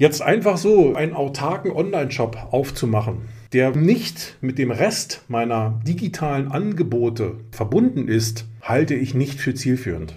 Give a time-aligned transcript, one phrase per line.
[0.00, 7.40] Jetzt einfach so einen autarken Online-Shop aufzumachen, der nicht mit dem Rest meiner digitalen Angebote
[7.50, 10.14] verbunden ist, halte ich nicht für zielführend.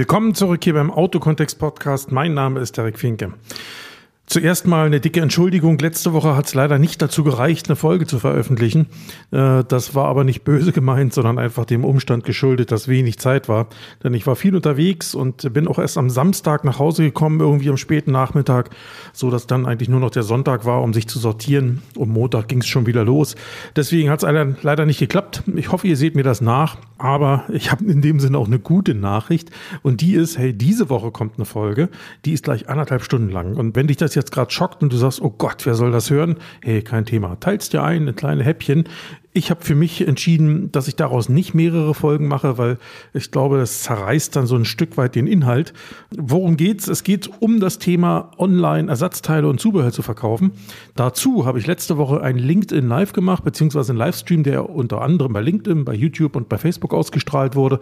[0.00, 2.10] Willkommen zurück hier beim Autokontext Podcast.
[2.10, 3.34] Mein Name ist Derek Finke.
[4.30, 5.76] Zuerst mal eine dicke Entschuldigung.
[5.80, 8.86] Letzte Woche hat es leider nicht dazu gereicht, eine Folge zu veröffentlichen.
[9.32, 13.48] Äh, das war aber nicht böse gemeint, sondern einfach dem Umstand geschuldet, dass wenig Zeit
[13.48, 13.66] war.
[14.04, 17.70] Denn ich war viel unterwegs und bin auch erst am Samstag nach Hause gekommen, irgendwie
[17.70, 18.70] am späten Nachmittag,
[19.12, 21.82] so dass dann eigentlich nur noch der Sonntag war, um sich zu sortieren.
[21.96, 23.34] Um Montag ging es schon wieder los.
[23.74, 25.42] Deswegen hat es leider nicht geklappt.
[25.56, 26.76] Ich hoffe, ihr seht mir das nach.
[26.98, 29.50] Aber ich habe in dem Sinne auch eine gute Nachricht.
[29.82, 31.88] Und die ist, hey, diese Woche kommt eine Folge.
[32.26, 33.56] Die ist gleich anderthalb Stunden lang.
[33.56, 35.90] Und wenn dich das jetzt jetzt gerade schockt und du sagst, oh Gott, wer soll
[35.90, 36.36] das hören?
[36.62, 37.38] Hey, kein Thema.
[37.40, 38.84] Teilst dir ein, eine kleine Häppchen.
[39.32, 42.78] Ich habe für mich entschieden, dass ich daraus nicht mehrere Folgen mache, weil
[43.14, 45.72] ich glaube, das zerreißt dann so ein Stück weit den Inhalt.
[46.10, 46.88] Worum geht's?
[46.88, 50.50] Es geht um das Thema Online-Ersatzteile und Zubehör zu verkaufen.
[50.96, 55.32] Dazu habe ich letzte Woche ein LinkedIn Live gemacht, beziehungsweise einen Livestream, der unter anderem
[55.32, 57.78] bei LinkedIn, bei YouTube und bei Facebook ausgestrahlt wurde.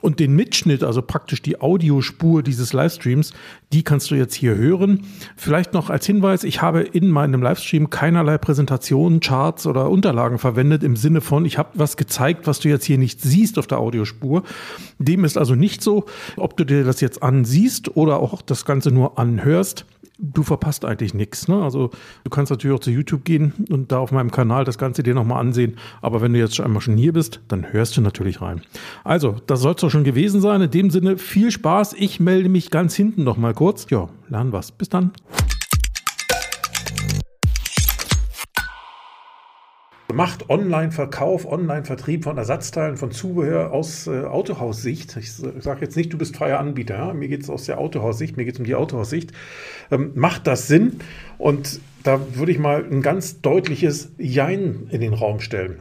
[0.00, 3.34] Und den Mitschnitt, also praktisch die Audiospur dieses Livestreams,
[3.74, 5.00] die kannst du jetzt hier hören.
[5.36, 10.77] Vielleicht noch als Hinweis, ich habe in meinem Livestream keinerlei Präsentationen, Charts oder Unterlagen verwendet
[10.82, 13.78] im Sinne von, ich habe was gezeigt, was du jetzt hier nicht siehst auf der
[13.78, 14.42] Audiospur.
[14.98, 18.90] Dem ist also nicht so, ob du dir das jetzt ansiehst oder auch das Ganze
[18.90, 19.84] nur anhörst
[20.18, 21.48] du verpasst eigentlich nichts.
[21.48, 21.62] Ne?
[21.62, 21.90] Also
[22.24, 25.14] du kannst natürlich auch zu YouTube gehen und da auf meinem Kanal das Ganze dir
[25.14, 25.76] nochmal ansehen.
[26.02, 28.62] Aber wenn du jetzt einmal schon hier bist, dann hörst du natürlich rein.
[29.04, 30.60] Also, das soll es doch schon gewesen sein.
[30.60, 31.94] In dem Sinne, viel Spaß.
[31.94, 33.86] Ich melde mich ganz hinten nochmal kurz.
[33.90, 34.72] Ja, lernen was.
[34.72, 35.12] Bis dann.
[40.12, 45.16] Macht Online-Verkauf, Online-Vertrieb von Ersatzteilen, von Zubehör aus äh, Autohaussicht.
[45.18, 46.96] Ich sage jetzt nicht, du bist freier Anbieter.
[46.96, 47.12] Ja?
[47.12, 49.32] Mir geht es aus der Autohaussicht, mir geht es um die Autohaussicht.
[49.90, 51.00] Ähm, macht das Sinn?
[51.36, 55.76] Und da würde ich mal ein ganz deutliches Jein in den Raum stellen.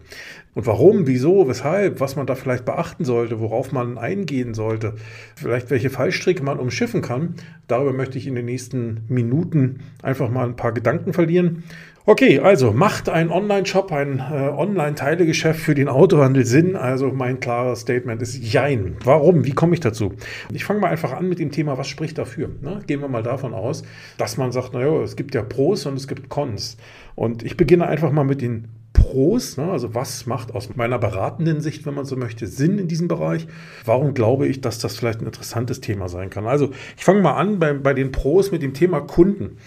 [0.55, 4.95] Und warum, wieso, weshalb, was man da vielleicht beachten sollte, worauf man eingehen sollte,
[5.35, 7.35] vielleicht welche Fallstricke man umschiffen kann,
[7.67, 11.63] darüber möchte ich in den nächsten Minuten einfach mal ein paar Gedanken verlieren.
[12.09, 16.77] Okay, also macht ein Online-Shop, ein äh, Online-Teilegeschäft für den Autohandel Sinn?
[16.77, 18.95] Also mein klares Statement ist Jein.
[19.03, 19.43] Warum?
[19.43, 20.13] Wie komme ich dazu?
[20.53, 22.49] Ich fange mal einfach an mit dem Thema, was spricht dafür?
[22.61, 22.79] Ne?
[22.87, 23.83] Gehen wir mal davon aus,
[24.17, 26.77] dass man sagt, naja, es gibt ja Pros und es gibt Cons.
[27.15, 28.69] Und ich beginne einfach mal mit den
[29.07, 29.71] Pros, ne?
[29.71, 33.47] also was macht aus meiner beratenden Sicht, wenn man so möchte, Sinn in diesem Bereich?
[33.85, 36.45] Warum glaube ich, dass das vielleicht ein interessantes Thema sein kann?
[36.45, 39.57] Also ich fange mal an bei, bei den Pros mit dem Thema Kunden.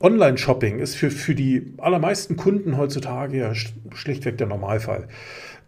[0.00, 5.08] Online-Shopping ist für, für die allermeisten Kunden heutzutage ja schlichtweg der Normalfall.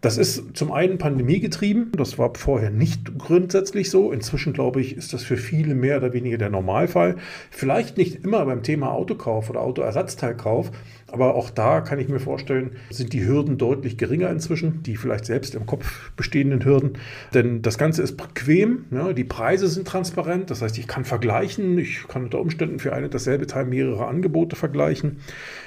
[0.01, 4.13] Das ist zum einen pandemiegetrieben, das war vorher nicht grundsätzlich so.
[4.13, 7.17] Inzwischen, glaube ich, ist das für viele mehr oder weniger der Normalfall.
[7.51, 10.71] Vielleicht nicht immer beim Thema Autokauf oder Autoersatzteilkauf,
[11.11, 15.25] aber auch da kann ich mir vorstellen, sind die Hürden deutlich geringer inzwischen, die vielleicht
[15.25, 16.93] selbst im Kopf bestehenden Hürden.
[17.33, 21.77] Denn das Ganze ist bequem, ja, die Preise sind transparent, das heißt, ich kann vergleichen,
[21.77, 25.17] ich kann unter Umständen für eine dasselbe Teil mehrere Angebote vergleichen.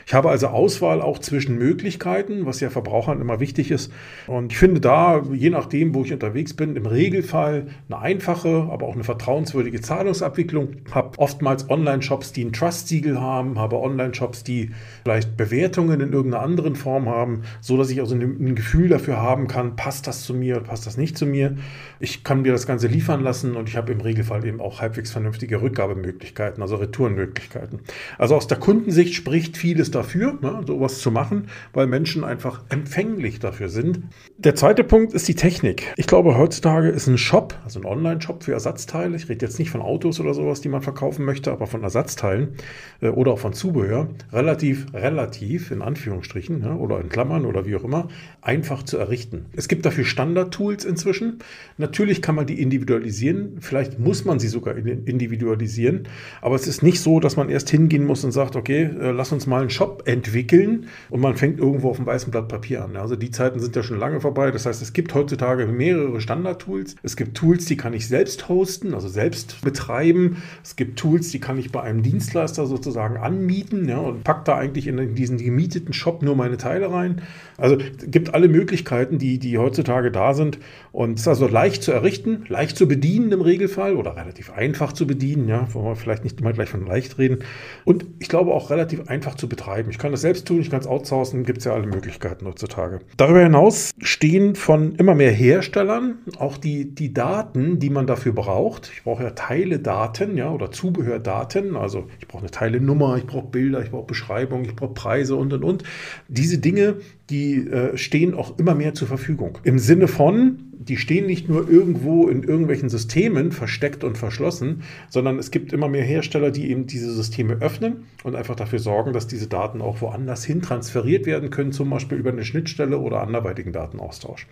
[0.06, 3.92] Ich habe also Auswahl auch zwischen Möglichkeiten, was ja Verbrauchern immer wichtig ist.
[4.26, 8.86] Und ich finde da, je nachdem, wo ich unterwegs bin, im Regelfall eine einfache, aber
[8.86, 10.76] auch eine vertrauenswürdige Zahlungsabwicklung.
[10.90, 14.70] Habe oftmals Online-Shops, die ein Trust-Siegel haben, habe Online-Shops, die
[15.04, 19.48] vielleicht Bewertungen in irgendeiner anderen Form haben, so dass ich also ein, Gefühl dafür haben
[19.48, 21.56] kann, passt das zu mir oder passt das nicht zu mir.
[22.00, 25.10] Ich kann mir das Ganze liefern lassen und ich habe im Regelfall eben auch halbwegs
[25.10, 27.80] vernünftige Rückgabemöglichkeiten, also Retourenmöglichkeiten.
[28.18, 33.38] Also aus der Kundensicht spricht vieles dafür, ne, sowas zu machen, weil Menschen einfach empfänglich
[33.38, 34.00] dafür sind.
[34.38, 35.92] Der zweite Punkt ist die Technik.
[35.96, 39.70] Ich glaube, heutzutage ist ein Shop, also ein Online-Shop für Ersatzteile, ich rede jetzt nicht
[39.70, 42.56] von Autos oder sowas, die man verkaufen möchte, aber von Ersatzteilen
[43.00, 47.64] äh, oder auch von Zubehör, relativ, relativ relativ, in Anführungsstrichen, ja, oder in Klammern oder
[47.64, 48.08] wie auch immer,
[48.40, 49.46] einfach zu errichten.
[49.54, 51.38] Es gibt dafür Standard-Tools inzwischen.
[51.78, 56.08] Natürlich kann man die individualisieren, vielleicht muss man sie sogar individualisieren,
[56.40, 59.32] aber es ist nicht so, dass man erst hingehen muss und sagt, okay, äh, lass
[59.32, 62.96] uns mal einen Shop entwickeln und man fängt irgendwo auf einem weißen Blatt Papier an.
[62.96, 64.50] Also die Zeiten sind ja schon lange vorbei.
[64.50, 66.96] Das heißt, es gibt heutzutage mehrere Standard-Tools.
[67.02, 70.42] Es gibt Tools, die kann ich selbst hosten, also selbst betreiben.
[70.64, 74.56] Es gibt Tools, die kann ich bei einem Dienstleister sozusagen anmieten ja, und pack da
[74.56, 77.22] eigentlich in diesen gemieteten Shop nur meine Teile rein.
[77.56, 80.58] Also es gibt alle Möglichkeiten, die, die heutzutage da sind.
[80.92, 84.92] Und es ist also leicht zu errichten, leicht zu bedienen im Regelfall oder relativ einfach
[84.92, 85.48] zu bedienen.
[85.48, 87.38] Ja, wollen wir vielleicht nicht immer gleich von leicht reden.
[87.86, 89.90] Und ich glaube auch relativ einfach zu betreiben.
[89.90, 93.00] Ich kann das selbst tun, ich kann es outsourcen, gibt es ja alle Möglichkeiten heutzutage.
[93.16, 98.90] Darüber hinaus stehen von immer mehr Herstellern auch die, die Daten, die man dafür braucht.
[98.94, 101.74] Ich brauche ja Teiledaten ja, oder Zubehördaten.
[101.74, 105.54] Also ich brauche eine Teilenummer, ich brauche Bilder, ich brauche Beschreibung, ich brauche Preise und
[105.54, 105.84] und und.
[106.28, 106.96] Diese Dinge,
[107.32, 109.58] die äh, stehen auch immer mehr zur Verfügung.
[109.64, 115.38] Im Sinne von, die stehen nicht nur irgendwo in irgendwelchen Systemen versteckt und verschlossen, sondern
[115.38, 119.26] es gibt immer mehr Hersteller, die eben diese Systeme öffnen und einfach dafür sorgen, dass
[119.26, 123.72] diese Daten auch woanders hin transferiert werden können, zum Beispiel über eine Schnittstelle oder anderweitigen
[123.72, 124.46] Datenaustausch.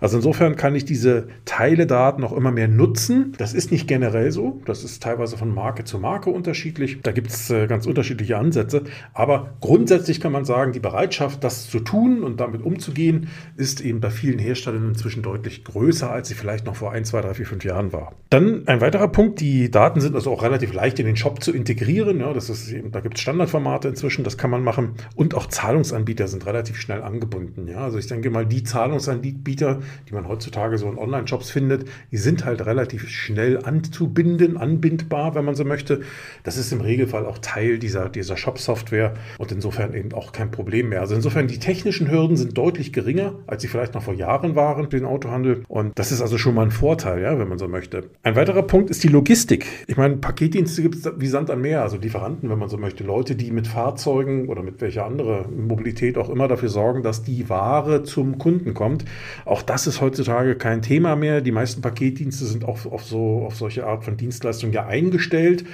[0.00, 3.32] Also insofern kann ich diese Teile-Daten auch immer mehr nutzen.
[3.38, 6.98] Das ist nicht generell so, das ist teilweise von Marke zu Marke unterschiedlich.
[7.02, 8.84] Da gibt es äh, ganz unterschiedliche Ansätze,
[9.14, 14.00] aber grundsätzlich kann man sagen, die Bereitschaft, das zu tun und damit umzugehen, ist eben
[14.00, 17.46] bei vielen Herstellern inzwischen deutlich größer als sie vielleicht noch vor 1, 2, 3, 4,
[17.46, 18.12] 5 Jahren war.
[18.30, 21.52] Dann ein weiterer Punkt, die Daten sind also auch relativ leicht in den Shop zu
[21.52, 22.20] integrieren.
[22.20, 24.94] Ja, das ist eben, da gibt es Standardformate inzwischen, das kann man machen.
[25.14, 27.68] Und auch Zahlungsanbieter sind relativ schnell angebunden.
[27.68, 32.16] Ja, also ich denke mal, die Zahlungsanbieter, die man heutzutage so in Online-Shops findet, die
[32.16, 36.00] sind halt relativ schnell anzubinden, anbindbar, wenn man so möchte.
[36.42, 40.88] Das ist im Regelfall auch Teil dieser, dieser Shop-Software und insofern eben auch kein Problem
[40.88, 41.00] mehr.
[41.00, 44.84] Also insofern die technischen Hürden sind deutlich geringer, als sie vielleicht noch vor Jahren waren
[44.84, 45.62] für den Autohandel.
[45.68, 48.04] Und das ist also schon mal ein Vorteil, ja, wenn man so möchte.
[48.22, 49.66] Ein weiterer Punkt ist die Logistik.
[49.86, 53.04] Ich meine, Paketdienste gibt es wie Sand am Meer, also Lieferanten, wenn man so möchte.
[53.04, 57.48] Leute, die mit Fahrzeugen oder mit welcher andere Mobilität auch immer dafür sorgen, dass die
[57.48, 59.04] Ware zum Kunden kommt.
[59.44, 61.40] Auch das ist heutzutage kein Thema mehr.
[61.40, 65.64] Die meisten Paketdienste sind auch auf, so, auf solche Art von Dienstleistung ja eingestellt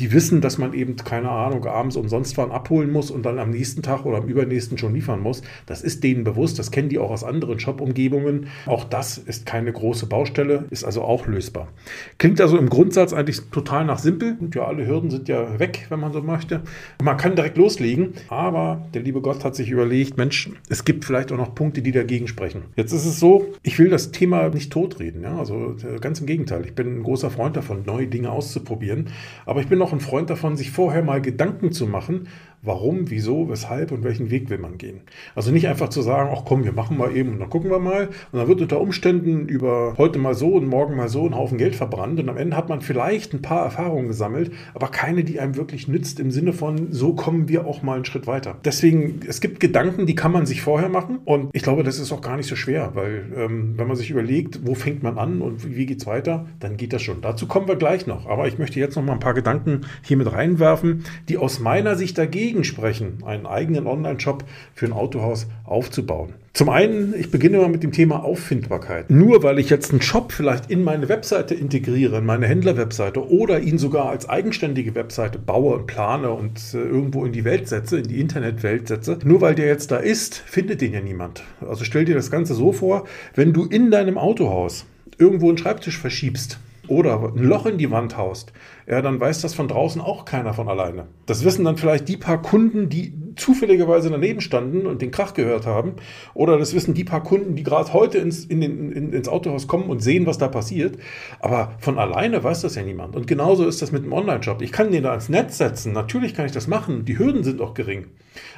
[0.00, 3.50] die wissen, dass man eben, keine Ahnung, abends umsonst fahren abholen muss und dann am
[3.50, 5.42] nächsten Tag oder am übernächsten schon liefern muss.
[5.66, 8.46] Das ist denen bewusst, das kennen die auch aus anderen Shop-Umgebungen.
[8.64, 11.68] Auch das ist keine große Baustelle, ist also auch lösbar.
[12.16, 14.38] Klingt also im Grundsatz eigentlich total nach simpel.
[14.40, 16.62] Und ja, alle Hürden sind ja weg, wenn man so möchte.
[17.02, 21.30] Man kann direkt loslegen, aber der liebe Gott hat sich überlegt, Mensch, es gibt vielleicht
[21.30, 22.62] auch noch Punkte, die dagegen sprechen.
[22.74, 25.22] Jetzt ist es so, ich will das Thema nicht totreden.
[25.22, 25.38] Ja?
[25.38, 26.64] Also äh, ganz im Gegenteil.
[26.64, 29.08] Ich bin ein großer Freund davon, neue Dinge auszuprobieren.
[29.44, 32.28] Aber ich bin noch auch ein Freund davon, sich vorher mal Gedanken zu machen,
[32.62, 35.00] warum, wieso, weshalb und welchen Weg will man gehen.
[35.34, 37.78] Also nicht einfach zu sagen, ach komm, wir machen mal eben und dann gucken wir
[37.78, 38.08] mal.
[38.32, 41.58] Und dann wird unter Umständen über heute mal so und morgen mal so ein Haufen
[41.58, 45.40] Geld verbrannt und am Ende hat man vielleicht ein paar Erfahrungen gesammelt, aber keine, die
[45.40, 48.56] einem wirklich nützt im Sinne von, so kommen wir auch mal einen Schritt weiter.
[48.64, 52.12] Deswegen, es gibt Gedanken, die kann man sich vorher machen und ich glaube, das ist
[52.12, 55.40] auch gar nicht so schwer, weil ähm, wenn man sich überlegt, wo fängt man an
[55.40, 57.20] und wie geht es weiter, dann geht das schon.
[57.20, 58.26] Dazu kommen wir gleich noch.
[58.26, 61.96] Aber ich möchte jetzt noch mal ein paar Gedanken hier mit reinwerfen, die aus meiner
[61.96, 64.44] Sicht dagegen dagegen sprechen, einen eigenen Online-Shop
[64.74, 66.34] für ein Autohaus aufzubauen.
[66.52, 69.08] Zum einen, ich beginne mal mit dem Thema Auffindbarkeit.
[69.08, 73.60] Nur weil ich jetzt einen Shop vielleicht in meine Webseite integriere, in meine Händlerwebseite oder
[73.60, 77.98] ihn sogar als eigenständige Webseite baue und plane und äh, irgendwo in die Welt setze,
[77.98, 81.44] in die Internetwelt setze, nur weil der jetzt da ist, findet den ja niemand.
[81.60, 83.06] Also stell dir das Ganze so vor,
[83.36, 84.86] wenn du in deinem Autohaus
[85.18, 86.58] irgendwo einen Schreibtisch verschiebst,
[86.90, 88.52] oder ein Loch in die Wand haust,
[88.86, 91.06] ja, dann weiß das von draußen auch keiner von alleine.
[91.26, 95.66] Das wissen dann vielleicht die paar Kunden, die zufälligerweise daneben standen und den Krach gehört
[95.66, 95.94] haben.
[96.34, 99.68] Oder das wissen die paar Kunden, die gerade heute ins, in den, in, ins Autohaus
[99.68, 100.98] kommen und sehen, was da passiert.
[101.38, 103.14] Aber von alleine weiß das ja niemand.
[103.14, 104.60] Und genauso ist das mit dem Online-Shop.
[104.60, 105.92] Ich kann den da ans Netz setzen.
[105.92, 107.04] Natürlich kann ich das machen.
[107.04, 108.06] Die Hürden sind auch gering.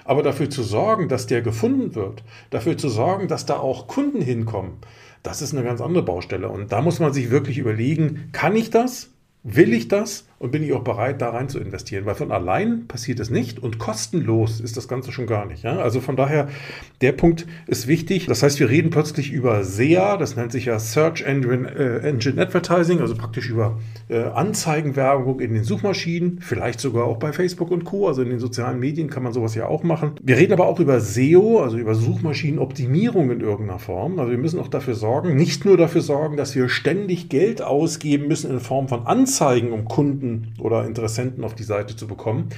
[0.05, 4.21] Aber dafür zu sorgen, dass der gefunden wird, dafür zu sorgen, dass da auch Kunden
[4.21, 4.79] hinkommen,
[5.23, 6.49] das ist eine ganz andere Baustelle.
[6.49, 9.11] Und da muss man sich wirklich überlegen, kann ich das?
[9.43, 10.27] Will ich das?
[10.43, 13.63] Und bin ich auch bereit, da rein zu investieren, weil von allein passiert es nicht
[13.63, 15.63] und kostenlos ist das Ganze schon gar nicht.
[15.63, 15.79] Ja?
[15.79, 16.49] Also von daher,
[17.01, 18.27] der Punkt ist wichtig.
[18.27, 22.43] Das heißt, wir reden plötzlich über SEA, das nennt sich ja Search Engine, äh, Engine
[22.43, 27.85] Advertising, also praktisch über äh, Anzeigenwerbung in den Suchmaschinen, vielleicht sogar auch bei Facebook und
[27.85, 30.15] Co., also in den sozialen Medien kann man sowas ja auch machen.
[30.25, 34.19] Wir reden aber auch über SEO, also über Suchmaschinenoptimierung in irgendeiner Form.
[34.19, 38.27] Also wir müssen auch dafür sorgen, nicht nur dafür sorgen, dass wir ständig Geld ausgeben
[38.27, 42.49] müssen in Form von Anzeigen, um Kunden Oder Interessenten auf die Seite zu bekommen,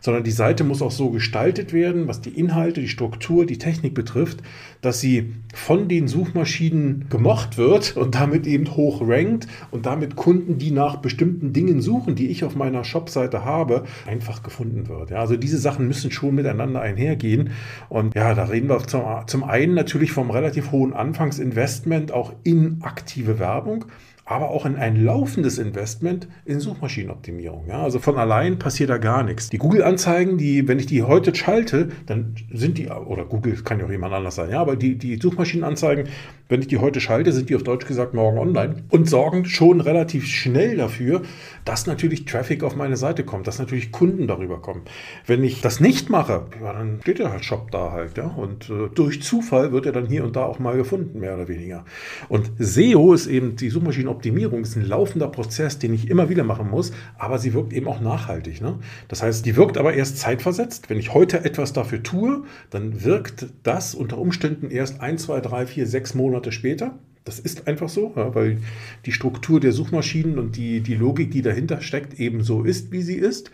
[0.00, 3.94] sondern die Seite muss auch so gestaltet werden, was die Inhalte, die Struktur, die Technik
[3.94, 4.42] betrifft,
[4.80, 10.58] dass sie von den Suchmaschinen gemocht wird und damit eben hoch rankt und damit Kunden,
[10.58, 15.10] die nach bestimmten Dingen suchen, die ich auf meiner Shopseite habe, einfach gefunden wird.
[15.10, 17.50] Ja, also diese Sachen müssen schon miteinander einhergehen.
[17.88, 22.78] Und ja, da reden wir zum, zum einen natürlich vom relativ hohen Anfangsinvestment auch in
[22.82, 23.84] aktive Werbung
[24.32, 27.66] aber auch in ein laufendes Investment in Suchmaschinenoptimierung.
[27.68, 29.50] Ja, also von allein passiert da gar nichts.
[29.50, 33.86] Die Google-Anzeigen, die, wenn ich die heute schalte, dann sind die, oder Google kann ja
[33.86, 36.08] auch jemand anders sein, ja, aber die, die Suchmaschinenanzeigen,
[36.48, 39.80] wenn ich die heute schalte, sind die auf Deutsch gesagt morgen online und sorgen schon
[39.80, 41.22] relativ schnell dafür,
[41.64, 44.82] dass natürlich Traffic auf meine Seite kommt, dass natürlich Kunden darüber kommen.
[45.26, 48.88] Wenn ich das nicht mache, ja, dann steht der Shop da halt, ja, und äh,
[48.94, 51.84] durch Zufall wird er dann hier und da auch mal gefunden, mehr oder weniger.
[52.28, 56.44] Und SEO ist eben die Suchmaschinenoptimierung Optimierung ist ein laufender Prozess, den ich immer wieder
[56.44, 58.60] machen muss, aber sie wirkt eben auch nachhaltig.
[58.60, 58.78] Ne?
[59.08, 60.88] Das heißt, die wirkt aber erst zeitversetzt.
[60.88, 65.66] Wenn ich heute etwas dafür tue, dann wirkt das unter Umständen erst ein, zwei, drei,
[65.66, 66.94] vier, sechs Monate später.
[67.24, 68.58] Das ist einfach so, weil
[69.06, 73.02] die Struktur der Suchmaschinen und die, die Logik, die dahinter steckt, eben so ist, wie
[73.02, 73.50] sie ist.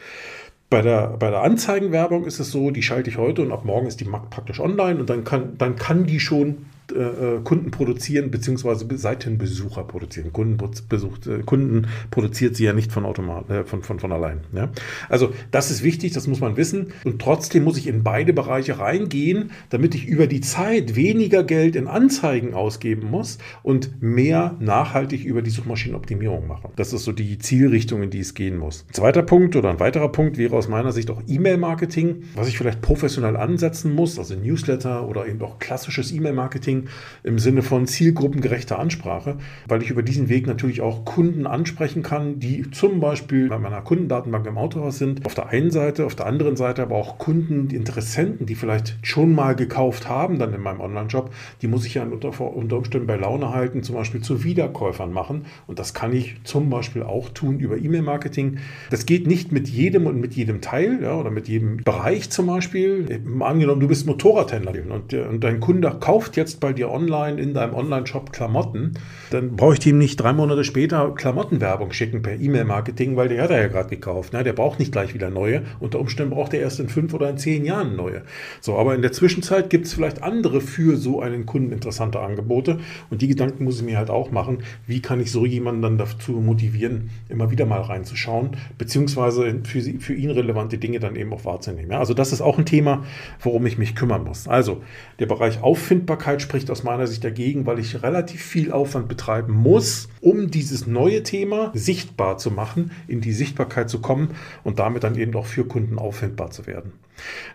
[0.69, 3.87] Bei der, bei der Anzeigenwerbung ist es so, die schalte ich heute und ab morgen
[3.87, 8.31] ist die praktisch online und dann kann, dann kann die schon äh, äh, Kunden produzieren,
[8.31, 10.33] beziehungsweise Seitenbesucher produzieren.
[10.33, 10.57] Kunden,
[10.89, 14.41] besucht, äh, Kunden produziert sie ja nicht von, Automat, von, von, von allein.
[14.53, 14.71] Ja?
[15.09, 16.93] Also das ist wichtig, das muss man wissen.
[17.05, 21.77] Und trotzdem muss ich in beide Bereiche reingehen, damit ich über die Zeit weniger Geld
[21.77, 26.71] in Anzeigen ausgeben muss und mehr nachhaltig über die Suchmaschinenoptimierung machen.
[26.77, 28.87] Das ist so die Zielrichtung, in die es gehen muss.
[28.89, 32.57] Ein zweiter Punkt oder ein weiterer Punkt wäre aus meiner Sicht auch E-Mail-Marketing, was ich
[32.57, 36.89] vielleicht professionell ansetzen muss, also Newsletter oder eben auch klassisches E-Mail-Marketing Marketing
[37.25, 42.39] im Sinne von zielgruppengerechter Ansprache, weil ich über diesen Weg natürlich auch Kunden ansprechen kann,
[42.39, 45.27] die zum Beispiel bei meiner Kundendatenbank im Autohaus sind.
[45.27, 49.35] Auf der einen Seite, auf der anderen Seite aber auch Kunden, Interessenten, die vielleicht schon
[49.35, 51.31] mal gekauft haben dann in meinem Online-Shop,
[51.61, 55.47] die muss ich ja unter, unter Umständen bei Laune halten, zum Beispiel zu Wiederkäufern machen.
[55.67, 58.59] Und das kann ich zum Beispiel auch tun über E-Mail-Marketing.
[58.91, 62.47] Das geht nicht mit jedem und mit jedem Teil ja, oder mit jedem Bereich zum
[62.47, 63.21] Beispiel.
[63.41, 67.55] Angenommen, du bist Motorradhändler und, und dein Kunde kauft jetzt bei bei dir online in
[67.55, 68.93] deinem Online-Shop Klamotten,
[69.31, 73.51] dann brauche ich ihm nicht drei Monate später Klamottenwerbung schicken per E-Mail-Marketing, weil der hat
[73.51, 74.35] er ja gerade gekauft.
[74.35, 74.45] Ne?
[74.45, 75.63] Der braucht nicht gleich wieder neue.
[75.81, 78.21] Unter Umständen braucht er erst in fünf oder in zehn Jahren neue.
[78.61, 82.81] So, aber in der Zwischenzeit gibt es vielleicht andere für so einen Kunden interessante Angebote.
[83.09, 84.59] Und die Gedanken muss ich mir halt auch machen.
[84.87, 90.13] Wie kann ich so jemanden dann dazu motivieren, immer wieder mal reinzuschauen, beziehungsweise für, für
[90.13, 91.93] ihn relevante Dinge dann eben auch wahrzunehmen.
[91.93, 93.05] Ja, also das ist auch ein Thema,
[93.41, 94.47] worum ich mich kümmern muss.
[94.47, 94.83] Also
[95.19, 99.53] der Bereich Auffindbarkeit spricht spricht aus meiner Sicht dagegen, weil ich relativ viel Aufwand betreiben
[99.53, 104.31] muss, um dieses neue Thema sichtbar zu machen, in die Sichtbarkeit zu kommen
[104.65, 106.95] und damit dann eben auch für Kunden auffindbar zu werden.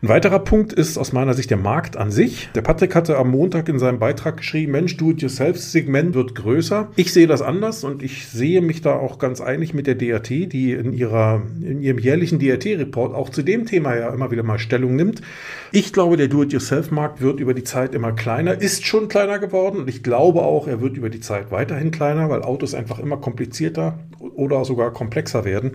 [0.01, 2.49] Ein weiterer Punkt ist aus meiner Sicht der Markt an sich.
[2.55, 6.89] Der Patrick hatte am Montag in seinem Beitrag geschrieben, Mensch, Do-it-yourself-Segment wird größer.
[6.95, 10.29] Ich sehe das anders und ich sehe mich da auch ganz einig mit der DRT,
[10.29, 14.59] die in, ihrer, in ihrem jährlichen DRT-Report auch zu dem Thema ja immer wieder mal
[14.59, 15.21] Stellung nimmt.
[15.71, 19.89] Ich glaube, der Do-it-yourself-Markt wird über die Zeit immer kleiner, ist schon kleiner geworden und
[19.89, 23.99] ich glaube auch, er wird über die Zeit weiterhin kleiner, weil Autos einfach immer komplizierter
[24.19, 25.71] oder sogar komplexer werden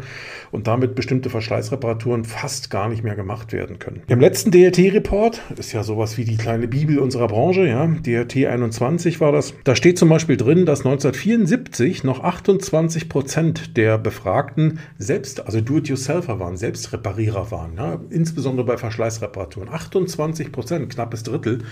[0.50, 4.02] und damit bestimmte Verschleißreparaturen fast gar nicht mehr gemacht werden können.
[4.06, 9.20] Im letzten DRT-Report, ist ja sowas wie die kleine Bibel unserer Branche, ja, DRT 21
[9.20, 15.44] war das, da steht zum Beispiel drin, dass 1974 noch 28 Prozent der Befragten selbst,
[15.46, 19.68] also Do-it-yourselfer waren, Selbstreparierer waren, ja, insbesondere bei Verschleißreparaturen.
[19.68, 21.62] 28 Prozent, knappes Drittel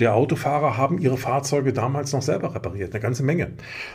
[0.00, 3.52] der Autofahrer haben ihre Fahrzeuge damals noch selber repariert, eine ganze Menge.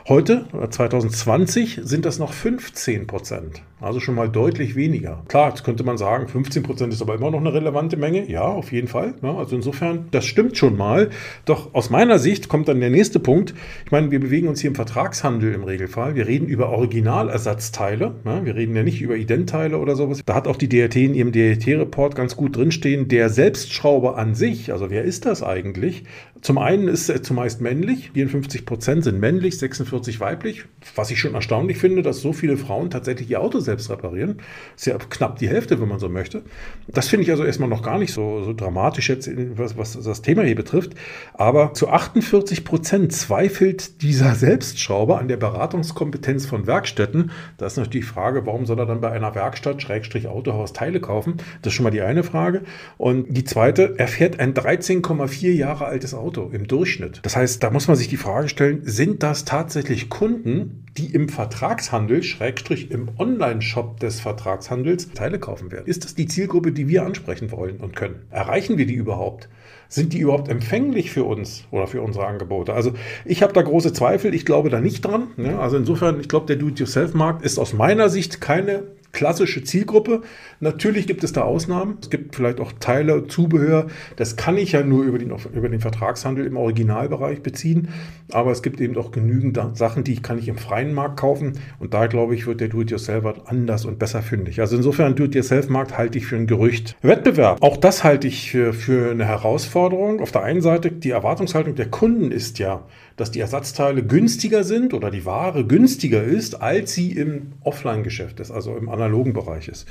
[0.08, 5.24] Heute, 2020, sind das noch 15 Prozent, also schon mal deutlich weniger.
[5.28, 8.30] Klar, jetzt könnte man sagen, 15 Prozent ist aber immer noch eine relevante Menge.
[8.30, 9.14] Ja, auf jeden Fall.
[9.22, 11.10] Also insofern, das stimmt schon mal.
[11.46, 13.54] Doch aus meiner Sicht kommt dann der nächste Punkt.
[13.86, 16.16] Ich meine, wir bewegen uns hier im Vertragshandel im Regelfall.
[16.16, 18.16] Wir reden über Originalersatzteile.
[18.24, 20.22] Wir reden ja nicht über Identteile oder sowas.
[20.26, 24.72] Da hat auch die DRT in ihrem DRT-Report ganz gut drinstehen, der Selbstschrauber an sich,
[24.72, 26.04] also wer ist das eigentlich?
[26.42, 30.64] Zum einen ist er zumeist männlich, 54 Prozent sind männlich, 46 weiblich,
[30.96, 34.38] was ich schon erstaunlich finde, dass so viele Frauen tatsächlich ihr Auto selbst reparieren.
[34.76, 36.44] ist ja knapp die Hälfte, wenn man so möchte.
[36.88, 40.22] Das finde ich also erstmal noch gar nicht so, so dramatisch jetzt, was, was das
[40.22, 40.94] Thema hier betrifft.
[41.34, 47.32] Aber zu 48 Prozent zweifelt dieser Selbstschrauber an der Beratungskompetenz von Werkstätten.
[47.58, 51.02] Da ist natürlich die Frage, warum soll er dann bei einer Werkstatt, Schrägstrich Autohaus, Teile
[51.02, 51.36] kaufen?
[51.62, 52.62] Das ist schon mal die eine Frage.
[52.98, 57.22] Und die zweite, er fährt ein 13,4 Jahre altes Auto Auto im Durchschnitt.
[57.24, 61.28] Das heißt, da muss man sich die Frage stellen, sind das tatsächlich Kunden, die im
[61.28, 65.88] Vertragshandel, Schrägstrich im Online-Shop des Vertragshandels, Teile kaufen werden?
[65.88, 68.28] Ist das die Zielgruppe, die wir ansprechen wollen und können?
[68.30, 69.50] Erreichen wir die überhaupt?
[69.88, 72.74] Sind die überhaupt empfänglich für uns oder für unsere Angebote?
[72.74, 72.94] Also
[73.26, 75.30] ich habe da große Zweifel, ich glaube da nicht dran.
[75.36, 75.58] Ne?
[75.58, 80.22] Also insofern, ich glaube, der Do-it-yourself-Markt ist aus meiner Sicht keine klassische Zielgruppe.
[80.60, 81.98] Natürlich gibt es da Ausnahmen.
[82.02, 83.88] Es gibt vielleicht auch Teile, Zubehör.
[84.16, 87.90] Das kann ich ja nur über den, über den Vertragshandel im Originalbereich beziehen.
[88.32, 91.54] Aber es gibt eben auch genügend Sachen, die kann ich im freien Markt kaufen.
[91.80, 94.60] Und da, glaube ich, wird der Do-it-yourself anders und besser fündig.
[94.62, 96.96] Also insofern Do-it-yourself-Markt halte ich für ein Gerücht.
[97.02, 100.22] Wettbewerb, auch das halte ich für, für eine Herausforderung.
[100.22, 102.84] Auf der einen Seite, die Erwartungshaltung der Kunden ist ja,
[103.20, 108.52] dass die Ersatzteile günstiger sind oder die Ware günstiger ist, als sie im Offline-Geschäft ist,
[108.52, 109.88] also im analogen Bereich ist.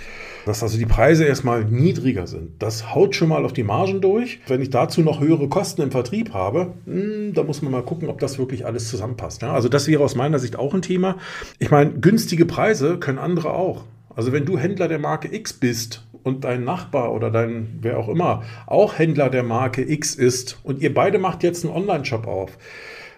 [0.47, 2.63] Dass also die Preise erstmal niedriger sind.
[2.63, 4.41] Das haut schon mal auf die Margen durch.
[4.47, 8.09] Wenn ich dazu noch höhere Kosten im Vertrieb habe, hm, da muss man mal gucken,
[8.09, 9.45] ob das wirklich alles zusammenpasst.
[9.45, 11.17] Also das wäre aus meiner Sicht auch ein Thema.
[11.59, 13.85] Ich meine, günstige Preise können andere auch.
[14.15, 18.09] Also wenn du Händler der Marke X bist und dein Nachbar oder dein, wer auch
[18.09, 22.59] immer, auch Händler der Marke X ist und ihr beide macht jetzt einen Online-Shop auf,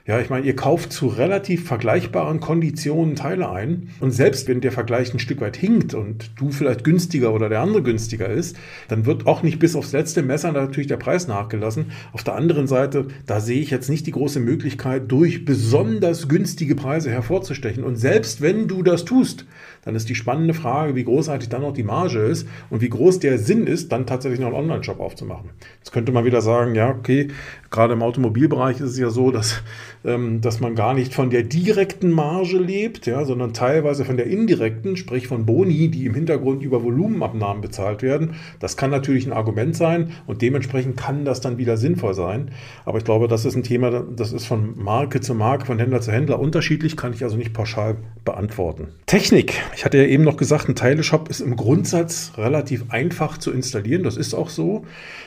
[0.06, 3.90] ja, ich meine, ihr kauft zu relativ vergleichbaren Konditionen Teile ein.
[4.00, 7.60] Und selbst wenn der Vergleich ein Stück weit hinkt und du vielleicht günstiger oder der
[7.60, 8.56] andere günstiger ist,
[8.88, 11.92] dann wird auch nicht bis aufs letzte Messer natürlich der Preis nachgelassen.
[12.12, 16.74] Auf der anderen Seite, da sehe ich jetzt nicht die große Möglichkeit, durch besonders günstige
[16.74, 17.84] Preise hervorzustechen.
[17.84, 19.46] Und selbst wenn du das tust,
[19.82, 23.18] dann ist die spannende Frage, wie großartig dann noch die Marge ist und wie groß
[23.18, 25.50] der Sinn ist, dann tatsächlich noch einen Online-Shop aufzumachen.
[25.78, 27.28] Jetzt könnte man wieder sagen, ja, okay,
[27.70, 29.62] gerade im Automobilbereich ist es ja so, dass,
[30.02, 34.96] dass man gar nicht von der direkten Marge lebt, ja, sondern teilweise von der indirekten,
[34.96, 38.36] sprich von Boni, die im Hintergrund über Volumenabnahmen bezahlt werden.
[38.60, 42.50] Das kann natürlich ein Argument sein und dementsprechend kann das dann wieder sinnvoll sein.
[42.86, 46.00] Aber ich glaube, das ist ein Thema, das ist von Marke zu Marke, von Händler
[46.00, 48.88] zu Händler unterschiedlich, kann ich also nicht pauschal beantworten.
[49.04, 49.52] Technik.
[49.76, 54.02] Ich hatte ja eben noch gesagt, ein Teileshop ist im Grundsatz relativ einfach zu installieren.
[54.02, 54.86] Das ist auch so.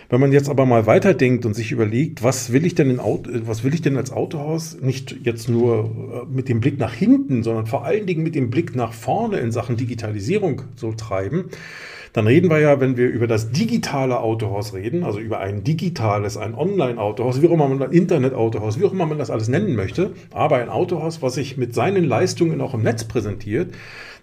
[0.09, 2.99] Wenn man jetzt aber mal weiterdenkt und sich überlegt, was will ich denn in
[3.47, 7.43] was will ich denn als Autohaus nicht jetzt nur äh, mit dem Blick nach hinten,
[7.43, 11.45] sondern vor allen Dingen mit dem Blick nach vorne in Sachen Digitalisierung so treiben,
[12.13, 16.37] dann reden wir ja, wenn wir über das digitale Autohaus reden, also über ein digitales,
[16.37, 19.75] ein Online-Autohaus, wie auch immer man ein Internet-Autohaus, wie auch immer man das alles nennen
[19.75, 23.73] möchte, aber ein Autohaus, was sich mit seinen Leistungen auch im Netz präsentiert,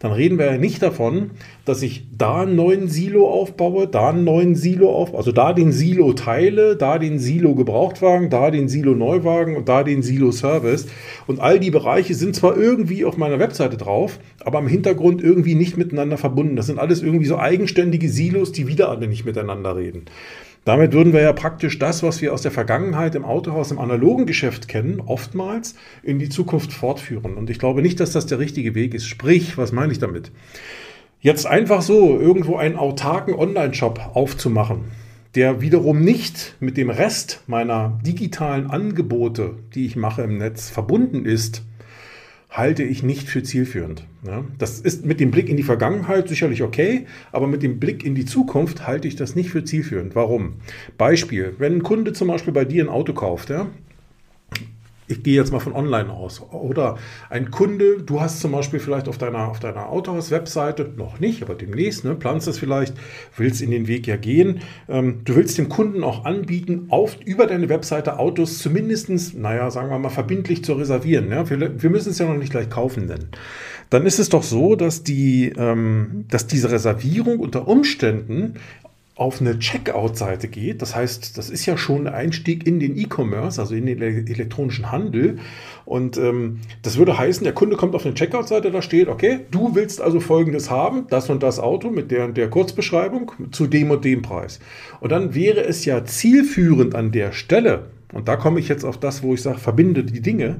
[0.01, 1.33] dann reden wir ja nicht davon,
[1.67, 5.73] dass ich da einen neuen Silo aufbaue, da einen neuen Silo auf, also da den
[5.73, 10.87] Silo teile, da den Silo Gebrauchtwagen, da den Silo Neuwagen und da den Silo Service.
[11.27, 15.55] Und all die Bereiche sind zwar irgendwie auf meiner Webseite drauf, aber im Hintergrund irgendwie
[15.55, 16.57] nicht miteinander verbunden.
[16.57, 20.07] Das sind alles irgendwie so eigenständige Silos, die wieder alle nicht miteinander reden.
[20.65, 24.27] Damit würden wir ja praktisch das, was wir aus der Vergangenheit im Autohaus, im analogen
[24.27, 27.35] Geschäft kennen, oftmals in die Zukunft fortführen.
[27.35, 29.07] Und ich glaube nicht, dass das der richtige Weg ist.
[29.07, 30.31] Sprich, was meine ich damit?
[31.23, 34.85] Jetzt einfach so irgendwo einen autarken Online-Shop aufzumachen,
[35.35, 41.25] der wiederum nicht mit dem Rest meiner digitalen Angebote, die ich mache im Netz, verbunden
[41.25, 41.63] ist,
[42.51, 44.05] halte ich nicht für zielführend.
[44.27, 48.05] Ja, das ist mit dem Blick in die Vergangenheit sicherlich okay, aber mit dem Blick
[48.05, 50.15] in die Zukunft halte ich das nicht für zielführend.
[50.15, 50.55] Warum?
[50.99, 53.69] Beispiel, wenn ein Kunde zum Beispiel bei dir ein Auto kauft, ja,
[55.11, 56.41] ich gehe jetzt mal von online aus.
[56.53, 56.97] Oder
[57.29, 61.55] ein Kunde, du hast zum Beispiel vielleicht auf deiner, auf deiner Autohaus-Webseite, noch nicht, aber
[61.55, 62.95] demnächst, ne, planst es vielleicht,
[63.37, 64.61] willst in den Weg ja gehen.
[64.89, 69.91] Ähm, du willst dem Kunden auch anbieten, auf, über deine Webseite Autos zumindest, naja, sagen
[69.91, 71.31] wir mal, verbindlich zu reservieren.
[71.31, 71.49] Ja?
[71.51, 73.29] Wir, wir müssen es ja noch nicht gleich kaufen nennen.
[73.91, 78.55] Dann ist es doch so, dass, die, ähm, dass diese Reservierung unter Umständen
[79.17, 83.61] auf eine Checkout-Seite geht, das heißt, das ist ja schon ein Einstieg in den E-Commerce,
[83.61, 85.39] also in den elektronischen Handel.
[85.85, 89.75] Und ähm, das würde heißen, der Kunde kommt auf eine Checkout-Seite, da steht, okay, du
[89.75, 93.91] willst also folgendes haben, das und das Auto mit der und der Kurzbeschreibung zu dem
[93.91, 94.61] und dem Preis.
[95.01, 98.99] Und dann wäre es ja zielführend an der Stelle, und da komme ich jetzt auf
[98.99, 100.57] das, wo ich sage, verbinde die Dinge,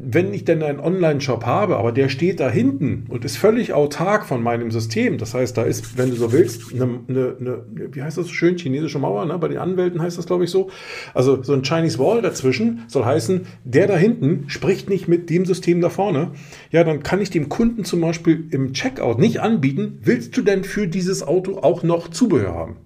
[0.00, 4.26] wenn ich denn einen Online-Shop habe, aber der steht da hinten und ist völlig autark
[4.26, 8.02] von meinem System, das heißt, da ist, wenn du so willst, eine, eine, eine wie
[8.02, 9.38] heißt das so schön, chinesische Mauer, ne?
[9.38, 10.70] bei den Anwälten heißt das, glaube ich, so.
[11.14, 15.44] Also so ein Chinese Wall dazwischen soll heißen, der da hinten spricht nicht mit dem
[15.44, 16.32] System da vorne.
[16.70, 20.64] Ja, dann kann ich dem Kunden zum Beispiel im Checkout nicht anbieten, willst du denn
[20.64, 22.76] für dieses Auto auch noch Zubehör haben?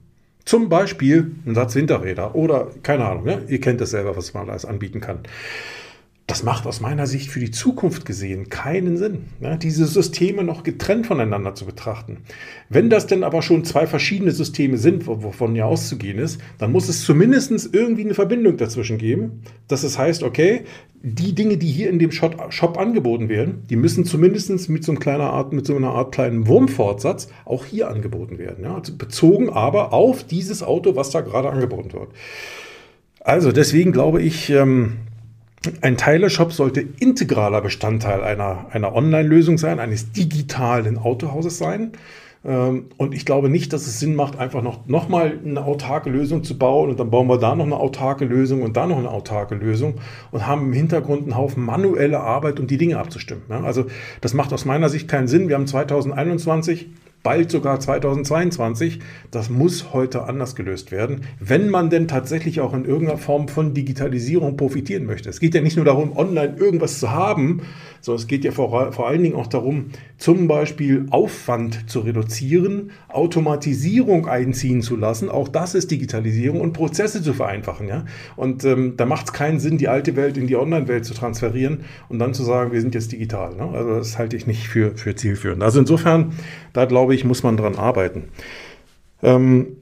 [0.44, 3.42] Zum Beispiel ein Satz Hinterräder oder keine Ahnung, ne?
[3.48, 5.20] ihr kennt das selber, was man alles anbieten kann.
[6.26, 10.62] Das macht aus meiner Sicht für die Zukunft gesehen keinen Sinn, ne, diese Systeme noch
[10.62, 12.18] getrennt voneinander zu betrachten.
[12.68, 16.88] Wenn das denn aber schon zwei verschiedene Systeme sind, wovon ja auszugehen ist, dann muss
[16.88, 20.62] es zumindest irgendwie eine Verbindung dazwischen geben, dass es heißt, okay,
[21.02, 25.30] die Dinge, die hier in dem Shop, angeboten werden, die müssen zumindest mit so, einer
[25.32, 28.64] Art, mit so einer Art kleinen Wurmfortsatz auch hier angeboten werden.
[28.64, 28.76] Ja?
[28.76, 32.10] Also bezogen aber auf dieses Auto, was da gerade angeboten wird.
[33.20, 34.98] Also deswegen glaube ich, ähm,
[35.80, 41.92] ein Teilershop sollte integraler Bestandteil einer, einer Online-Lösung sein, eines digitalen Autohauses sein.
[42.44, 46.10] Ähm, und ich glaube nicht, dass es Sinn macht, einfach noch, noch mal eine autarke
[46.10, 48.98] Lösung zu bauen und dann bauen wir da noch eine autarke Lösung und da noch
[48.98, 49.94] eine autarke Lösung
[50.32, 53.42] und haben im Hintergrund einen Haufen manuelle Arbeit, um die Dinge abzustimmen.
[53.64, 53.86] Also
[54.20, 55.48] das macht aus meiner Sicht keinen Sinn.
[55.48, 56.88] Wir haben 2021
[57.22, 59.00] bald sogar 2022.
[59.30, 63.74] Das muss heute anders gelöst werden, wenn man denn tatsächlich auch in irgendeiner Form von
[63.74, 65.30] Digitalisierung profitieren möchte.
[65.30, 67.62] Es geht ja nicht nur darum, online irgendwas zu haben,
[68.02, 69.86] sondern es geht ja vor, vor allen Dingen auch darum,
[70.18, 75.30] zum Beispiel Aufwand zu reduzieren, Automatisierung einziehen zu lassen.
[75.30, 77.88] Auch das ist Digitalisierung und Prozesse zu vereinfachen.
[77.88, 78.04] Ja?
[78.36, 81.84] Und ähm, da macht es keinen Sinn, die alte Welt in die Online-Welt zu transferieren
[82.08, 83.54] und dann zu sagen, wir sind jetzt digital.
[83.54, 83.68] Ne?
[83.72, 85.62] Also das halte ich nicht für, für zielführend.
[85.62, 86.32] Also insofern,
[86.72, 88.24] da glaube ich, muss man dran arbeiten.
[89.22, 89.76] Ähm,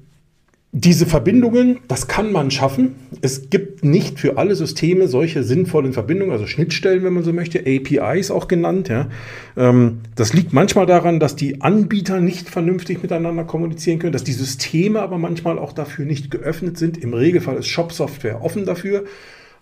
[0.73, 2.95] diese Verbindungen, das kann man schaffen.
[3.23, 7.61] Es gibt nicht für alle Systeme solche sinnvollen Verbindungen, also Schnittstellen, wenn man so möchte,
[7.67, 8.89] APIs auch genannt.
[8.89, 9.09] Ja.
[9.57, 14.33] Ähm, das liegt manchmal daran, dass die Anbieter nicht vernünftig miteinander kommunizieren können, dass die
[14.33, 16.99] Systeme aber manchmal auch dafür nicht geöffnet sind.
[16.99, 19.05] Im Regelfall ist Shop-Software offen dafür.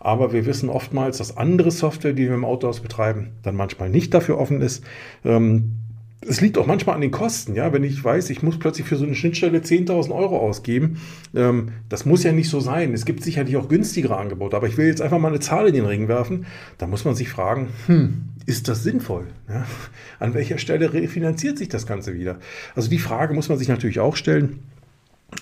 [0.01, 4.15] Aber wir wissen oftmals, dass andere Software, die wir im Autohaus betreiben, dann manchmal nicht
[4.15, 4.85] dafür offen ist.
[5.25, 5.73] Ähm,
[6.21, 7.73] es liegt auch manchmal an den Kosten, ja.
[7.73, 11.01] Wenn ich weiß, ich muss plötzlich für so eine Schnittstelle 10.000 Euro ausgeben,
[11.35, 12.93] ähm, das muss ja nicht so sein.
[12.93, 15.75] Es gibt sicherlich auch günstigere Angebote, aber ich will jetzt einfach mal eine Zahl in
[15.75, 16.47] den Ring werfen.
[16.77, 19.29] Da muss man sich fragen, hm, ist das sinnvoll?
[19.49, 19.65] Ja?
[20.19, 22.39] An welcher Stelle refinanziert sich das Ganze wieder?
[22.75, 24.59] Also die Frage muss man sich natürlich auch stellen.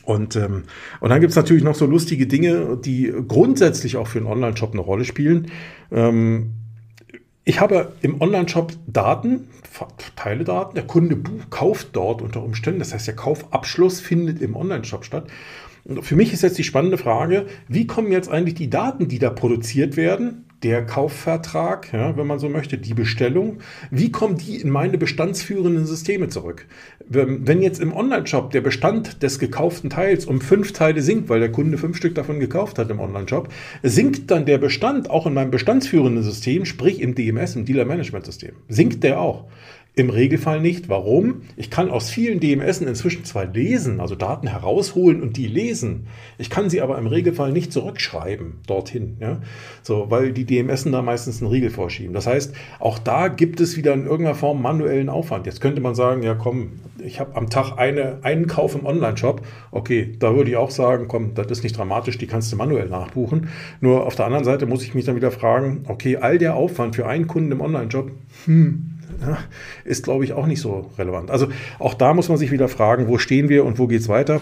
[0.02, 0.64] Und, ähm,
[1.00, 4.72] und dann gibt es natürlich noch so lustige Dinge, die grundsätzlich auch für einen Online-Shop
[4.72, 5.46] eine Rolle spielen.
[5.92, 6.50] Ähm,
[7.48, 9.48] ich habe im Online-Shop Daten,
[10.16, 10.74] Teiledaten.
[10.74, 11.16] Der Kunde
[11.48, 12.80] kauft dort unter Umständen.
[12.80, 15.28] Das heißt, der Kaufabschluss findet im Online-Shop statt.
[15.84, 19.20] Und für mich ist jetzt die spannende Frage, wie kommen jetzt eigentlich die Daten, die
[19.20, 23.58] da produziert werden, der Kaufvertrag, ja, wenn man so möchte, die Bestellung,
[23.92, 26.66] wie kommen die in meine bestandsführenden Systeme zurück?
[27.08, 31.52] Wenn jetzt im Online-Shop der Bestand des gekauften Teils um fünf Teile sinkt, weil der
[31.52, 33.48] Kunde fünf Stück davon gekauft hat im Online-Shop,
[33.84, 38.56] sinkt dann der Bestand auch in meinem bestandsführenden System, sprich im DMS, im Dealer-Management-System.
[38.68, 39.44] Sinkt der auch?
[39.98, 40.90] Im Regelfall nicht.
[40.90, 41.40] Warum?
[41.56, 46.06] Ich kann aus vielen DMS inzwischen zwar lesen, also Daten herausholen und die lesen.
[46.36, 49.16] Ich kann sie aber im Regelfall nicht zurückschreiben dorthin.
[49.20, 49.40] Ja?
[49.82, 52.12] So, weil die DMS da meistens einen Riegel vorschieben.
[52.12, 55.46] Das heißt, auch da gibt es wieder in irgendeiner Form manuellen Aufwand.
[55.46, 59.40] Jetzt könnte man sagen, ja komm, ich habe am Tag eine, einen Kauf im Online-Shop.
[59.70, 62.90] Okay, da würde ich auch sagen, komm, das ist nicht dramatisch, die kannst du manuell
[62.90, 63.48] nachbuchen.
[63.80, 66.96] Nur auf der anderen Seite muss ich mich dann wieder fragen, okay, all der Aufwand
[66.96, 68.10] für einen Kunden im Online-Shop,
[68.44, 68.95] hm,
[69.84, 71.30] ist, glaube ich, auch nicht so relevant.
[71.30, 71.48] Also
[71.78, 74.40] auch da muss man sich wieder fragen, wo stehen wir und wo geht es weiter.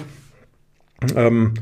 [1.16, 1.54] Ähm,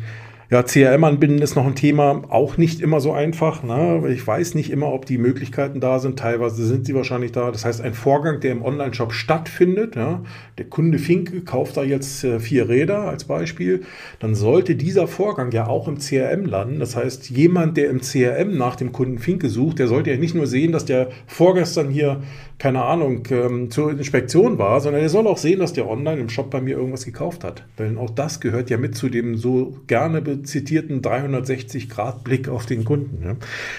[0.53, 3.63] ja, CRM anbinden ist noch ein Thema, auch nicht immer so einfach.
[3.63, 4.07] Ne?
[4.13, 6.19] Ich weiß nicht immer, ob die Möglichkeiten da sind.
[6.19, 7.51] Teilweise sind sie wahrscheinlich da.
[7.51, 10.21] Das heißt, ein Vorgang, der im Online-Shop stattfindet, ja,
[10.59, 13.85] der Kunde Finke kauft da jetzt äh, vier Räder als Beispiel,
[14.19, 16.81] dann sollte dieser Vorgang ja auch im CRM landen.
[16.81, 20.35] Das heißt, jemand, der im CRM nach dem Kunden Finke sucht, der sollte ja nicht
[20.35, 22.21] nur sehen, dass der vorgestern hier
[22.63, 26.29] keine Ahnung, ähm, zur Inspektion war, sondern er soll auch sehen, dass der online im
[26.29, 27.65] Shop bei mir irgendwas gekauft hat.
[27.77, 33.21] Denn auch das gehört ja mit zu dem so gerne zitierten 360-Grad-Blick auf den Kunden.
[33.25, 33.35] Ja.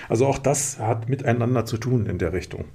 [0.09, 2.65] Also auch das hat miteinander zu tun in der Richtung.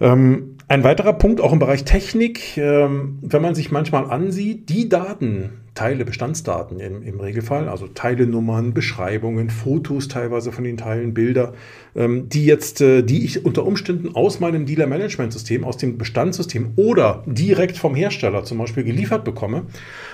[0.00, 4.88] Ähm, ein weiterer Punkt, auch im Bereich Technik, ähm, wenn man sich manchmal ansieht, die
[4.88, 11.54] Daten, Teile, Bestandsdaten im, im Regelfall, also Teilenummern, Beschreibungen, Fotos teilweise von den Teilen, Bilder,
[11.94, 17.22] ähm, die jetzt, äh, die ich unter Umständen aus meinem Dealer-Management-System, aus dem Bestandssystem oder
[17.26, 19.66] direkt vom Hersteller zum Beispiel geliefert bekomme,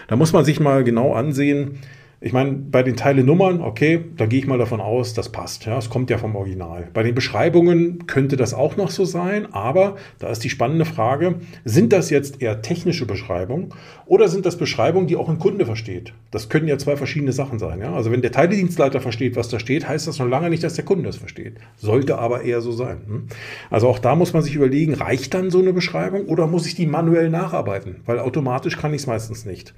[0.07, 1.79] da muss man sich mal genau ansehen,
[2.25, 5.67] ich meine, bei den Teilenummern, okay, da gehe ich mal davon aus, das passt.
[5.67, 6.89] Ja, es kommt ja vom Original.
[6.95, 11.35] Bei den Beschreibungen könnte das auch noch so sein, aber da ist die spannende Frage,
[11.67, 13.75] sind das jetzt eher technische Beschreibungen
[14.07, 16.15] oder sind das Beschreibungen, die auch ein Kunde versteht?
[16.31, 17.81] Das können ja zwei verschiedene Sachen sein.
[17.81, 17.93] Ja?
[17.93, 20.87] Also wenn der Teiledienstleiter versteht, was da steht, heißt das noch lange nicht, dass der
[20.87, 21.59] Kunde es versteht.
[21.77, 23.03] Sollte aber eher so sein.
[23.07, 23.23] Hm?
[23.69, 26.75] Also auch da muss man sich überlegen, reicht dann so eine Beschreibung oder muss ich
[26.75, 27.97] die manuell nacharbeiten?
[28.07, 29.75] Weil automatisch kann ich es meistens nicht.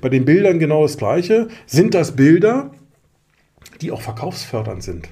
[0.00, 1.48] Bei den Bildern genau das Gleiche.
[1.66, 2.70] Sind sind das Bilder,
[3.80, 5.08] die auch verkaufsfördernd sind.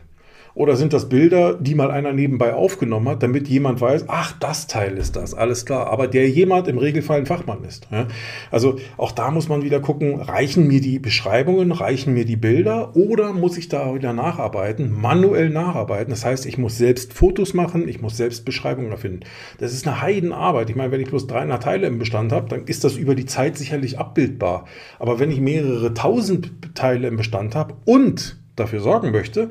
[0.56, 4.66] Oder sind das Bilder, die mal einer nebenbei aufgenommen hat, damit jemand weiß, ach, das
[4.66, 5.88] Teil ist das, alles klar.
[5.88, 7.86] Aber der jemand im Regelfall ein Fachmann ist.
[7.92, 8.08] Ja?
[8.50, 12.96] Also auch da muss man wieder gucken, reichen mir die Beschreibungen, reichen mir die Bilder
[12.96, 16.08] oder muss ich da wieder nacharbeiten, manuell nacharbeiten.
[16.08, 19.20] Das heißt, ich muss selbst Fotos machen, ich muss selbst Beschreibungen erfinden.
[19.58, 20.70] Das ist eine Heidenarbeit.
[20.70, 23.26] Ich meine, wenn ich bloß 300 Teile im Bestand habe, dann ist das über die
[23.26, 24.64] Zeit sicherlich abbildbar.
[24.98, 29.50] Aber wenn ich mehrere tausend Teile im Bestand habe und dafür sorgen möchte,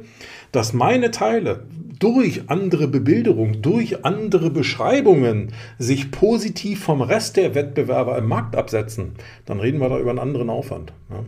[0.55, 1.65] dass meine Teile
[1.99, 9.13] durch andere Bebilderung, durch andere Beschreibungen sich positiv vom Rest der Wettbewerber im Markt absetzen,
[9.45, 10.93] dann reden wir da über einen anderen Aufwand.
[11.09, 11.23] Ja,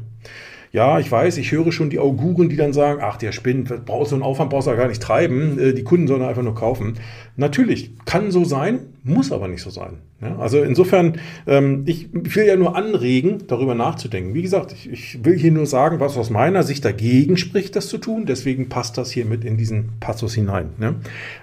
[0.99, 4.15] ich weiß, ich höre schon die Auguren, die dann sagen, ach, der spinnt, brauchst du
[4.15, 6.95] einen Aufwand, brauchst du gar nicht treiben, äh, die Kunden sollen einfach nur kaufen.
[7.35, 9.99] Natürlich, kann so sein, muss aber nicht so sein.
[10.21, 14.33] Ja, also insofern, ähm, ich will ja nur anregen, darüber nachzudenken.
[14.33, 17.87] Wie gesagt, ich, ich, will hier nur sagen, was aus meiner Sicht dagegen spricht, das
[17.87, 18.25] zu tun.
[18.25, 20.69] Deswegen passt das hier mit in diesen Passus hinein.
[20.77, 20.95] Ne?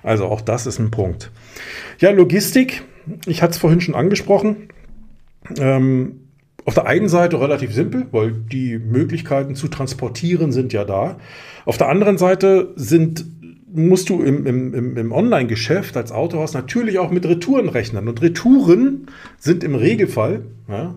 [0.02, 1.30] Also auch das ist ein Punkt.
[1.98, 2.82] Ja, Logistik,
[3.26, 4.68] ich hatte es vorhin schon angesprochen.
[5.58, 6.23] Ähm,
[6.64, 11.18] auf der einen Seite relativ simpel, weil die Möglichkeiten zu transportieren sind ja da.
[11.64, 13.24] Auf der anderen Seite sind
[13.74, 18.06] musst du im, im, im Online-Geschäft als Autohaus natürlich auch mit Retouren rechnen.
[18.06, 20.94] Und Retouren sind im Regelfall ja,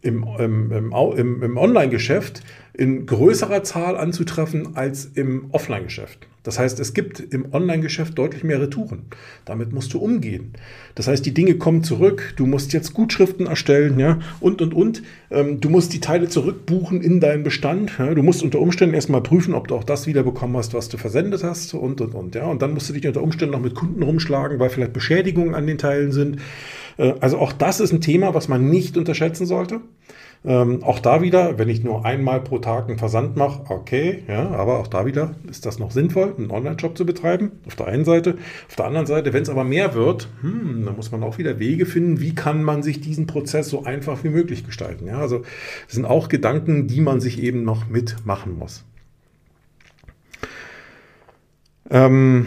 [0.00, 2.42] im, im, im, im Online-Geschäft
[2.74, 6.26] in größerer Zahl anzutreffen als im Offline-Geschäft.
[6.42, 9.02] Das heißt, es gibt im Online-Geschäft deutlich mehr Retouren.
[9.44, 10.52] Damit musst du umgehen.
[10.94, 12.32] Das heißt, die Dinge kommen zurück.
[12.36, 15.02] Du musst jetzt Gutschriften erstellen, ja, und, und, und.
[15.30, 17.92] Ähm, du musst die Teile zurückbuchen in deinen Bestand.
[17.98, 18.14] Ja.
[18.14, 21.44] Du musst unter Umständen erstmal prüfen, ob du auch das wiederbekommen hast, was du versendet
[21.44, 22.34] hast, und, und, und.
[22.34, 22.46] Ja.
[22.46, 25.66] Und dann musst du dich unter Umständen noch mit Kunden rumschlagen, weil vielleicht Beschädigungen an
[25.66, 26.38] den Teilen sind.
[27.00, 29.80] Äh, also auch das ist ein Thema, was man nicht unterschätzen sollte.
[30.42, 34.48] Ähm, auch da wieder, wenn ich nur einmal pro Tag einen Versand mache, okay, ja,
[34.52, 38.06] aber auch da wieder ist das noch sinnvoll, einen Online-Shop zu betreiben, auf der einen
[38.06, 38.38] Seite.
[38.66, 41.58] Auf der anderen Seite, wenn es aber mehr wird, hm, dann muss man auch wieder
[41.58, 45.06] Wege finden, wie kann man sich diesen Prozess so einfach wie möglich gestalten.
[45.06, 45.40] Ja, also
[45.86, 48.84] das sind auch Gedanken, die man sich eben noch mitmachen muss.
[51.90, 52.46] Ähm,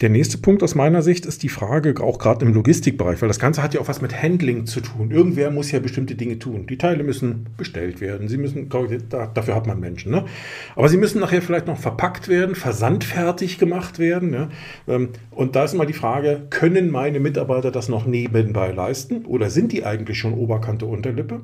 [0.00, 3.38] Der nächste Punkt aus meiner Sicht ist die Frage, auch gerade im Logistikbereich, weil das
[3.38, 5.10] Ganze hat ja auch was mit Handling zu tun.
[5.10, 6.66] Irgendwer muss ja bestimmte Dinge tun.
[6.66, 8.26] Die Teile müssen bestellt werden.
[8.26, 10.10] Sie müssen, dafür hat man Menschen.
[10.10, 10.24] Ne?
[10.74, 14.30] Aber sie müssen nachher vielleicht noch verpackt werden, versandfertig gemacht werden.
[14.30, 14.48] Ne?
[15.30, 19.70] Und da ist immer die Frage, können meine Mitarbeiter das noch nebenbei leisten oder sind
[19.70, 21.42] die eigentlich schon Oberkante Unterlippe?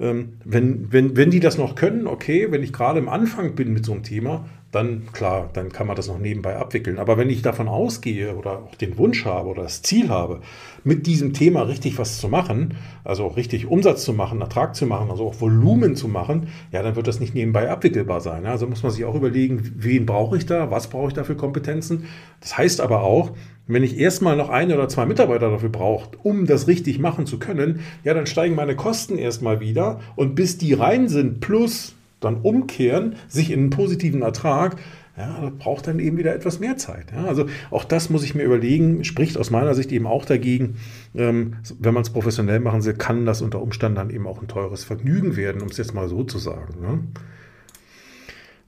[0.00, 3.72] Ähm, wenn, wenn, wenn die das noch können, okay, wenn ich gerade im Anfang bin
[3.72, 6.98] mit so einem Thema, dann klar, dann kann man das noch nebenbei abwickeln.
[6.98, 10.40] Aber wenn ich davon ausgehe oder auch den Wunsch habe oder das Ziel habe,
[10.82, 15.10] mit diesem Thema richtig was zu machen, also richtig Umsatz zu machen, Ertrag zu machen,
[15.10, 18.46] also auch Volumen zu machen, ja, dann wird das nicht nebenbei abwickelbar sein.
[18.46, 21.36] Also muss man sich auch überlegen, wen brauche ich da, was brauche ich da für
[21.36, 22.06] Kompetenzen.
[22.40, 23.32] Das heißt aber auch,
[23.66, 27.38] wenn ich erstmal noch ein oder zwei Mitarbeiter dafür brauche, um das richtig machen zu
[27.38, 32.36] können, ja, dann steigen meine Kosten erstmal wieder und bis die rein sind, plus dann
[32.36, 34.76] umkehren, sich in einen positiven Ertrag,
[35.16, 37.12] ja, braucht dann eben wieder etwas mehr Zeit.
[37.14, 40.76] Ja, also auch das muss ich mir überlegen, spricht aus meiner Sicht eben auch dagegen,
[41.14, 44.48] ähm, wenn man es professionell machen will, kann das unter Umständen dann eben auch ein
[44.48, 46.74] teures Vergnügen werden, um es jetzt mal so zu sagen.
[46.80, 46.98] Ne?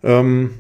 [0.03, 0.51] Ähm,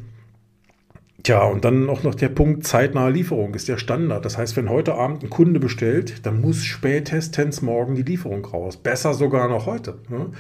[1.25, 4.27] Tja, und dann auch noch der Punkt zeitnahe Lieferung ist der Standard.
[4.27, 8.77] Das heißt, wenn heute Abend ein Kunde bestellt, dann muss spätestens morgen die Lieferung raus.
[8.77, 9.97] Besser sogar noch heute.
[10.11, 10.33] Ne?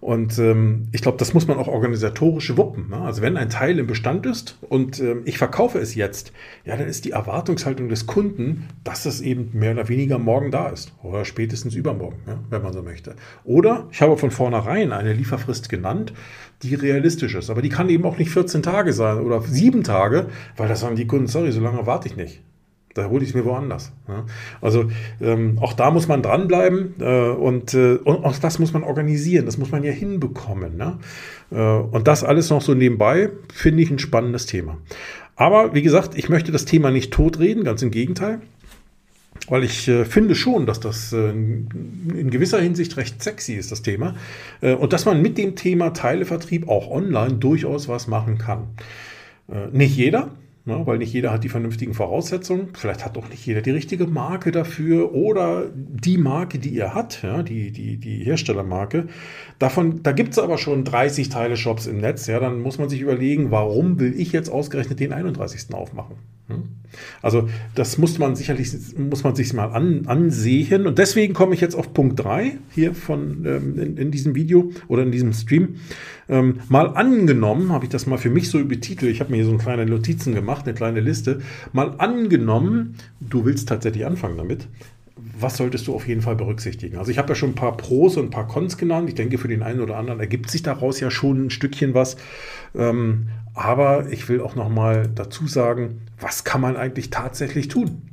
[0.00, 2.90] Und ähm, ich glaube, das muss man auch organisatorisch wuppen.
[2.90, 2.96] Ne?
[2.96, 6.32] Also wenn ein Teil im Bestand ist und ähm, ich verkaufe es jetzt,
[6.64, 10.70] ja, dann ist die Erwartungshaltung des Kunden, dass es eben mehr oder weniger morgen da
[10.70, 10.92] ist.
[11.04, 13.14] Oder spätestens übermorgen, ja, wenn man so möchte.
[13.44, 16.12] Oder ich habe von vornherein eine Lieferfrist genannt,
[16.62, 17.50] die realistisch ist.
[17.50, 20.96] Aber die kann eben auch nicht 14 Tage sein oder sieben Tage, weil das sagen
[20.96, 22.40] die Kunden, sorry, so lange warte ich nicht.
[22.94, 23.92] Da hole ich es mir woanders.
[24.06, 24.26] Ja.
[24.60, 28.82] Also ähm, auch da muss man dranbleiben äh, und, äh, und, auch das muss man
[28.82, 30.76] organisieren, das muss man ja hinbekommen.
[30.76, 30.98] Ne?
[31.50, 34.76] Äh, und das alles noch so nebenbei finde ich ein spannendes Thema.
[35.36, 38.40] Aber wie gesagt, ich möchte das Thema nicht totreden, ganz im Gegenteil.
[39.48, 43.82] Weil ich äh, finde schon, dass das äh, in gewisser Hinsicht recht sexy ist, das
[43.82, 44.14] Thema.
[44.60, 48.68] Äh, und dass man mit dem Thema Teilevertrieb auch online durchaus was machen kann.
[49.50, 50.30] Äh, nicht jeder,
[50.64, 52.68] ne, weil nicht jeder hat die vernünftigen Voraussetzungen.
[52.74, 57.22] Vielleicht hat auch nicht jeder die richtige Marke dafür oder die Marke, die ihr hat,
[57.22, 59.08] ja, die, die, die Herstellermarke.
[59.58, 62.26] Davon, da gibt es aber schon 30 Teile-Shops im Netz.
[62.26, 65.74] Ja, dann muss man sich überlegen, warum will ich jetzt ausgerechnet den 31.
[65.74, 66.16] aufmachen?
[67.22, 70.86] Also das muss man sicherlich, muss man sich mal an, ansehen.
[70.86, 74.70] Und deswegen komme ich jetzt auf Punkt 3 hier von, ähm, in, in, diesem Video
[74.88, 75.76] oder in diesem Stream.
[76.28, 79.46] Ähm, mal angenommen, habe ich das mal für mich so betitelt, ich habe mir hier
[79.46, 81.40] so kleine Notizen gemacht, eine kleine Liste.
[81.72, 84.68] Mal angenommen, du willst tatsächlich anfangen damit
[85.42, 86.96] was solltest du auf jeden Fall berücksichtigen?
[86.98, 89.08] Also ich habe ja schon ein paar Pros und ein paar Cons genannt.
[89.08, 92.16] Ich denke, für den einen oder anderen ergibt sich daraus ja schon ein Stückchen was.
[92.74, 98.11] Ähm, aber ich will auch noch mal dazu sagen, was kann man eigentlich tatsächlich tun?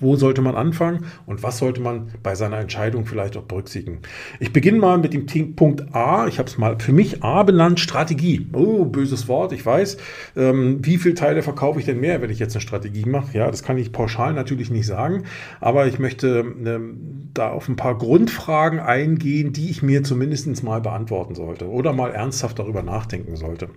[0.00, 4.00] Wo sollte man anfangen und was sollte man bei seiner Entscheidung vielleicht auch berücksichtigen?
[4.40, 6.26] Ich beginne mal mit dem Punkt A.
[6.26, 8.48] Ich habe es mal für mich A benannt, Strategie.
[8.52, 9.98] Oh, böses Wort, ich weiß.
[10.36, 13.36] Ähm, wie viele Teile verkaufe ich denn mehr, wenn ich jetzt eine Strategie mache?
[13.36, 15.24] Ja, das kann ich pauschal natürlich nicht sagen,
[15.60, 20.80] aber ich möchte ähm, da auf ein paar Grundfragen eingehen, die ich mir zumindest mal
[20.80, 23.68] beantworten sollte oder mal ernsthaft darüber nachdenken sollte.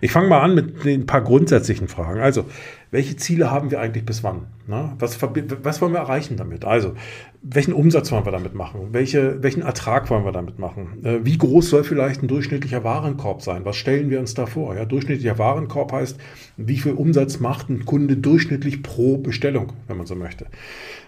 [0.00, 2.20] Ich fange mal an mit den paar grundsätzlichen Fragen.
[2.20, 2.44] Also,
[2.90, 4.46] welche Ziele haben wir eigentlich bis wann?
[4.66, 6.64] Na, was, was wollen wir erreichen damit?
[6.64, 6.94] Also,
[7.42, 8.88] welchen Umsatz wollen wir damit machen?
[8.92, 11.04] Welche, welchen Ertrag wollen wir damit machen?
[11.04, 13.64] Äh, wie groß soll vielleicht ein durchschnittlicher Warenkorb sein?
[13.64, 14.76] Was stellen wir uns da vor?
[14.76, 16.18] Ja, durchschnittlicher Warenkorb heißt,
[16.58, 20.46] wie viel Umsatz macht ein Kunde durchschnittlich pro Bestellung, wenn man so möchte.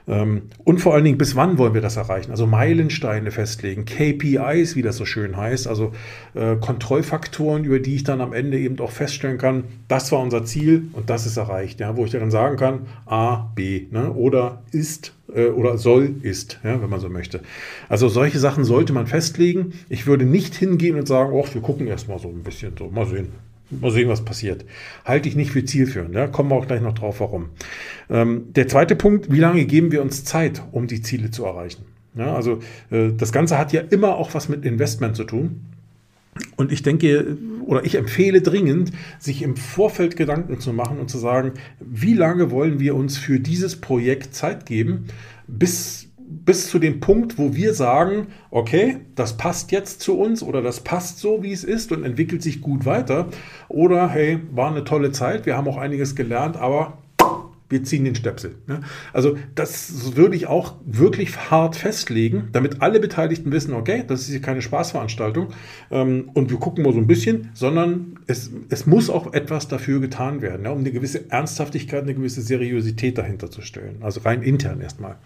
[0.09, 2.31] Ähm, und vor allen Dingen, bis wann wollen wir das erreichen?
[2.31, 5.93] Also Meilensteine festlegen, KPIs, wie das so schön heißt, also
[6.35, 10.45] äh, Kontrollfaktoren, über die ich dann am Ende eben auch feststellen kann, das war unser
[10.45, 11.81] Ziel und das ist erreicht.
[11.81, 14.13] Ja, wo ich dann sagen kann, A, B ne?
[14.13, 17.41] oder ist äh, oder soll ist, ja, wenn man so möchte.
[17.89, 19.73] Also solche Sachen sollte man festlegen.
[19.89, 23.07] Ich würde nicht hingehen und sagen, oh, wir gucken erstmal so ein bisschen so, mal
[23.07, 23.29] sehen.
[23.71, 24.67] Mal sehen, was passiert.
[25.05, 26.15] Halte ich nicht für zielführend.
[26.15, 26.27] Ja?
[26.27, 27.49] Kommen wir auch gleich noch drauf, warum.
[28.11, 31.85] Ähm, der zweite Punkt, wie lange geben wir uns Zeit, um die Ziele zu erreichen?
[32.15, 32.59] Ja, also
[32.91, 35.63] äh, das Ganze hat ja immer auch was mit Investment zu tun.
[36.57, 41.19] Und ich denke, oder ich empfehle dringend, sich im Vorfeld Gedanken zu machen und zu
[41.19, 45.07] sagen, wie lange wollen wir uns für dieses Projekt Zeit geben,
[45.47, 46.09] bis
[46.45, 50.81] bis zu dem Punkt, wo wir sagen, okay, das passt jetzt zu uns oder das
[50.81, 53.29] passt so, wie es ist und entwickelt sich gut weiter.
[53.69, 57.02] Oder hey, war eine tolle Zeit, wir haben auch einiges gelernt, aber
[57.73, 58.55] wir ziehen den Stöpsel.
[58.67, 58.83] Ne?
[59.13, 64.29] Also das würde ich auch wirklich hart festlegen, damit alle Beteiligten wissen, okay, das ist
[64.29, 65.49] hier keine Spaßveranstaltung
[65.91, 70.01] ähm, und wir gucken mal so ein bisschen, sondern es, es muss auch etwas dafür
[70.01, 73.97] getan werden, um eine gewisse Ernsthaftigkeit, eine gewisse Seriosität dahinter zu stellen.
[74.03, 75.17] Also rein intern erstmal.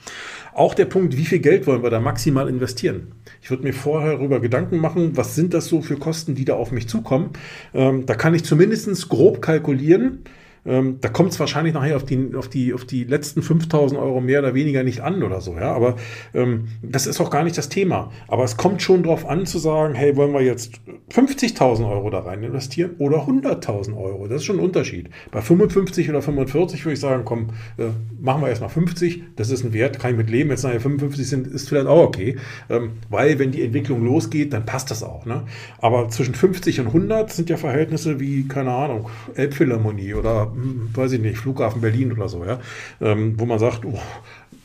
[0.55, 3.13] Auch der Punkt, wie viel Geld wollen wir da maximal investieren?
[3.43, 6.55] Ich würde mir vorher darüber Gedanken machen, was sind das so für Kosten, die da
[6.55, 7.31] auf mich zukommen.
[7.75, 10.21] Ähm, da kann ich zumindest grob kalkulieren,
[10.67, 14.21] ähm, da kommt es wahrscheinlich nachher auf die, auf, die, auf die letzten 5000 Euro
[14.21, 15.55] mehr oder weniger nicht an oder so.
[15.55, 15.73] Ja?
[15.73, 15.97] Aber
[16.35, 18.11] ähm, das ist auch gar nicht das Thema.
[18.29, 20.81] Aber es kommt schon darauf an zu sagen, hey, wollen wir jetzt
[21.13, 24.27] 50.000 Euro da rein investieren oder 100.000 Euro?
[24.27, 25.09] Das ist schon ein Unterschied.
[25.31, 27.87] Bei 55 oder 45 würde ich sagen, komm, äh,
[28.21, 29.23] machen wir erstmal 50.
[29.37, 30.51] Das ist ein Wert, kann ich mit leben.
[30.51, 32.37] Jetzt nachher 55 sind, ist vielleicht auch okay.
[32.69, 35.27] Ähm, weil wenn die Entwicklung losgeht, dann passt das auch.
[35.27, 35.45] Ne?
[35.79, 40.53] Aber zwischen 50 und 100 sind ja Verhältnisse wie, keine Ahnung, Elbphilharmonie oder
[40.95, 42.61] weiß ich nicht, Flughafen Berlin oder so, ja,
[43.01, 43.99] ähm, wo man sagt, oh,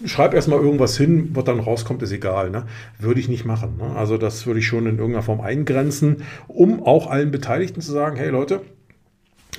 [0.05, 2.49] schreib erstmal irgendwas hin, was dann rauskommt, ist egal.
[2.49, 2.65] Ne?
[2.99, 3.77] Würde ich nicht machen.
[3.77, 3.95] Ne?
[3.95, 8.17] Also das würde ich schon in irgendeiner Form eingrenzen, um auch allen Beteiligten zu sagen,
[8.17, 8.61] hey Leute,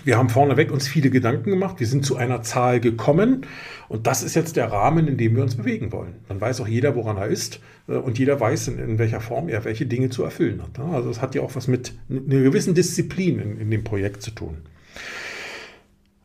[0.05, 3.47] wir haben vorneweg uns viele Gedanken gemacht, wir sind zu einer Zahl gekommen
[3.88, 6.14] und das ist jetzt der Rahmen, in dem wir uns bewegen wollen.
[6.29, 9.49] Dann weiß auch jeder, woran er ist äh, und jeder weiß, in, in welcher Form
[9.49, 10.79] er welche Dinge zu erfüllen hat.
[10.79, 10.92] Ne?
[10.92, 14.33] Also das hat ja auch was mit einer gewissen Disziplin in, in dem Projekt zu
[14.33, 14.59] tun.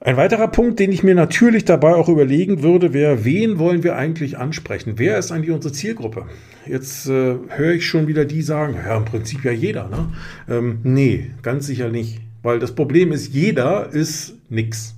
[0.07, 3.97] Ein weiterer Punkt, den ich mir natürlich dabei auch überlegen würde, wäre, wen wollen wir
[3.97, 4.93] eigentlich ansprechen?
[4.95, 6.27] Wer ist eigentlich unsere Zielgruppe?
[6.65, 9.89] Jetzt äh, höre ich schon wieder die sagen, ja, im Prinzip ja jeder.
[9.89, 10.13] Ne?
[10.47, 12.21] Ähm, nee, ganz sicher nicht.
[12.41, 14.96] Weil das Problem ist, jeder ist nix.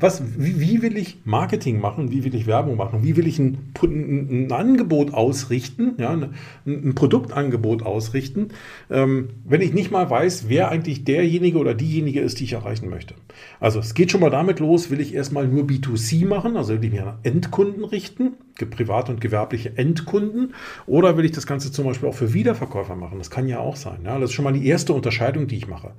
[0.00, 2.10] Was, wie, wie, will ich Marketing machen?
[2.10, 3.02] Wie will ich Werbung machen?
[3.02, 5.94] Wie will ich ein, ein, Angebot ausrichten?
[5.98, 6.34] Ja, ein,
[6.66, 8.48] ein Produktangebot ausrichten,
[8.90, 12.88] ähm, wenn ich nicht mal weiß, wer eigentlich derjenige oder diejenige ist, die ich erreichen
[12.88, 13.14] möchte.
[13.58, 16.84] Also es geht schon mal damit los, will ich erstmal nur B2C machen, also will
[16.84, 18.34] ich mich an Endkunden richten,
[18.66, 20.54] private und gewerbliche Endkunden,
[20.86, 23.18] oder will ich das Ganze zum Beispiel auch für Wiederverkäufer machen?
[23.18, 24.00] Das kann ja auch sein.
[24.04, 24.18] Ja?
[24.18, 25.92] Das ist schon mal die erste Unterscheidung, die ich mache.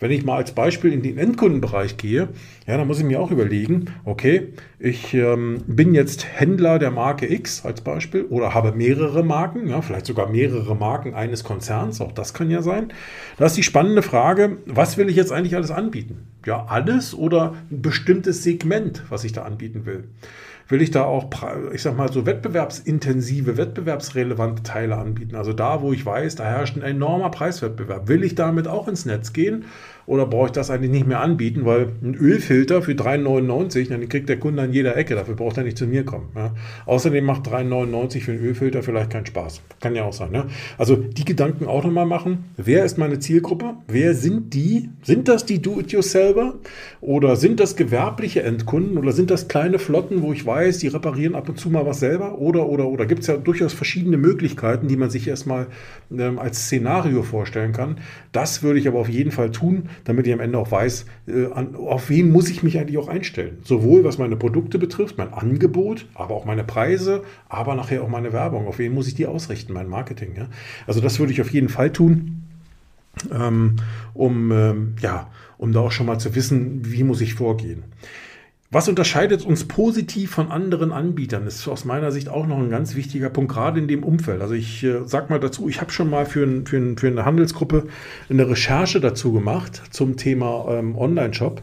[0.00, 2.28] Wenn ich mal als Beispiel in den Endkundenbereich gehe,
[2.66, 7.32] ja, dann muss ich mir auch überlegen, okay, ich ähm, bin jetzt Händler der Marke
[7.32, 12.12] X als Beispiel oder habe mehrere Marken, ja, vielleicht sogar mehrere Marken eines Konzerns, auch
[12.12, 12.92] das kann ja sein.
[13.36, 16.26] Da ist die spannende Frage, was will ich jetzt eigentlich alles anbieten?
[16.46, 20.04] Ja, alles oder ein bestimmtes Segment, was ich da anbieten will?
[20.68, 21.30] Will ich da auch,
[21.72, 25.36] ich sag mal, so wettbewerbsintensive, wettbewerbsrelevante Teile anbieten.
[25.36, 28.08] Also da, wo ich weiß, da herrscht ein enormer Preiswettbewerb.
[28.08, 29.66] Will ich damit auch ins Netz gehen?
[30.06, 34.28] Oder brauche ich das eigentlich nicht mehr anbieten, weil ein Ölfilter für 3,99, dann kriegt
[34.28, 36.28] der Kunde an jeder Ecke, dafür braucht er nicht zu mir kommen.
[36.34, 36.54] Ja.
[36.86, 39.62] Außerdem macht 3,99 für einen Ölfilter vielleicht keinen Spaß.
[39.80, 40.30] Kann ja auch sein.
[40.30, 40.46] Ne?
[40.78, 42.44] Also die Gedanken auch nochmal machen.
[42.56, 43.74] Wer ist meine Zielgruppe?
[43.88, 44.90] Wer sind die?
[45.02, 46.54] Sind das die Do-it-yourselfer?
[47.00, 48.98] Oder sind das gewerbliche Endkunden?
[48.98, 52.00] Oder sind das kleine Flotten, wo ich weiß, die reparieren ab und zu mal was
[52.00, 52.38] selber?
[52.38, 55.66] Oder, oder, oder gibt es ja durchaus verschiedene Möglichkeiten, die man sich erstmal
[56.10, 57.98] ähm, als Szenario vorstellen kann.
[58.32, 61.46] Das würde ich aber auf jeden Fall tun, damit ich am Ende auch weiß, äh,
[61.46, 63.58] auf wen muss ich mich eigentlich auch einstellen.
[63.62, 68.32] Sowohl was meine Produkte betrifft, mein Angebot, aber auch meine Preise, aber nachher auch meine
[68.32, 68.66] Werbung.
[68.66, 70.34] Auf wen muss ich die ausrichten, mein Marketing.
[70.36, 70.48] Ja?
[70.86, 72.42] Also das würde ich auf jeden Fall tun.
[73.32, 73.76] Ähm,
[74.12, 77.84] um, ähm, ja, um da auch schon mal zu wissen, wie muss ich vorgehen.
[78.74, 81.46] Was unterscheidet uns positiv von anderen Anbietern?
[81.46, 84.42] ist aus meiner Sicht auch noch ein ganz wichtiger Punkt, gerade in dem Umfeld.
[84.42, 87.06] Also ich äh, sag mal dazu, ich habe schon mal für, ein, für, ein, für,
[87.06, 87.86] eine Handelsgruppe
[88.28, 91.62] eine Recherche dazu gemacht zum Thema ähm, Online-Shop.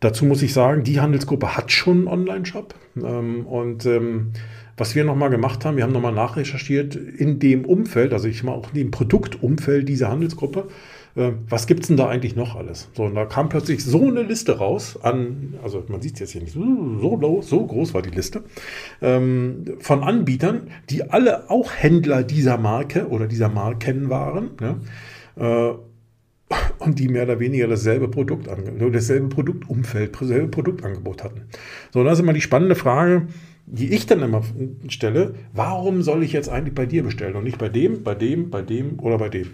[0.00, 2.74] Dazu muss ich sagen, die Handelsgruppe hat schon einen Online-Shop.
[2.96, 4.32] Ähm, und ähm,
[4.78, 8.52] was wir nochmal gemacht haben, wir haben nochmal nachrecherchiert in dem Umfeld, also ich mal
[8.52, 10.68] auch in dem Produktumfeld dieser Handelsgruppe
[11.14, 12.88] äh, was gibt es denn da eigentlich noch alles?
[12.94, 16.32] So, und da kam plötzlich so eine Liste raus an, also man sieht es jetzt
[16.32, 18.42] hier nicht, so, low, so groß war die Liste,
[19.00, 24.50] ähm, von Anbietern, die alle auch Händler dieser Marke oder dieser Marken waren.
[24.60, 25.70] Ja?
[25.70, 25.74] Äh,
[26.78, 31.42] und die mehr oder weniger dasselbe Produkt, dasselbe Produktumfeld, dasselbe Produktangebot hatten.
[31.92, 33.28] So, und das ist immer die spannende Frage,
[33.66, 34.42] die ich dann immer
[34.88, 38.50] stelle, warum soll ich jetzt eigentlich bei dir bestellen und nicht bei dem, bei dem,
[38.50, 39.52] bei dem oder bei dem?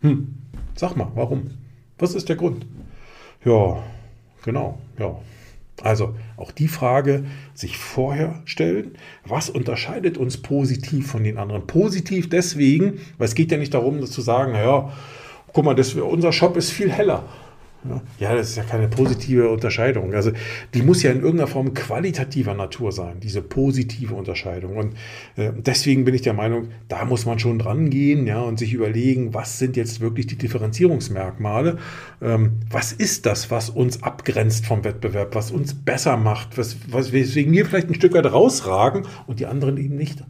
[0.00, 0.34] Hm,
[0.74, 1.50] Sag mal, warum?
[1.98, 2.66] Was ist der Grund?
[3.44, 3.82] Ja,
[4.44, 5.16] genau, ja.
[5.82, 8.92] Also auch die Frage sich vorher stellen,
[9.24, 11.66] was unterscheidet uns positiv von den anderen?
[11.66, 14.92] Positiv deswegen, weil es geht ja nicht darum, zu sagen, naja,
[15.52, 17.24] guck mal, das, unser Shop ist viel heller.
[18.20, 20.14] Ja, das ist ja keine positive Unterscheidung.
[20.14, 20.30] Also
[20.72, 24.76] die muss ja in irgendeiner Form qualitativer Natur sein, diese positive Unterscheidung.
[24.76, 24.94] Und
[25.36, 28.72] äh, deswegen bin ich der Meinung, da muss man schon dran gehen ja, und sich
[28.72, 31.78] überlegen, was sind jetzt wirklich die Differenzierungsmerkmale?
[32.20, 37.12] Ähm, was ist das, was uns abgrenzt vom Wettbewerb, was uns besser macht, was, was,
[37.12, 40.22] weswegen wir vielleicht ein Stück weit rausragen und die anderen eben nicht.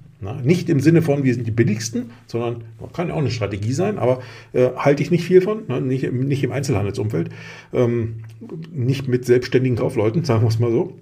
[0.44, 3.98] Nicht im Sinne von, wir sind die billigsten, sondern kann ja auch eine Strategie sein,
[3.98, 4.20] aber
[4.52, 5.80] äh, halte ich nicht viel von, ne?
[5.80, 7.30] nicht, nicht, im Einzelhandelsumfeld,
[7.72, 8.24] ähm,
[8.72, 10.96] nicht mit selbstständigen Kaufleuten, sagen wir es mal so.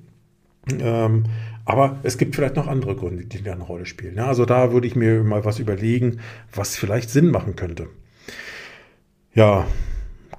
[0.81, 1.25] Ähm,
[1.67, 4.17] aber es gibt vielleicht noch andere Gründe, die da eine Rolle spielen.
[4.17, 6.21] Ja, also da würde ich mir mal was überlegen,
[6.55, 7.89] was vielleicht Sinn machen könnte.
[9.35, 9.67] Ja,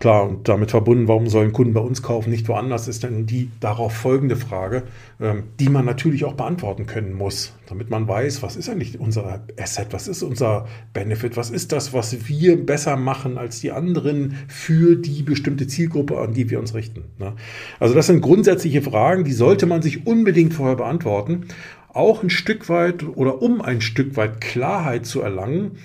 [0.01, 3.51] Klar, und damit verbunden, warum sollen Kunden bei uns kaufen, nicht woanders, ist dann die
[3.59, 4.81] darauf folgende Frage,
[5.19, 9.45] ähm, die man natürlich auch beantworten können muss, damit man weiß, was ist eigentlich unser
[9.59, 14.37] Asset, was ist unser Benefit, was ist das, was wir besser machen als die anderen
[14.47, 17.03] für die bestimmte Zielgruppe, an die wir uns richten.
[17.19, 17.33] Ne?
[17.79, 21.45] Also das sind grundsätzliche Fragen, die sollte man sich unbedingt vorher beantworten,
[21.93, 25.77] auch ein Stück weit oder um ein Stück weit Klarheit zu erlangen,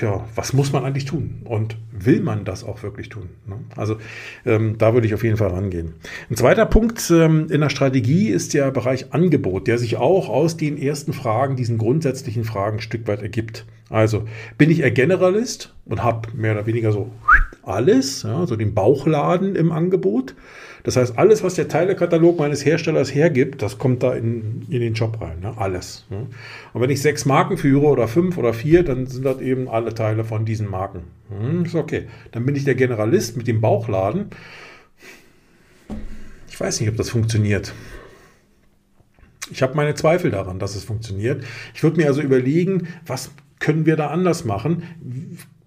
[0.00, 1.42] ja, was muss man eigentlich tun?
[1.44, 3.30] Und will man das auch wirklich tun?
[3.46, 3.56] Ne?
[3.76, 3.96] Also
[4.46, 5.94] ähm, da würde ich auf jeden Fall rangehen.
[6.30, 10.56] Ein zweiter Punkt ähm, in der Strategie ist der Bereich Angebot, der sich auch aus
[10.56, 13.66] den ersten Fragen, diesen grundsätzlichen Fragen ein Stück weit ergibt.
[13.88, 14.24] Also
[14.56, 17.10] bin ich eher Generalist und habe mehr oder weniger so
[17.62, 20.34] alles, ja, so den Bauchladen im Angebot.
[20.82, 24.94] Das heißt, alles, was der Teilekatalog meines Herstellers hergibt, das kommt da in, in den
[24.94, 25.40] Job rein.
[25.40, 25.54] Ne?
[25.56, 26.06] Alles.
[26.10, 26.26] Ne?
[26.72, 29.94] Und wenn ich sechs Marken führe oder fünf oder vier, dann sind das eben alle
[29.94, 31.02] Teile von diesen Marken.
[31.28, 32.04] Hm, ist okay.
[32.32, 34.26] Dann bin ich der Generalist mit dem Bauchladen.
[36.48, 37.72] Ich weiß nicht, ob das funktioniert.
[39.50, 41.44] Ich habe meine Zweifel daran, dass es funktioniert.
[41.74, 44.84] Ich würde mir also überlegen, was können wir da anders machen?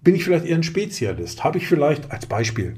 [0.02, 1.44] Bin ich vielleicht eher ein Spezialist?
[1.44, 2.74] Habe ich vielleicht als Beispiel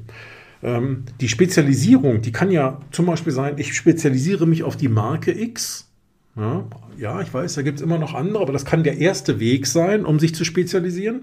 [0.67, 5.31] ähm, die Spezialisierung, die kann ja zum Beispiel sein, ich spezialisiere mich auf die Marke
[5.31, 5.89] X.
[6.35, 6.65] Ja,
[6.97, 9.65] ja ich weiß, da gibt es immer noch andere, aber das kann der erste Weg
[9.65, 11.21] sein, um sich zu spezialisieren.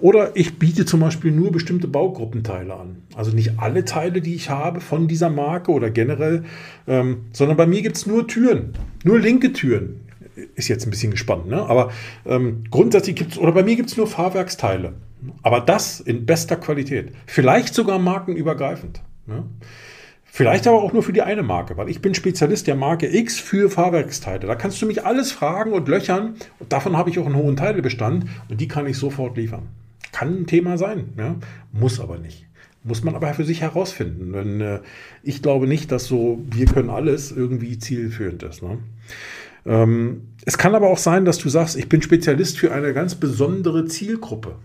[0.00, 3.02] Oder ich biete zum Beispiel nur bestimmte Baugruppenteile an.
[3.14, 6.44] Also nicht alle Teile, die ich habe von dieser Marke oder generell,
[6.86, 8.72] ähm, sondern bei mir gibt es nur Türen,
[9.04, 10.00] nur linke Türen.
[10.54, 11.62] Ist jetzt ein bisschen gespannt, ne?
[11.62, 11.90] aber
[12.26, 14.94] ähm, grundsätzlich gibt es, oder bei mir gibt es nur Fahrwerksteile.
[15.42, 17.12] Aber das in bester Qualität.
[17.26, 19.02] Vielleicht sogar markenübergreifend.
[19.26, 19.44] Ne?
[20.24, 23.40] Vielleicht aber auch nur für die eine Marke, weil ich bin Spezialist der Marke X
[23.40, 24.46] für Fahrwerksteile.
[24.46, 26.36] Da kannst du mich alles fragen und löchern.
[26.60, 29.68] Und davon habe ich auch einen hohen Teilebestand und die kann ich sofort liefern.
[30.12, 31.34] Kann ein Thema sein, ja?
[31.72, 32.46] muss aber nicht.
[32.84, 34.32] Muss man aber für sich herausfinden.
[34.32, 34.80] Denn äh,
[35.22, 38.62] ich glaube nicht, dass so, wir können alles irgendwie zielführend ist.
[38.62, 38.78] Ne?
[39.68, 43.14] Ähm, es kann aber auch sein, dass du sagst, ich bin Spezialist für eine ganz
[43.14, 44.56] besondere Zielgruppe.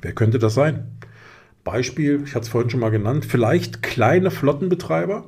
[0.00, 0.86] Wer könnte das sein?
[1.64, 5.24] Beispiel, ich hatte es vorhin schon mal genannt, vielleicht kleine Flottenbetreiber,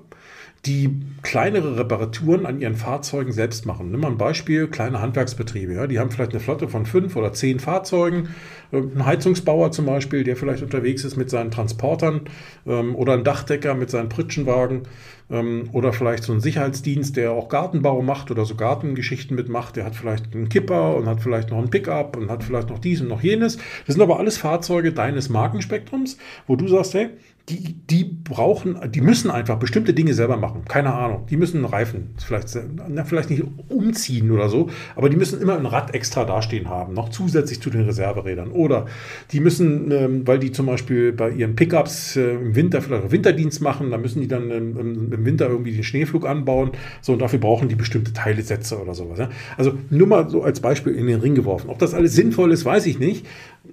[0.67, 3.91] die kleinere Reparaturen an ihren Fahrzeugen selbst machen.
[3.91, 5.75] Nimm mal ein Beispiel, kleine Handwerksbetriebe.
[5.75, 8.29] Ja, die haben vielleicht eine Flotte von fünf oder zehn Fahrzeugen.
[8.73, 12.23] Ein Heizungsbauer zum Beispiel, der vielleicht unterwegs ist mit seinen Transportern
[12.67, 14.83] ähm, oder ein Dachdecker mit seinen Pritschenwagen
[15.31, 19.77] ähm, oder vielleicht so ein Sicherheitsdienst, der auch Gartenbau macht oder so Gartengeschichten mitmacht.
[19.77, 22.79] Der hat vielleicht einen Kipper und hat vielleicht noch einen Pickup und hat vielleicht noch
[22.79, 23.59] dies und noch jenes.
[23.87, 27.11] Das sind aber alles Fahrzeuge deines Markenspektrums, wo du sagst, hey,
[27.51, 30.65] die, die brauchen, die müssen einfach bestimmte Dinge selber machen.
[30.67, 31.27] Keine Ahnung.
[31.29, 32.49] Die müssen Reifen vielleicht,
[32.89, 36.95] na, vielleicht nicht umziehen oder so, aber die müssen immer ein Rad extra dastehen haben,
[36.95, 38.51] noch zusätzlich zu den Reserverädern.
[38.51, 38.87] Oder
[39.31, 43.61] die müssen, ähm, weil die zum Beispiel bei ihren Pickups äh, im Winter vielleicht Winterdienst
[43.61, 46.71] machen, da müssen die dann ähm, im Winter irgendwie den Schneeflug anbauen.
[47.03, 49.19] So, und dafür brauchen die bestimmte Teilesätze oder sowas.
[49.19, 49.29] Ja?
[49.59, 51.69] Also nur mal so als Beispiel in den Ring geworfen.
[51.69, 53.27] Ob das alles sinnvoll ist, weiß ich nicht.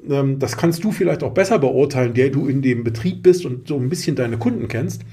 [0.10, 3.68] Ähm, das kannst du vielleicht auch besser beurteilen, der du in dem Betrieb bist und
[3.68, 5.04] so ein bisschen deine Kunden kennst.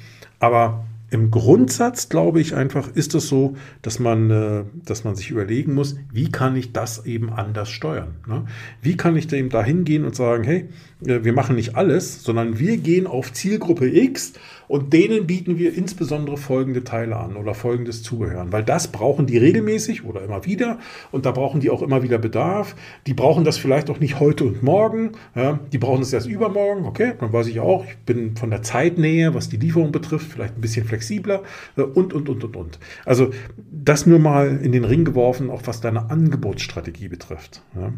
[0.40, 5.30] Aber im Grundsatz glaube ich einfach, ist es so, dass man, äh, dass man sich
[5.30, 8.16] überlegen muss, wie kann ich das eben anders steuern?
[8.26, 8.44] Ne?
[8.82, 10.68] Wie kann ich dem da hingehen und sagen, hey,
[11.06, 14.34] äh, wir machen nicht alles, sondern wir gehen auf Zielgruppe X
[14.68, 18.46] und denen bieten wir insbesondere folgende Teile an oder folgendes Zubehör.
[18.50, 20.78] Weil das brauchen die regelmäßig oder immer wieder
[21.10, 22.76] und da brauchen die auch immer wieder Bedarf.
[23.06, 25.12] Die brauchen das vielleicht auch nicht heute und morgen.
[25.34, 26.84] Ja, die brauchen es erst übermorgen.
[26.84, 30.56] Okay, dann weiß ich auch, ich bin von der Zeitnähe, was die Lieferung betrifft, vielleicht
[30.56, 31.42] ein bisschen flexibler
[31.76, 32.78] äh, und, und, und, und, und.
[33.04, 33.30] Also
[33.70, 37.62] das nur mal in den Ring geworfen, auch was deine Angebotsstrategie betrifft.
[37.74, 37.92] Ja.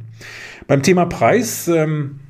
[0.66, 2.20] Beim Thema Preis, ähm,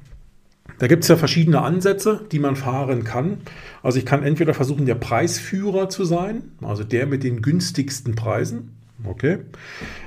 [0.80, 3.42] da gibt es ja verschiedene Ansätze, die man fahren kann.
[3.82, 8.70] Also ich kann entweder versuchen, der Preisführer zu sein, also der mit den günstigsten Preisen.
[9.04, 9.40] Okay.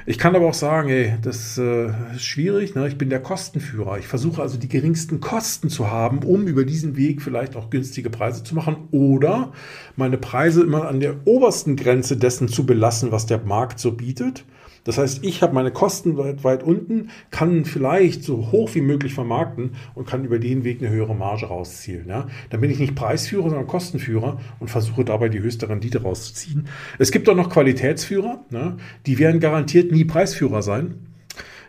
[0.08, 2.74] Ich kann aber auch sagen, ey, das äh, ist schwierig.
[2.74, 2.88] Ne?
[2.88, 4.00] Ich bin der Kostenführer.
[4.00, 8.10] Ich versuche also die geringsten Kosten zu haben, um über diesen Weg vielleicht auch günstige
[8.10, 9.54] Preise zu machen oder
[9.96, 14.44] meine Preise immer an der obersten Grenze dessen zu belassen, was der Markt so bietet
[14.84, 19.14] das heißt, ich habe meine Kosten weit, weit unten, kann vielleicht so hoch wie möglich
[19.14, 22.08] vermarkten und kann über den Weg eine höhere Marge rauszielen.
[22.08, 22.28] Ja?
[22.50, 26.68] Dann bin ich nicht Preisführer, sondern Kostenführer und versuche dabei die höchste Rendite rauszuziehen.
[27.00, 28.78] Es gibt auch noch Qualitätsführer, ne?
[29.06, 31.13] die werden garantiert nie Preisführer sein.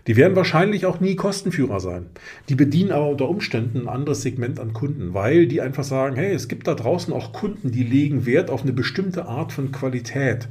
[0.06, 2.06] Die werden wahrscheinlich auch nie Kostenführer sein.
[2.48, 6.32] Die bedienen aber unter Umständen ein anderes Segment an Kunden, weil die einfach sagen, hey,
[6.32, 10.48] es gibt da draußen auch Kunden, die legen Wert auf eine bestimmte Art von Qualität.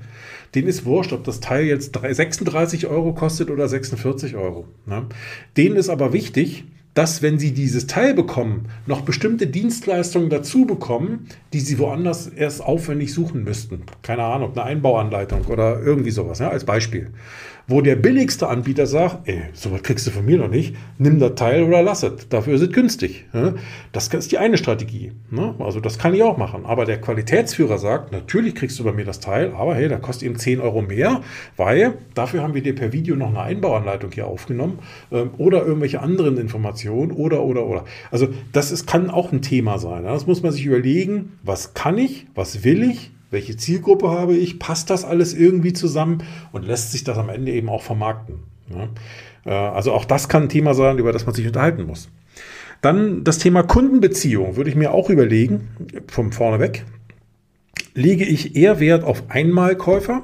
[0.56, 4.66] Denen ist wurscht, ob das Teil jetzt 36 Euro kostet oder 46 Euro.
[4.86, 5.06] Ne?
[5.56, 11.28] Denen ist aber wichtig, dass wenn sie dieses Teil bekommen, noch bestimmte Dienstleistungen dazu bekommen,
[11.52, 13.84] die sie woanders erst aufwendig suchen müssten.
[14.04, 17.12] Keine Ahnung, eine Einbauanleitung oder irgendwie sowas, ja, als Beispiel
[17.68, 21.36] wo der billigste Anbieter sagt, ey, sowas kriegst du von mir noch nicht, nimm das
[21.36, 23.26] Teil oder lass es, dafür ist es günstig.
[23.92, 25.14] Das ist die eine Strategie.
[25.30, 25.56] Ne?
[25.60, 26.66] Also das kann ich auch machen.
[26.66, 30.28] Aber der Qualitätsführer sagt, natürlich kriegst du bei mir das Teil, aber hey, da kostet
[30.28, 31.22] eben 10 Euro mehr,
[31.56, 34.80] weil dafür haben wir dir per Video noch eine Einbauanleitung hier aufgenommen
[35.12, 37.86] ähm, oder irgendwelche anderen Informationen oder, oder, oder.
[38.12, 40.04] Also das ist, kann auch ein Thema sein.
[40.04, 44.60] Das muss man sich überlegen, was kann ich, was will ich, welche Zielgruppe habe ich,
[44.60, 48.36] passt das alles irgendwie zusammen und lässt sich das am Ende eben auch vermarkten.
[48.70, 48.90] Ja?
[49.46, 52.10] Äh, also auch das kann ein Thema sein, über das man sich unterhalten muss.
[52.82, 55.70] Dann das Thema Kundenbeziehung würde ich mir auch überlegen,
[56.08, 56.86] vom vorne weg.
[57.94, 60.22] Lege ich eher Wert auf Einmalkäufer?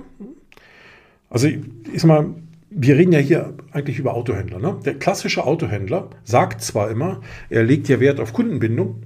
[1.30, 2.34] Also ich mal,
[2.70, 4.60] wir reden ja hier eigentlich über Autohändler.
[4.60, 4.78] Ne?
[4.86, 9.04] Der klassische Autohändler sagt zwar immer, er legt ja Wert auf Kundenbindung,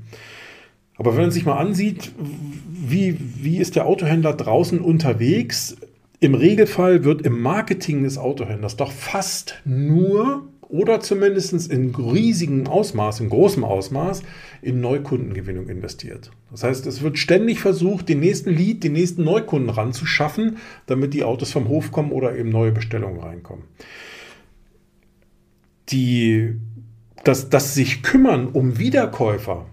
[1.03, 5.75] aber wenn man sich mal ansieht, wie, wie ist der Autohändler draußen unterwegs?
[6.21, 13.19] Im Regelfall wird im Marketing des Autohändlers doch fast nur oder zumindest in riesigem Ausmaß,
[13.19, 14.23] in großem Ausmaß,
[14.61, 16.31] in Neukundengewinnung investiert.
[16.51, 21.25] Das heißt, es wird ständig versucht, den nächsten Lead, den nächsten Neukunden ranzuschaffen, damit die
[21.25, 23.65] Autos vom Hof kommen oder eben neue Bestellungen reinkommen.
[25.89, 26.55] Die,
[27.25, 29.65] das, das sich kümmern um Wiederkäufer,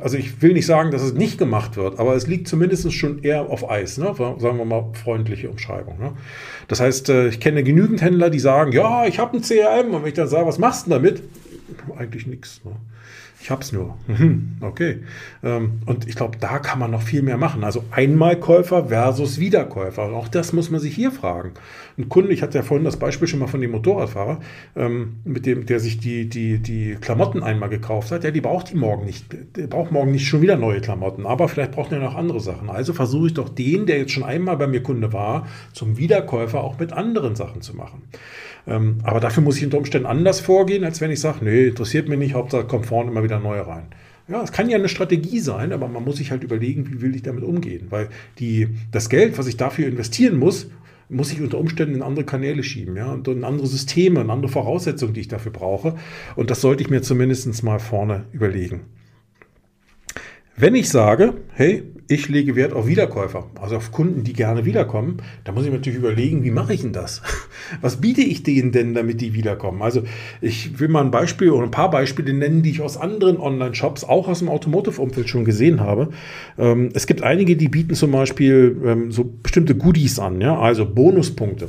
[0.00, 3.22] also ich will nicht sagen, dass es nicht gemacht wird, aber es liegt zumindest schon
[3.22, 4.14] eher auf Eis, ne?
[4.16, 5.98] sagen wir mal freundliche Umschreibung.
[5.98, 6.12] Ne?
[6.68, 10.02] Das heißt, äh, ich kenne genügend Händler, die sagen, ja, ich habe ein CRM und
[10.02, 11.22] wenn ich dann sage, was machst du damit?
[11.96, 12.62] Eigentlich nichts.
[12.64, 12.72] Ne?
[13.42, 13.96] Ich habe es nur.
[14.06, 14.98] Mhm, okay.
[15.42, 17.64] Ähm, und ich glaube, da kann man noch viel mehr machen.
[17.64, 20.06] Also Einmalkäufer versus Wiederkäufer.
[20.06, 21.52] Und auch das muss man sich hier fragen.
[21.96, 24.40] Ein Kunde, ich hatte ja vorhin das Beispiel schon mal von dem Motorradfahrer,
[24.76, 28.24] ähm, mit dem, der sich die, die, die Klamotten einmal gekauft hat.
[28.24, 29.24] Ja, die braucht die morgen nicht.
[29.56, 31.24] Der braucht morgen nicht schon wieder neue Klamotten.
[31.24, 32.68] Aber vielleicht braucht er noch andere Sachen.
[32.68, 36.62] Also versuche ich doch den, der jetzt schon einmal bei mir Kunde war, zum Wiederkäufer
[36.62, 38.02] auch mit anderen Sachen zu machen.
[38.66, 42.08] Ähm, aber dafür muss ich unter Umständen anders vorgehen, als wenn ich sage, nee, interessiert
[42.08, 43.86] mich nicht, Hauptsache kommt vorne immer wieder neue rein.
[44.28, 47.16] Ja, es kann ja eine Strategie sein, aber man muss sich halt überlegen, wie will
[47.16, 47.86] ich damit umgehen.
[47.90, 48.08] Weil
[48.38, 50.70] die, das Geld, was ich dafür investieren muss,
[51.08, 54.50] muss ich unter Umständen in andere Kanäle schieben, ja, und in andere Systeme, in andere
[54.50, 55.96] Voraussetzungen, die ich dafür brauche.
[56.36, 58.82] Und das sollte ich mir zumindest mal vorne überlegen.
[60.56, 65.18] Wenn ich sage, hey, ich lege Wert auf Wiederkäufer, also auf Kunden, die gerne wiederkommen,
[65.44, 67.22] dann muss ich mir natürlich überlegen, wie mache ich denn das?
[67.82, 69.80] Was biete ich denen denn, damit die wiederkommen?
[69.80, 70.02] Also
[70.40, 74.02] ich will mal ein Beispiel oder ein paar Beispiele nennen, die ich aus anderen Online-Shops,
[74.02, 76.08] auch aus dem Automotive-Umfeld schon gesehen habe.
[76.58, 80.86] Ähm, es gibt einige, die bieten zum Beispiel ähm, so bestimmte Goodies an, ja, also
[80.86, 81.68] Bonuspunkte.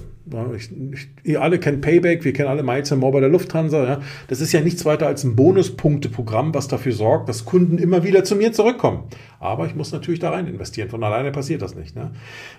[0.56, 3.84] Ich, ich, ihr alle kennt Payback, wir kennen alle Miles More bei der Lufthansa.
[3.84, 4.02] Ja.
[4.28, 8.24] Das ist ja nichts weiter als ein Bonuspunkteprogramm, was dafür sorgt, dass Kunden immer wieder
[8.24, 9.04] zu mir zurückkommen.
[9.39, 10.89] Aber ich muss natürlich da rein investieren.
[10.89, 11.95] Von alleine passiert das nicht.
[11.95, 12.11] Ne?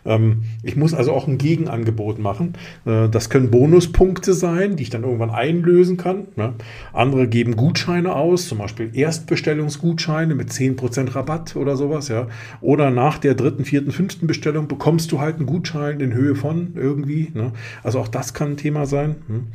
[0.05, 2.55] Ähm, ich muss also auch ein Gegenangebot machen.
[2.85, 6.29] Äh, das können Bonuspunkte sein, die ich dann irgendwann einlösen kann.
[6.37, 6.55] Ne?
[6.93, 12.09] Andere geben Gutscheine aus, zum Beispiel Erstbestellungsgutscheine mit 10% Rabatt oder sowas.
[12.09, 12.29] Ja?
[12.61, 16.73] Oder nach der dritten, vierten, fünften Bestellung bekommst du halt einen Gutschein in Höhe von
[16.75, 17.31] irgendwie.
[17.35, 17.53] Ne?
[17.83, 19.17] Also auch das kann ein Thema sein.
[19.27, 19.47] Hm.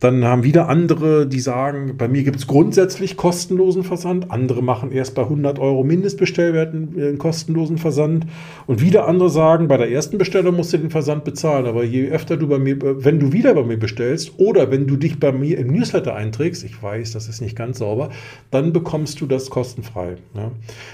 [0.00, 4.30] Dann haben wieder andere, die sagen, bei mir gibt es grundsätzlich kostenlosen Versand.
[4.30, 8.26] Andere machen erst bei 100 Euro Mindestbestellwert einen kostenlosen Versand.
[8.66, 11.66] Und wieder andere sagen, bei der ersten Bestellung musst du den Versand bezahlen.
[11.66, 14.96] Aber je öfter du bei mir, wenn du wieder bei mir bestellst oder wenn du
[14.96, 18.10] dich bei mir im Newsletter einträgst, ich weiß, das ist nicht ganz sauber,
[18.52, 20.16] dann bekommst du das kostenfrei.
[20.34, 20.52] Ja.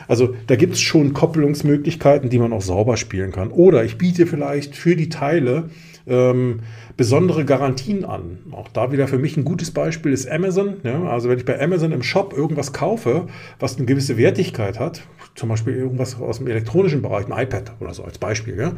[0.09, 3.51] Also da gibt es schon Koppelungsmöglichkeiten, die man auch sauber spielen kann.
[3.51, 5.69] Oder ich biete vielleicht für die Teile
[6.07, 6.61] ähm,
[6.97, 8.39] besondere Garantien an.
[8.53, 10.77] Auch da wieder für mich ein gutes Beispiel ist Amazon.
[10.85, 11.05] Ja?
[11.05, 13.27] Also wenn ich bei Amazon im Shop irgendwas kaufe,
[13.59, 15.03] was eine gewisse Wertigkeit hat,
[15.35, 18.73] zum Beispiel irgendwas aus dem elektronischen Bereich, ein iPad oder so als Beispiel, ja?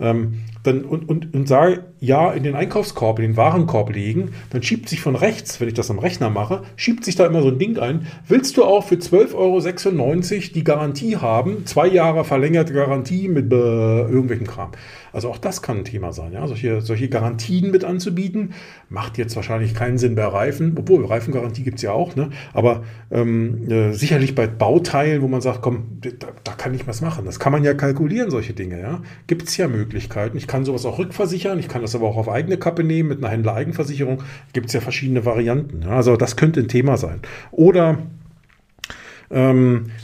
[0.00, 4.62] ähm, dann, und, und, und sage, ja, in den Einkaufskorb, in den Warenkorb legen, dann
[4.62, 7.48] schiebt sich von rechts, wenn ich das am Rechner mache, schiebt sich da immer so
[7.48, 8.06] ein Ding ein.
[8.28, 13.56] Willst du auch für 12,96 Euro die Garantie haben, zwei Jahre verlängerte Garantie mit äh,
[13.56, 14.72] irgendwelchem Kram?
[15.12, 16.32] Also auch das kann ein Thema sein.
[16.32, 16.46] Ja?
[16.46, 18.54] Solche, solche Garantien mit anzubieten,
[18.88, 22.16] macht jetzt wahrscheinlich keinen Sinn bei Reifen, obwohl Reifengarantie gibt es ja auch.
[22.16, 22.30] Ne?
[22.52, 27.00] Aber ähm, äh, sicherlich bei Bauteilen, wo man sagt, komm, da, da, kann ich was
[27.00, 27.24] machen.
[27.24, 28.80] Das kann man ja kalkulieren, solche Dinge.
[28.80, 29.02] Ja?
[29.26, 30.36] Gibt es ja Möglichkeiten.
[30.36, 31.58] Ich kann sowas auch rückversichern.
[31.58, 34.22] Ich kann das aber auch auf eigene Kappe nehmen mit einer Händler-Eigenversicherung.
[34.52, 35.82] Gibt es ja verschiedene Varianten.
[35.82, 35.90] Ja?
[35.90, 37.20] Also das könnte ein Thema sein.
[37.50, 37.98] Oder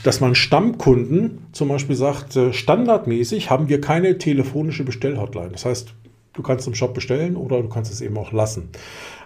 [0.04, 5.50] dass man Stammkunden zum Beispiel sagt, äh, standardmäßig haben wir keine telefonische Bestellhotline.
[5.52, 5.94] Das heißt,
[6.32, 8.70] du kannst im Shop bestellen oder du kannst es eben auch lassen.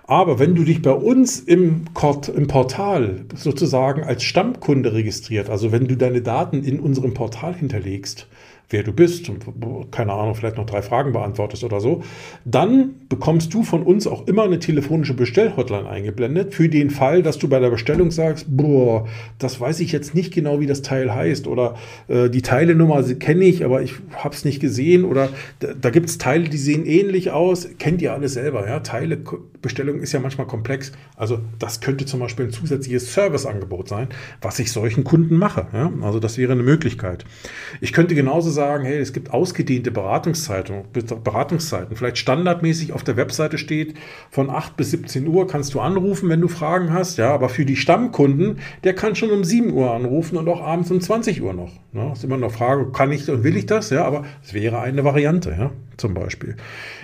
[0.05, 1.85] Aber wenn du dich bei uns im,
[2.35, 8.27] im, Portal sozusagen als Stammkunde registriert, also wenn du deine Daten in unserem Portal hinterlegst,
[8.73, 9.45] wer du bist und
[9.91, 12.03] keine Ahnung, vielleicht noch drei Fragen beantwortest oder so,
[12.45, 17.39] dann bekommst du von uns auch immer eine telefonische Bestellhotline eingeblendet für den Fall, dass
[17.39, 19.07] du bei der Bestellung sagst, boah,
[19.39, 21.77] das weiß ich jetzt nicht genau, wie das Teil heißt oder
[22.09, 25.29] äh, die Teilenummer kenne ich, aber ich habe es nicht gesehen oder
[25.61, 30.01] da, da gibt es Teile, die sehen ähnlich aus, kennt ihr alle selber, ja, Teilebestellung
[30.01, 34.09] ist ja manchmal komplex, also das könnte zum Beispiel ein zusätzliches Serviceangebot sein,
[34.41, 35.93] was ich solchen Kunden mache, ja?
[36.01, 37.25] also das wäre eine Möglichkeit.
[37.81, 40.85] Ich könnte genauso sagen, sagen, hey, es gibt ausgedehnte Beratungszeiten,
[41.25, 41.97] Beratungszeiten.
[41.97, 43.95] Vielleicht standardmäßig auf der Webseite steht,
[44.31, 47.19] von 8 bis 17 Uhr kannst du anrufen, wenn du Fragen hast.
[47.19, 50.91] Ja, aber für die Stammkunden, der kann schon um 7 Uhr anrufen und auch abends
[50.91, 51.73] um 20 Uhr noch.
[51.93, 52.11] Ne?
[52.13, 53.91] ist immer noch Frage, kann ich und will ich das?
[53.91, 56.57] Ja, aber es wäre eine Variante, ja, zum Beispiel.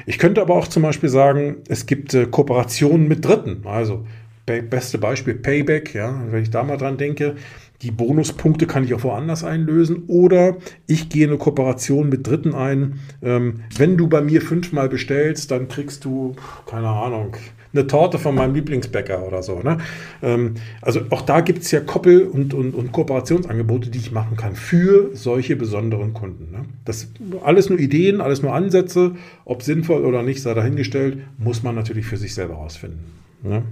[0.07, 3.63] Ich könnte aber auch zum Beispiel sagen, es gibt äh, Kooperationen mit Dritten.
[3.65, 4.07] Also,
[4.47, 7.37] beste Beispiel Payback, ja, wenn ich da mal dran denke,
[7.83, 10.57] die Bonuspunkte kann ich auch woanders einlösen oder
[10.87, 13.01] ich gehe eine Kooperation mit Dritten ein.
[13.23, 16.35] Ähm, wenn du bei mir fünfmal bestellst, dann kriegst du,
[16.67, 17.37] keine Ahnung,
[17.73, 19.61] eine Torte von meinem Lieblingsbäcker oder so.
[19.61, 19.79] Ne?
[20.23, 24.37] Ähm, also auch da gibt es ja Koppel- und, und, und, Kooperationsangebote, die ich machen
[24.37, 26.51] kann für solche besonderen Kunden.
[26.51, 26.65] Ne?
[26.85, 27.09] Das
[27.45, 29.15] alles nur Ideen, alles nur Ansätze,
[29.45, 33.05] ob sinnvoll oder nicht, sei dahingestellt, muss man natürlich für sich selber herausfinden.
[33.43, 33.63] Ne?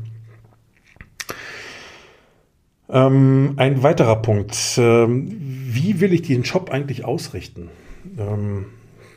[2.89, 4.57] Ähm, ein weiterer Punkt.
[4.79, 7.69] Ähm, wie will ich den Shop eigentlich ausrichten?
[8.19, 8.67] Ähm,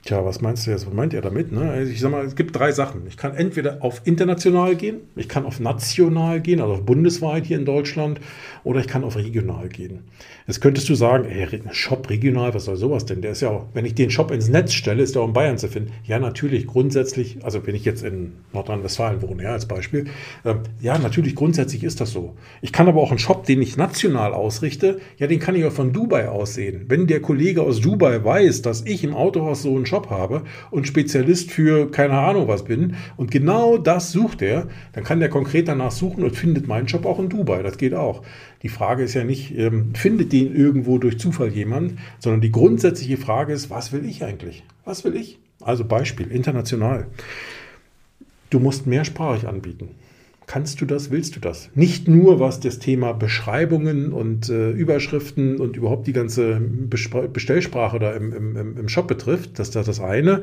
[0.06, 0.88] Tja, was meinst du jetzt?
[0.88, 1.52] Was meint ihr damit?
[1.52, 1.70] Ne?
[1.70, 3.06] Also ich sag mal, es gibt drei Sachen.
[3.08, 7.66] Ich kann entweder auf international gehen, ich kann auf national gehen, also bundesweit hier in
[7.66, 8.20] Deutschland,
[8.64, 10.06] oder ich kann auf regional gehen.
[10.50, 13.22] Jetzt könntest du sagen, ey, Shop regional, was soll sowas denn?
[13.22, 15.34] Der ist ja auch, wenn ich den Shop ins Netz stelle, ist der auch in
[15.34, 15.92] Bayern zu finden.
[16.06, 20.06] Ja, natürlich, grundsätzlich, also wenn ich jetzt in Nordrhein-Westfalen wohne, ja, als Beispiel,
[20.44, 22.36] äh, ja, natürlich, grundsätzlich ist das so.
[22.64, 25.72] Ich kann aber auch einen Shop, den ich national ausrichte, ja, den kann ich auch
[25.72, 26.86] von Dubai aussehen.
[26.88, 30.44] Wenn der Kollege aus Dubai weiß, dass ich im Autohaus so einen Shop Shop habe
[30.72, 35.30] und Spezialist für keine Ahnung was bin und genau das sucht er, dann kann der
[35.30, 37.64] konkret danach suchen und findet meinen Shop auch in Dubai.
[37.64, 38.24] Das geht auch.
[38.62, 43.18] Die Frage ist ja nicht, ähm, findet den irgendwo durch Zufall jemand, sondern die grundsätzliche
[43.18, 44.64] Frage ist, was will ich eigentlich?
[44.86, 45.40] Was will ich?
[45.62, 47.08] Also Beispiel, international.
[48.50, 49.90] Du musst mehrsprachig anbieten.
[50.50, 51.70] Kannst du das, willst du das?
[51.76, 58.14] Nicht nur was das Thema Beschreibungen und äh, Überschriften und überhaupt die ganze Bestellsprache da
[58.14, 60.42] im, im, im Shop betrifft, das ist das eine.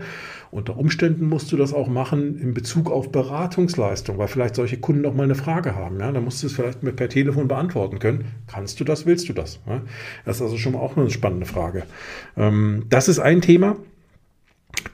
[0.52, 5.04] Unter Umständen musst du das auch machen in Bezug auf Beratungsleistung, weil vielleicht solche Kunden
[5.06, 5.98] auch mal eine Frage haben.
[5.98, 6.12] Ja?
[6.12, 8.26] Da musst du es vielleicht per Telefon beantworten können.
[8.46, 9.58] Kannst du das, willst du das?
[9.66, 9.82] Ja?
[10.24, 11.82] Das ist also schon mal auch eine spannende Frage.
[12.36, 13.74] Ähm, das ist ein Thema.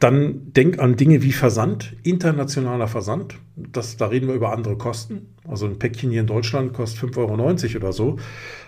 [0.01, 3.37] Dann denk an Dinge wie Versand, internationaler Versand.
[3.57, 5.35] Das, da reden wir über andere Kosten.
[5.47, 8.17] Also ein Päckchen hier in Deutschland kostet 5,90 Euro oder so.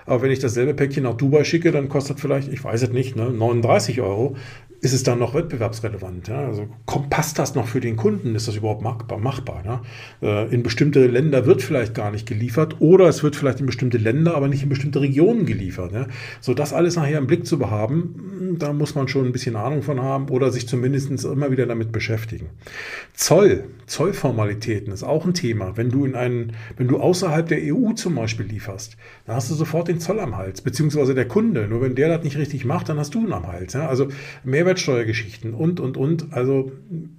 [0.06, 3.16] Aber wenn ich dasselbe Päckchen nach Dubai schicke, dann kostet vielleicht, ich weiß es nicht,
[3.16, 4.36] ne, 39 Euro
[4.80, 6.28] ist es dann noch wettbewerbsrelevant?
[6.28, 6.46] Ja?
[6.46, 8.34] Also kommt, passt das noch für den Kunden?
[8.34, 9.18] Ist das überhaupt machbar?
[9.18, 9.82] machbar ja?
[10.22, 13.98] Äh, in bestimmte Länder wird vielleicht gar nicht geliefert oder es wird vielleicht in bestimmte
[13.98, 15.92] Länder, aber nicht in bestimmte Regionen geliefert.
[15.92, 16.06] Ja?
[16.40, 19.56] So das alles nachher im Blick zu behaben, hm, da muss man schon ein bisschen
[19.56, 22.48] Ahnung von haben oder sich zumindest immer wieder damit beschäftigen.
[23.14, 25.76] Zoll, Zollformalitäten ist auch ein Thema.
[25.76, 28.96] Wenn du in einen, wenn du außerhalb der EU zum Beispiel lieferst,
[29.26, 31.68] dann hast du sofort den Zoll am Hals, beziehungsweise der Kunde.
[31.68, 33.72] Nur wenn der das nicht richtig macht, dann hast du ihn am Hals.
[33.72, 33.88] Ja?
[33.88, 34.08] Also
[34.42, 36.32] Mehrwert Mehrwertsteuergeschichten und, und, und.
[36.32, 36.72] Also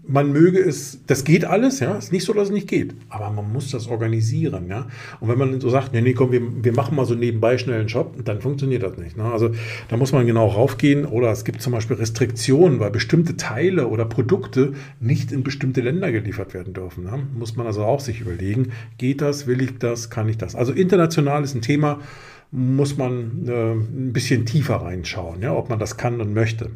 [0.08, 3.32] man möge es, das geht alles, ja, ist nicht so, dass es nicht geht, aber
[3.32, 4.88] man muss das organisieren, ja.
[5.20, 7.80] Und wenn man so sagt, nee, nee, komm, wir, wir machen mal so nebenbei schnell
[7.80, 9.18] einen Shop, dann funktioniert das nicht.
[9.18, 9.24] Ne?
[9.24, 9.52] Also
[9.90, 14.06] da muss man genau raufgehen oder es gibt zum Beispiel Restriktionen, weil bestimmte Teile oder
[14.06, 17.06] Produkte nicht in bestimmte Länder geliefert werden dürfen.
[17.06, 17.28] Ne?
[17.38, 20.56] Muss man also auch sich überlegen, geht das, will ich das, kann ich das?
[20.56, 22.00] Also international ist ein Thema,
[22.52, 26.72] muss man äh, ein bisschen tiefer reinschauen, ja, ob man das kann und möchte.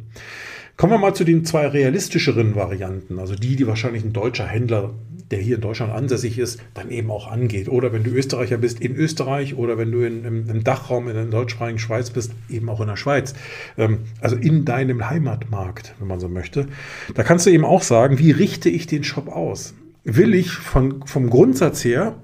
[0.80, 4.92] Kommen wir mal zu den zwei realistischeren Varianten, also die, die wahrscheinlich ein deutscher Händler,
[5.30, 7.68] der hier in Deutschland ansässig ist, dann eben auch angeht.
[7.68, 11.16] Oder wenn du Österreicher bist, in Österreich oder wenn du in, im, im, Dachraum in
[11.16, 13.34] der deutschsprachigen Schweiz bist, eben auch in der Schweiz.
[13.78, 16.70] Ähm, also in deinem Heimatmarkt, wenn man so möchte.
[17.14, 19.74] Da kannst du eben auch sagen, wie richte ich den Shop aus?
[20.06, 22.16] Will ich von, vom Grundsatz her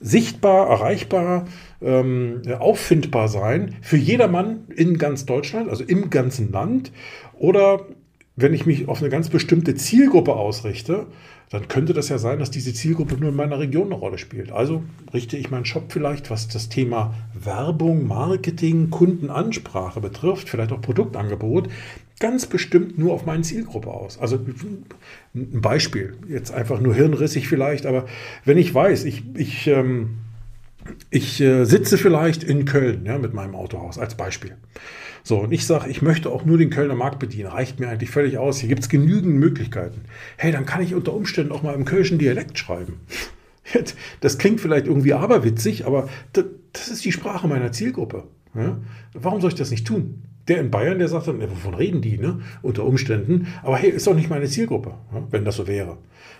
[0.00, 1.46] sichtbar, erreichbar,
[1.82, 6.90] ähm, auffindbar sein für jedermann in ganz Deutschland, also im ganzen Land?
[7.34, 7.86] Oder
[8.40, 11.06] wenn ich mich auf eine ganz bestimmte Zielgruppe ausrichte,
[11.50, 14.52] dann könnte das ja sein, dass diese Zielgruppe nur in meiner Region eine Rolle spielt.
[14.52, 20.80] Also richte ich meinen Shop vielleicht, was das Thema Werbung, Marketing, Kundenansprache betrifft, vielleicht auch
[20.80, 21.68] Produktangebot,
[22.20, 24.18] ganz bestimmt nur auf meine Zielgruppe aus.
[24.18, 24.38] Also
[25.34, 28.06] ein Beispiel, jetzt einfach nur hirnrissig vielleicht, aber
[28.44, 30.18] wenn ich weiß, ich, ich, ähm,
[31.10, 34.56] ich äh, sitze vielleicht in Köln ja, mit meinem Autohaus als Beispiel
[35.28, 37.50] so, und ich sage, ich möchte auch nur den Kölner Markt bedienen.
[37.50, 38.60] Reicht mir eigentlich völlig aus.
[38.60, 40.06] Hier gibt es genügend Möglichkeiten.
[40.38, 43.00] Hey, dann kann ich unter Umständen auch mal im kölschen Dialekt schreiben.
[44.22, 48.24] Das klingt vielleicht irgendwie aberwitzig, aber das ist die Sprache meiner Zielgruppe.
[48.58, 48.78] Ja?
[49.14, 50.22] Warum soll ich das nicht tun?
[50.48, 52.40] Der in Bayern, der sagt dann, wovon reden die, ne?
[52.62, 53.48] Unter Umständen.
[53.62, 54.94] Aber hey, ist doch nicht meine Zielgruppe,
[55.30, 55.98] wenn das so wäre.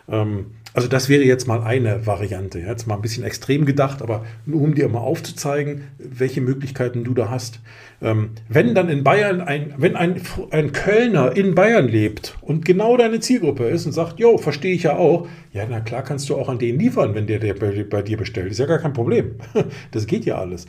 [0.09, 2.59] Ähm, also das wäre jetzt mal eine Variante.
[2.61, 7.15] Jetzt mal ein bisschen extrem gedacht, aber nur um dir mal aufzuzeigen, welche Möglichkeiten du
[7.15, 7.61] da hast.
[8.01, 12.97] Ähm, wenn dann in Bayern ein, wenn ein, ein Kölner in Bayern lebt und genau
[12.97, 16.37] deine Zielgruppe ist und sagt, jo, verstehe ich ja auch, ja, na klar kannst du
[16.37, 18.53] auch an den liefern, wenn der, der bei, bei dir bestellt.
[18.53, 19.37] Ist ja gar kein Problem.
[19.91, 20.67] Das geht ja alles.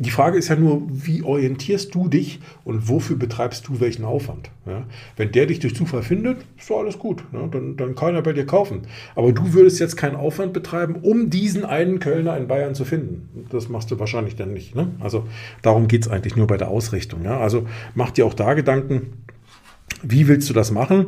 [0.00, 4.48] Die Frage ist ja nur, wie orientierst du dich und wofür betreibst du welchen Aufwand?
[4.64, 4.84] Ja?
[5.16, 7.24] Wenn der dich durch Zufall findet, ist doch alles gut.
[7.32, 7.48] Ja?
[7.48, 8.82] Dann, dann kann er bei dir kaufen.
[9.16, 13.46] Aber du würdest jetzt keinen Aufwand betreiben, um diesen einen Kölner in Bayern zu finden.
[13.50, 14.76] Das machst du wahrscheinlich dann nicht.
[14.76, 14.86] Ne?
[15.00, 15.26] Also
[15.62, 17.24] darum geht es eigentlich nur bei der Ausrichtung.
[17.24, 17.40] Ja?
[17.40, 19.14] Also mach dir auch da Gedanken,
[20.04, 21.06] wie willst du das machen?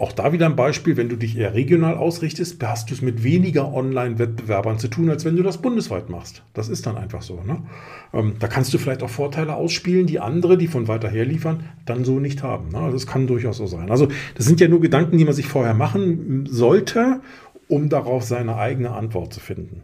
[0.00, 3.22] Auch da wieder ein Beispiel, wenn du dich eher regional ausrichtest, hast du es mit
[3.22, 6.42] weniger Online-Wettbewerbern zu tun, als wenn du das bundesweit machst.
[6.52, 7.40] Das ist dann einfach so.
[7.42, 7.62] Ne?
[8.12, 11.68] Ähm, da kannst du vielleicht auch Vorteile ausspielen, die andere, die von weiter her liefern,
[11.86, 12.70] dann so nicht haben.
[12.70, 12.90] Ne?
[12.90, 13.88] Das kann durchaus so sein.
[13.88, 17.20] Also das sind ja nur Gedanken, die man sich vorher machen sollte,
[17.68, 19.82] um darauf seine eigene Antwort zu finden.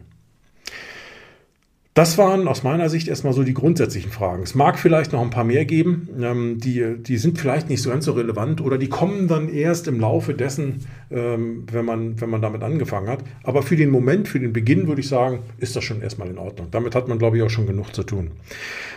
[1.93, 4.43] Das waren aus meiner Sicht erstmal so die grundsätzlichen Fragen.
[4.43, 7.89] Es mag vielleicht noch ein paar mehr geben, ähm, die, die sind vielleicht nicht so
[7.89, 12.29] ganz so relevant oder die kommen dann erst im Laufe dessen, ähm, wenn, man, wenn
[12.29, 13.25] man damit angefangen hat.
[13.43, 16.37] Aber für den Moment, für den Beginn würde ich sagen, ist das schon erstmal in
[16.37, 16.69] Ordnung.
[16.71, 18.31] Damit hat man, glaube ich, auch schon genug zu tun.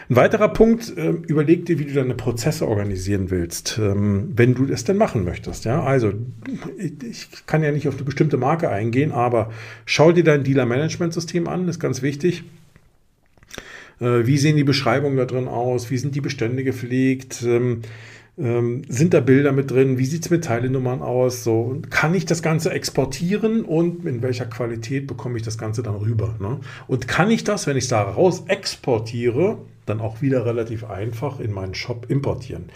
[0.08, 4.66] Ein weiterer Punkt, äh, überleg dir, wie du deine Prozesse organisieren willst, ähm, wenn du
[4.66, 5.64] das denn machen möchtest.
[5.64, 5.82] Ja?
[5.82, 6.12] Also,
[6.78, 9.50] ich, ich kann ja nicht auf eine bestimmte Marke eingehen, aber
[9.84, 12.44] schau dir dein Dealer-Management-System an, ist ganz wichtig.
[14.00, 15.90] Äh, wie sehen die Beschreibungen da drin aus?
[15.90, 17.42] Wie sind die Bestände gepflegt?
[17.46, 17.82] Ähm,
[18.36, 19.96] Ähm, sind da Bilder mit drin?
[19.96, 21.44] Wie sieht es mit Teilenummern aus?
[21.44, 25.94] So, kann ich das Ganze exportieren und in welcher Qualität bekomme ich das Ganze dann
[25.94, 26.34] rüber?
[26.40, 26.58] Ne?
[26.88, 31.38] Und kann ich das, wenn ich es da raus exportiere, dann auch wieder relativ einfach
[31.38, 32.70] in meinen Shop importieren?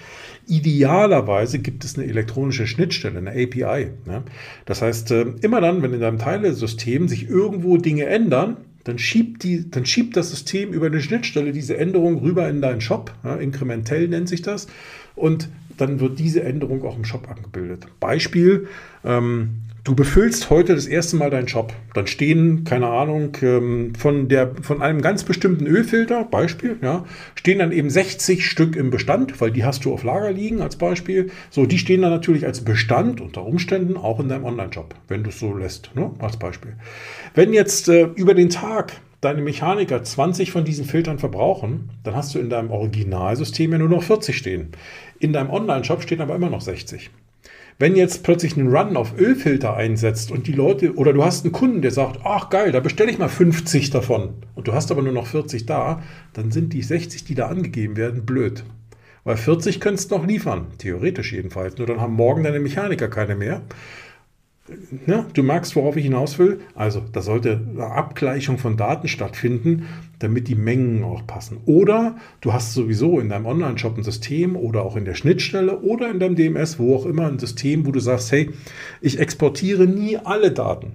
[0.46, 3.90] Idealerweise gibt es eine elektronische Schnittstelle, eine API.
[4.06, 4.22] Ne?
[4.64, 9.42] Das heißt, äh, immer dann, wenn in deinem Teilesystem sich irgendwo Dinge ändern, dann schiebt,
[9.42, 13.12] die, dann schiebt das System über eine Schnittstelle diese Änderung rüber in deinen Shop.
[13.24, 14.66] Ja, inkrementell nennt sich das
[15.14, 17.86] und dann wird diese Änderung auch im Shop abgebildet.
[18.00, 18.68] Beispiel,
[19.04, 21.72] ähm, du befüllst heute das erste Mal deinen Shop.
[21.94, 27.58] Dann stehen, keine Ahnung, ähm, von, der, von einem ganz bestimmten Ölfilter, Beispiel, ja, stehen
[27.58, 31.30] dann eben 60 Stück im Bestand, weil die hast du auf Lager liegen als Beispiel.
[31.48, 35.30] So, die stehen dann natürlich als Bestand unter Umständen auch in deinem Online-Shop, wenn du
[35.30, 36.74] es so lässt, ne, als Beispiel.
[37.34, 42.34] Wenn jetzt äh, über den Tag deine Mechaniker 20 von diesen Filtern verbrauchen, dann hast
[42.34, 44.68] du in deinem Originalsystem ja nur noch 40 stehen.
[45.18, 47.10] In deinem Online-Shop stehen aber immer noch 60.
[47.80, 51.52] Wenn jetzt plötzlich ein Run auf Ölfilter einsetzt und die Leute, oder du hast einen
[51.52, 55.02] Kunden, der sagt, ach geil, da bestelle ich mal 50 davon und du hast aber
[55.02, 56.02] nur noch 40 da,
[56.32, 58.64] dann sind die 60, die da angegeben werden, blöd.
[59.22, 61.78] Weil 40 könntest du noch liefern, theoretisch jedenfalls.
[61.78, 63.62] Nur dann haben morgen deine Mechaniker keine mehr.
[65.06, 66.60] Ja, du merkst, worauf ich hinaus will.
[66.74, 69.86] Also, da sollte eine Abgleichung von Daten stattfinden,
[70.18, 71.58] damit die Mengen auch passen.
[71.66, 76.10] Oder du hast sowieso in deinem Online-Shop ein System oder auch in der Schnittstelle oder
[76.10, 78.50] in deinem DMS, wo auch immer, ein System, wo du sagst, hey,
[79.00, 80.92] ich exportiere nie alle Daten.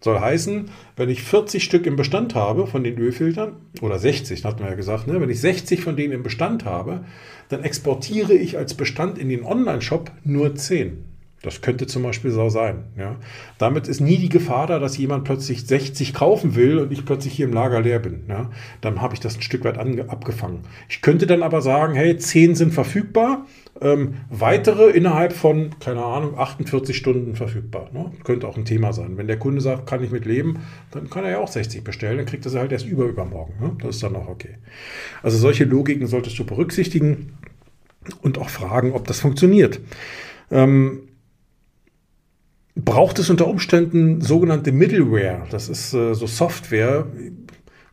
[0.00, 0.66] Soll heißen,
[0.96, 4.76] wenn ich 40 Stück im Bestand habe von den Ölfiltern, oder 60, hatten wir ja
[4.76, 5.20] gesagt, ne?
[5.20, 7.04] wenn ich 60 von denen im Bestand habe,
[7.48, 11.04] dann exportiere ich als Bestand in den Online-Shop nur 10.
[11.42, 12.84] Das könnte zum Beispiel so sein.
[12.96, 13.16] Ja.
[13.58, 17.32] Damit ist nie die Gefahr da, dass jemand plötzlich 60 kaufen will und ich plötzlich
[17.32, 18.24] hier im Lager leer bin.
[18.28, 18.50] Ja.
[18.80, 20.64] Dann habe ich das ein Stück weit abgefangen.
[20.88, 23.46] Ich könnte dann aber sagen, hey, 10 sind verfügbar,
[23.80, 27.88] ähm, weitere innerhalb von, keine Ahnung, 48 Stunden verfügbar.
[27.92, 28.10] Ne?
[28.24, 29.16] Könnte auch ein Thema sein.
[29.16, 30.58] Wenn der Kunde sagt, kann ich mit leben,
[30.90, 33.54] dann kann er ja auch 60 bestellen, dann kriegt er sie halt erst über übermorgen.
[33.60, 33.76] Ne?
[33.80, 34.56] Das ist dann auch okay.
[35.22, 37.34] Also solche Logiken solltest du berücksichtigen
[38.22, 39.80] und auch fragen, ob das funktioniert.
[40.50, 41.02] Ähm,
[42.84, 45.46] braucht es unter Umständen sogenannte Middleware.
[45.50, 47.06] Das ist äh, so Software.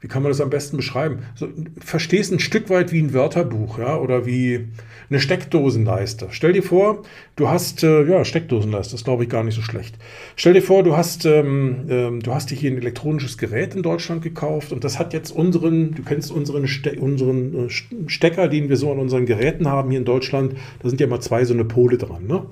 [0.05, 1.23] Wie kann man das am besten beschreiben?
[1.33, 1.47] So,
[1.79, 4.67] verstehst ein Stück weit wie ein Wörterbuch, ja, oder wie
[5.09, 6.27] eine Steckdosenleiste.
[6.29, 7.01] Stell dir vor,
[7.35, 9.95] du hast, äh, ja, Steckdosenleiste, ist glaube ich gar nicht so schlecht.
[10.35, 13.81] Stell dir vor, du hast, ähm, ähm, du hast dir hier ein elektronisches Gerät in
[13.81, 17.69] Deutschland gekauft und das hat jetzt unseren, du kennst unseren, Ste unseren äh,
[18.05, 20.53] Stecker, den wir so an unseren Geräten haben hier in Deutschland,
[20.83, 22.45] da sind ja mal zwei so eine Pole dran, ne?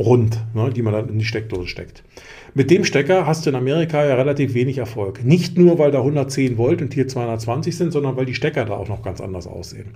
[0.00, 0.72] rund, ne?
[0.74, 2.02] die man dann in die Steckdose steckt.
[2.58, 5.24] Mit dem Stecker hast du in Amerika ja relativ wenig Erfolg.
[5.24, 8.72] Nicht nur, weil da 110 Volt und hier 220 sind, sondern weil die Stecker da
[8.72, 9.94] auch noch ganz anders aussehen.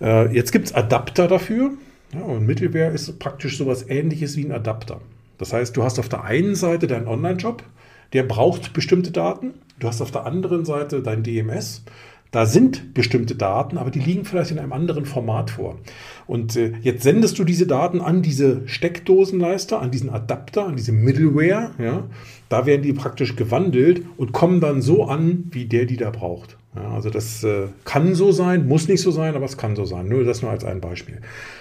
[0.00, 1.72] Äh, jetzt gibt es Adapter dafür.
[2.14, 5.00] Ja, und Mittelware ist praktisch sowas ähnliches wie ein Adapter.
[5.38, 7.64] Das heißt, du hast auf der einen Seite deinen Online-Shop,
[8.12, 9.54] der braucht bestimmte Daten.
[9.80, 11.82] Du hast auf der anderen Seite dein DMS.
[12.30, 15.78] Da sind bestimmte Daten, aber die liegen vielleicht in einem anderen Format vor.
[16.26, 20.92] Und äh, jetzt sendest du diese Daten an diese Steckdosenleister, an diesen Adapter, an diese
[20.92, 21.70] Middleware.
[21.78, 22.04] Ja?
[22.48, 26.58] Da werden die praktisch gewandelt und kommen dann so an, wie der die da braucht.
[26.76, 29.86] Ja, also das äh, kann so sein, muss nicht so sein, aber es kann so
[29.86, 30.08] sein.
[30.08, 31.20] Nur das nur als ein Beispiel.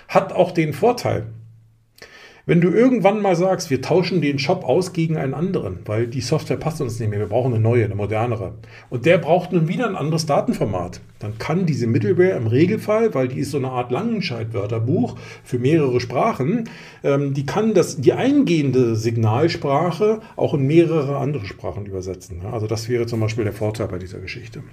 [0.10, 1.28] Hat auch den Vorteil,
[2.48, 6.22] wenn du irgendwann mal sagst, wir tauschen den Shop aus gegen einen anderen, weil die
[6.22, 8.54] Software passt uns nicht mehr, wir brauchen eine neue, eine modernere.
[8.90, 11.02] Und der braucht nun wieder ein anderes Datenformat.
[11.20, 16.00] Dann kann diese Middleware im Regelfall, weil die ist so eine Art Langenscheid-Wörterbuch für mehrere
[16.00, 16.70] Sprachen,
[17.04, 22.44] ähm, die kann das, die eingehende Signalsprache auch in mehrere andere Sprachen übersetzen.
[22.50, 24.64] Also das wäre zum Beispiel der Vorteil bei dieser Geschichte.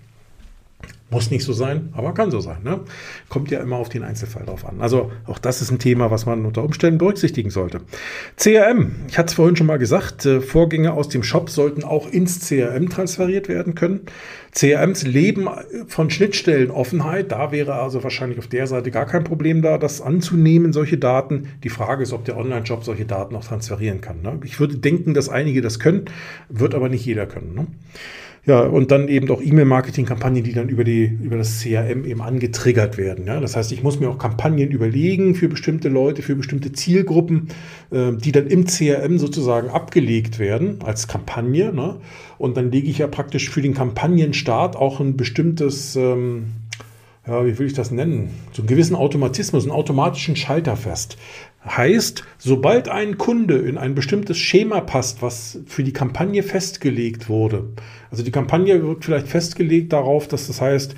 [1.15, 2.65] Muss nicht so sein, aber kann so sein.
[2.65, 2.81] Ne?
[3.29, 4.81] Kommt ja immer auf den Einzelfall drauf an.
[4.81, 7.83] Also auch das ist ein Thema, was man unter Umständen berücksichtigen sollte.
[8.37, 12.09] CRM, ich hatte es vorhin schon mal gesagt, äh, Vorgänge aus dem Shop sollten auch
[12.09, 14.01] ins CRM transferiert werden können.
[14.51, 15.49] CRMs leben
[15.87, 17.31] von Schnittstellenoffenheit.
[17.31, 21.49] Da wäre also wahrscheinlich auf der Seite gar kein Problem da, das anzunehmen, solche Daten.
[21.63, 24.21] Die Frage ist, ob der Online-Shop solche Daten auch transferieren kann.
[24.21, 24.41] Ne?
[24.43, 26.07] Ich würde denken, dass einige das können,
[26.49, 27.55] wird aber nicht jeder können.
[27.55, 27.67] Ne?
[28.47, 32.99] Ja, und dann eben auch E-Mail-Marketing-Kampagnen, die dann über, die, über das CRM eben angetriggert
[32.99, 33.27] werden.
[33.27, 33.41] Ja?
[33.41, 37.49] Das heißt, ich muss mir auch Kampagnen überlegen für bestimmte Leute, für bestimmte Zielgruppen,
[37.91, 41.73] äh, die dann im CRM sozusagen abgelegt werden als Kampagne.
[41.73, 41.97] Ne?
[42.37, 46.49] Und dann lege ich ja praktisch für den Kampagnenstart auch ein bestimmtes, ähm,
[47.27, 48.29] ja, wie will ich das nennen?
[48.53, 51.17] So einen gewissen Automatismus, einen automatischen Schalter fest.
[51.67, 57.71] Heißt, sobald ein Kunde in ein bestimmtes Schema passt, was für die Kampagne festgelegt wurde,
[58.11, 60.95] also die Kampagne wird vielleicht festgelegt darauf, dass das heißt,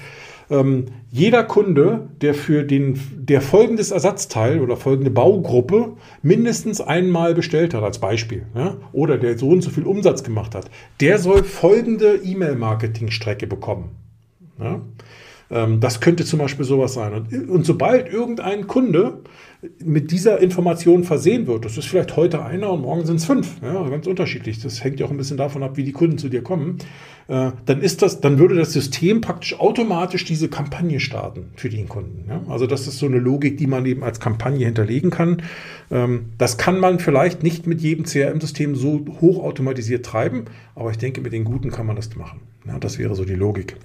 [0.51, 7.75] ähm, jeder Kunde, der für den, der folgendes Ersatzteil oder folgende Baugruppe mindestens einmal bestellt
[7.75, 11.43] hat, als Beispiel, ja, oder der so und so viel Umsatz gemacht hat, der soll
[11.43, 13.91] folgende E-Mail-Marketing-Strecke bekommen.
[14.61, 14.81] Ja.
[15.51, 17.13] Ähm, das könnte zum Beispiel sowas sein.
[17.15, 19.21] Und, und sobald irgendein Kunde
[19.83, 23.61] mit dieser Information versehen wird, das ist vielleicht heute einer und morgen sind es fünf,
[23.63, 24.61] ja, ganz unterschiedlich.
[24.61, 26.79] Das hängt ja auch ein bisschen davon ab, wie die Kunden zu dir kommen.
[27.29, 31.89] Äh, dann ist das, dann würde das System praktisch automatisch diese Kampagne starten für den
[31.89, 32.25] Kunden.
[32.29, 32.43] Ja?
[32.49, 35.43] Also das ist so eine Logik, die man eben als Kampagne hinterlegen kann.
[35.91, 40.45] Ähm, das kann man vielleicht nicht mit jedem CRM-System so hochautomatisiert treiben,
[40.75, 42.41] aber ich denke, mit den guten kann man das machen.
[42.67, 43.77] Ja, das wäre so die Logik.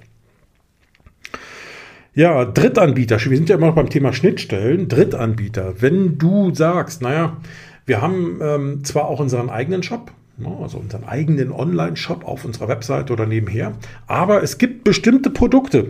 [2.14, 3.24] Ja, Drittanbieter.
[3.24, 4.90] Wir sind ja immer noch beim Thema Schnittstellen.
[4.90, 5.76] Drittanbieter.
[5.80, 7.38] Wenn du sagst, naja,
[7.86, 12.68] wir haben ähm, zwar auch unseren eigenen Shop, ne, also unseren eigenen Online-Shop auf unserer
[12.68, 13.74] Webseite oder nebenher,
[14.08, 15.86] aber es gibt bestimmte Produkte,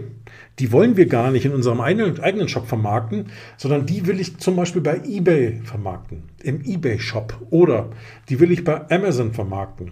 [0.60, 3.28] die wollen wir gar nicht in unserem eigenen Shop vermarkten,
[3.58, 7.90] sondern die will ich zum Beispiel bei eBay vermarkten, im eBay-Shop oder
[8.30, 9.92] die will ich bei Amazon vermarkten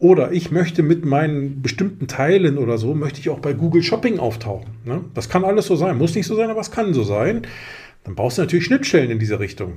[0.00, 4.18] oder ich möchte mit meinen bestimmten Teilen oder so, möchte ich auch bei Google Shopping
[4.18, 4.70] auftauchen.
[4.86, 5.04] Ne?
[5.12, 5.98] Das kann alles so sein.
[5.98, 7.42] Muss nicht so sein, aber es kann so sein.
[8.04, 9.74] Dann brauchst du natürlich Schnittstellen in diese Richtung.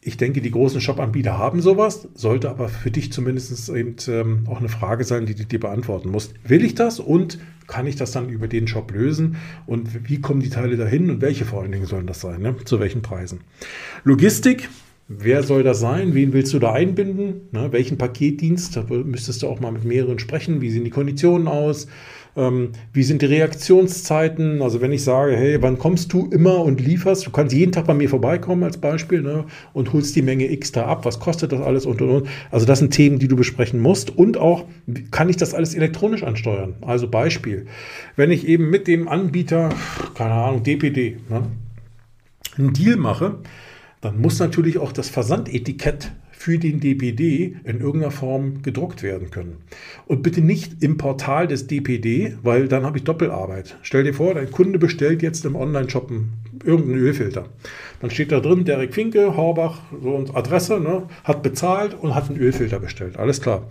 [0.00, 4.60] Ich denke, die großen Shop-Anbieter haben sowas, sollte aber für dich zumindest eben ähm, auch
[4.60, 6.32] eine Frage sein, die du dir beantworten musst.
[6.48, 9.36] Will ich das und kann ich das dann über den Shop lösen?
[9.66, 12.42] Und wie kommen die Teile dahin und welche vor allen Dingen sollen das sein?
[12.42, 12.56] Ne?
[12.64, 13.42] Zu welchen Preisen?
[14.02, 14.68] Logistik,
[15.10, 16.12] Wer soll das sein?
[16.12, 17.48] Wen willst du da einbinden?
[17.50, 18.76] Ne, welchen Paketdienst?
[18.76, 20.60] Da müsstest du auch mal mit mehreren sprechen.
[20.60, 21.88] Wie sehen die Konditionen aus?
[22.36, 24.62] Ähm, wie sind die Reaktionszeiten?
[24.62, 27.26] Also wenn ich sage, hey, wann kommst du immer und lieferst?
[27.26, 30.72] Du kannst jeden Tag bei mir vorbeikommen als Beispiel ne, und holst die Menge X
[30.72, 31.04] da ab.
[31.04, 32.28] Was kostet das alles und und und?
[32.50, 34.16] Also das sind Themen, die du besprechen musst.
[34.16, 34.64] Und auch,
[35.10, 36.74] kann ich das alles elektronisch ansteuern?
[36.80, 37.66] Also Beispiel,
[38.16, 39.70] wenn ich eben mit dem Anbieter,
[40.14, 41.42] keine Ahnung, DPD, ne,
[42.56, 43.36] einen Deal mache,
[44.00, 49.56] dann muss natürlich auch das Versandetikett für den DPD in irgendeiner Form gedruckt werden können.
[50.06, 53.76] Und bitte nicht im Portal des DPD, weil dann habe ich Doppelarbeit.
[53.82, 56.12] Stell dir vor, dein Kunde bestellt jetzt im Online-Shop
[56.64, 57.46] irgendeinen Ölfilter.
[58.00, 62.30] Dann steht da drin, Derek Finke, Horbach, so und Adresse, ne, hat bezahlt und hat
[62.30, 63.16] einen Ölfilter bestellt.
[63.16, 63.66] Alles klar.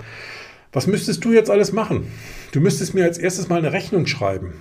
[0.74, 2.03] Was müsstest du jetzt alles machen?
[2.51, 4.51] Du müsstest mir als erstes mal eine Rechnung schreiben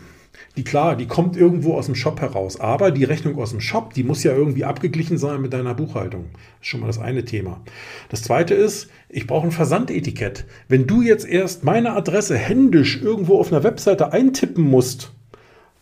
[0.57, 2.59] die klar, die kommt irgendwo aus dem Shop heraus.
[2.59, 6.27] Aber die Rechnung aus dem Shop, die muss ja irgendwie abgeglichen sein mit deiner Buchhaltung.
[6.33, 7.61] Das ist schon mal das eine Thema.
[8.09, 10.47] Das zweite ist, ich brauche ein Versandetikett.
[10.69, 15.13] Wenn du jetzt erst meine Adresse händisch irgendwo auf einer Webseite eintippen musst,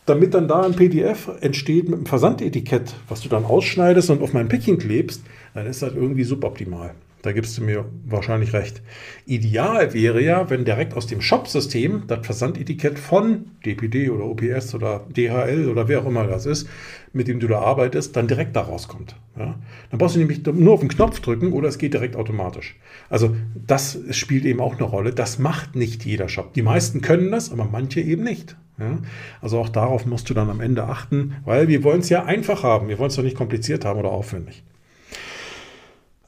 [0.06, 4.32] damit dann da ein PDF entsteht mit einem Versandetikett, was du dann ausschneidest und auf
[4.32, 5.22] mein Päckchen klebst,
[5.54, 6.94] dann ist das irgendwie suboptimal.
[7.24, 8.82] Da gibst du mir wahrscheinlich recht.
[9.24, 15.06] Ideal wäre ja, wenn direkt aus dem Shop-System das Versandetikett von DPD oder OPS oder
[15.08, 16.68] DHL oder wer auch immer das ist,
[17.14, 19.16] mit dem du da arbeitest, dann direkt da rauskommt.
[19.38, 19.58] Ja?
[19.88, 22.76] Dann brauchst du nämlich nur auf den Knopf drücken oder es geht direkt automatisch.
[23.08, 25.14] Also das spielt eben auch eine Rolle.
[25.14, 26.52] Das macht nicht jeder Shop.
[26.52, 28.54] Die meisten können das, aber manche eben nicht.
[28.78, 28.98] Ja?
[29.40, 32.64] Also auch darauf musst du dann am Ende achten, weil wir wollen es ja einfach
[32.64, 32.88] haben.
[32.88, 34.62] Wir wollen es doch nicht kompliziert haben oder aufwendig.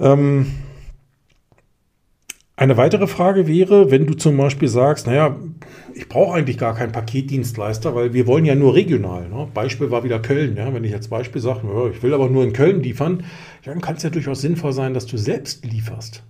[0.01, 0.47] Ähm,
[2.57, 5.36] eine weitere Frage wäre, wenn du zum Beispiel sagst, naja,
[5.94, 9.28] ich brauche eigentlich gar keinen Paketdienstleister, weil wir wollen ja nur regional.
[9.28, 9.46] Ne?
[9.52, 10.57] Beispiel war wieder Köln.
[10.57, 10.72] Ja?
[10.72, 13.24] Wenn ich jetzt Beispiel sage, ich will aber nur in Köln liefern,
[13.64, 16.22] dann kann es ja durchaus sinnvoll sein, dass du selbst lieferst.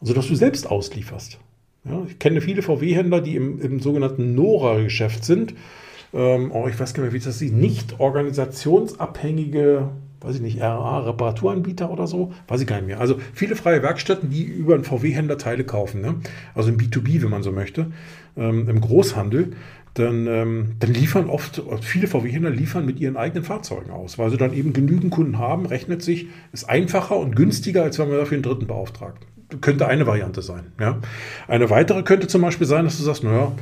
[0.00, 1.38] Also, dass du selbst auslieferst.
[1.84, 2.02] Ja?
[2.08, 5.54] Ich kenne viele VW-Händler, die im, im sogenannten NORA-Geschäft sind.
[6.14, 9.90] Ähm, oh, ich weiß gar nicht wie das ist, nicht organisationsabhängige
[10.24, 13.00] weiß ich nicht, RA, Reparaturanbieter oder so, weiß ich gar nicht mehr.
[13.00, 16.16] Also viele freie Werkstätten, die über einen VW-Händler Teile kaufen, ne?
[16.54, 17.92] also im B2B, wenn man so möchte,
[18.36, 19.52] ähm, im Großhandel,
[19.94, 24.36] dann, ähm, dann liefern oft, viele VW-Händler liefern mit ihren eigenen Fahrzeugen aus, weil sie
[24.36, 28.36] dann eben genügend Kunden haben, rechnet sich, ist einfacher und günstiger, als wenn man dafür
[28.36, 29.24] einen Dritten beauftragt.
[29.60, 30.72] Könnte eine Variante sein.
[30.80, 30.98] Ja?
[31.46, 33.52] Eine weitere könnte zum Beispiel sein, dass du sagst, naja,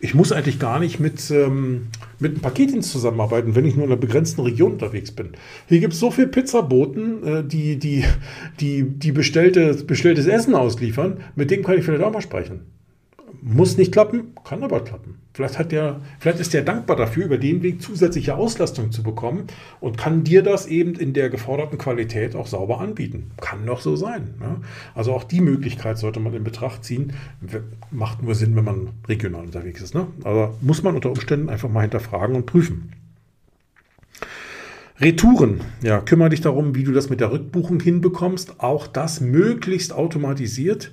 [0.00, 1.88] ich muss eigentlich gar nicht mit, ähm,
[2.24, 5.32] mit einem Paketdienst zusammenarbeiten, wenn ich nur in einer begrenzten Region unterwegs bin.
[5.68, 8.04] Hier gibt es so viele Pizzaboten, äh, die, die,
[8.58, 12.73] die, die bestellte, bestelltes Essen ausliefern, mit denen kann ich vielleicht auch mal sprechen.
[13.46, 15.18] Muss nicht klappen, kann aber klappen.
[15.34, 19.48] Vielleicht, hat der, vielleicht ist der dankbar dafür, über den Weg zusätzliche Auslastung zu bekommen
[19.80, 23.32] und kann dir das eben in der geforderten Qualität auch sauber anbieten.
[23.42, 24.32] Kann doch so sein.
[24.40, 24.62] Ne?
[24.94, 27.12] Also auch die Möglichkeit sollte man in Betracht ziehen.
[27.90, 29.94] Macht nur Sinn, wenn man regional unterwegs ist.
[29.94, 30.06] Ne?
[30.22, 32.92] Aber muss man unter Umständen einfach mal hinterfragen und prüfen.
[35.00, 35.60] Retouren.
[35.82, 38.60] Ja, kümmere dich darum, wie du das mit der Rückbuchung hinbekommst.
[38.60, 40.92] Auch das möglichst automatisiert.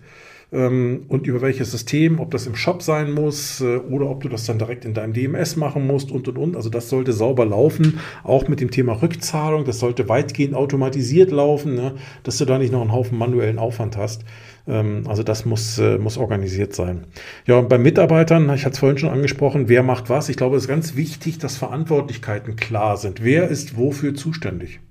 [0.52, 4.30] Ähm, und über welches System, ob das im Shop sein muss äh, oder ob du
[4.30, 6.56] das dann direkt in deinem DMS machen musst und und und.
[6.56, 9.64] Also das sollte sauber laufen, auch mit dem Thema Rückzahlung.
[9.64, 11.96] Das sollte weitgehend automatisiert laufen, ne?
[12.24, 14.26] dass du da nicht noch einen Haufen manuellen Aufwand hast.
[14.68, 17.08] Ähm, also das muss, äh, muss organisiert sein.
[17.46, 20.28] Ja, und bei Mitarbeitern, ich hatte es vorhin schon angesprochen, wer macht was?
[20.28, 23.24] Ich glaube, es ist ganz wichtig, dass Verantwortlichkeiten klar sind.
[23.24, 24.82] Wer ist wofür zuständig?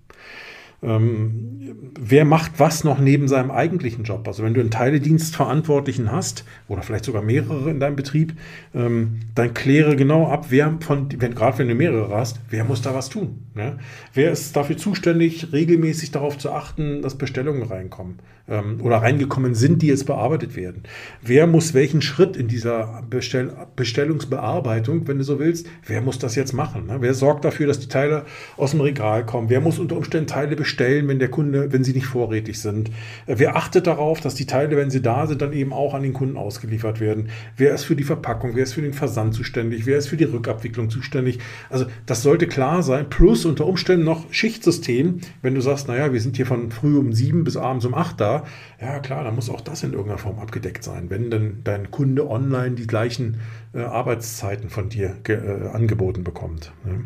[0.82, 4.26] Ähm, wer macht was noch neben seinem eigentlichen Job?
[4.26, 8.34] Also wenn du einen Teiledienstverantwortlichen hast oder vielleicht sogar mehrere in deinem Betrieb,
[8.74, 12.80] ähm, dann kläre genau ab, wer von, wenn, gerade wenn du mehrere hast, wer muss
[12.80, 13.44] da was tun?
[13.54, 13.78] Ne?
[14.14, 19.82] Wer ist dafür zuständig, regelmäßig darauf zu achten, dass Bestellungen reinkommen ähm, oder reingekommen sind,
[19.82, 20.84] die jetzt bearbeitet werden?
[21.20, 26.36] Wer muss welchen Schritt in dieser Bestell Bestellungsbearbeitung, wenn du so willst, wer muss das
[26.36, 26.86] jetzt machen?
[26.86, 26.96] Ne?
[27.00, 28.24] Wer sorgt dafür, dass die Teile
[28.56, 29.50] aus dem Regal kommen?
[29.50, 30.69] Wer muss unter Umständen Teile bestellen?
[30.70, 32.90] Bestellen, wenn der Kunde, wenn sie nicht vorrätig sind?
[33.26, 36.02] Äh, wer achtet darauf, dass die Teile, wenn sie da sind, dann eben auch an
[36.02, 37.28] den Kunden ausgeliefert werden?
[37.56, 38.52] Wer ist für die Verpackung?
[38.54, 39.86] Wer ist für den Versand zuständig?
[39.86, 41.40] Wer ist für die Rückabwicklung zuständig?
[41.68, 43.08] Also das sollte klar sein.
[43.10, 45.20] Plus unter Umständen noch Schichtsystem.
[45.42, 48.20] Wenn du sagst, naja, wir sind hier von früh um sieben bis abends um acht
[48.20, 48.44] da.
[48.80, 51.10] Ja klar, dann muss auch das in irgendeiner Form abgedeckt sein.
[51.10, 53.40] Wenn denn dein Kunde online die gleichen
[53.74, 56.72] äh, Arbeitszeiten von dir äh, angeboten bekommt.
[56.84, 57.04] Ne?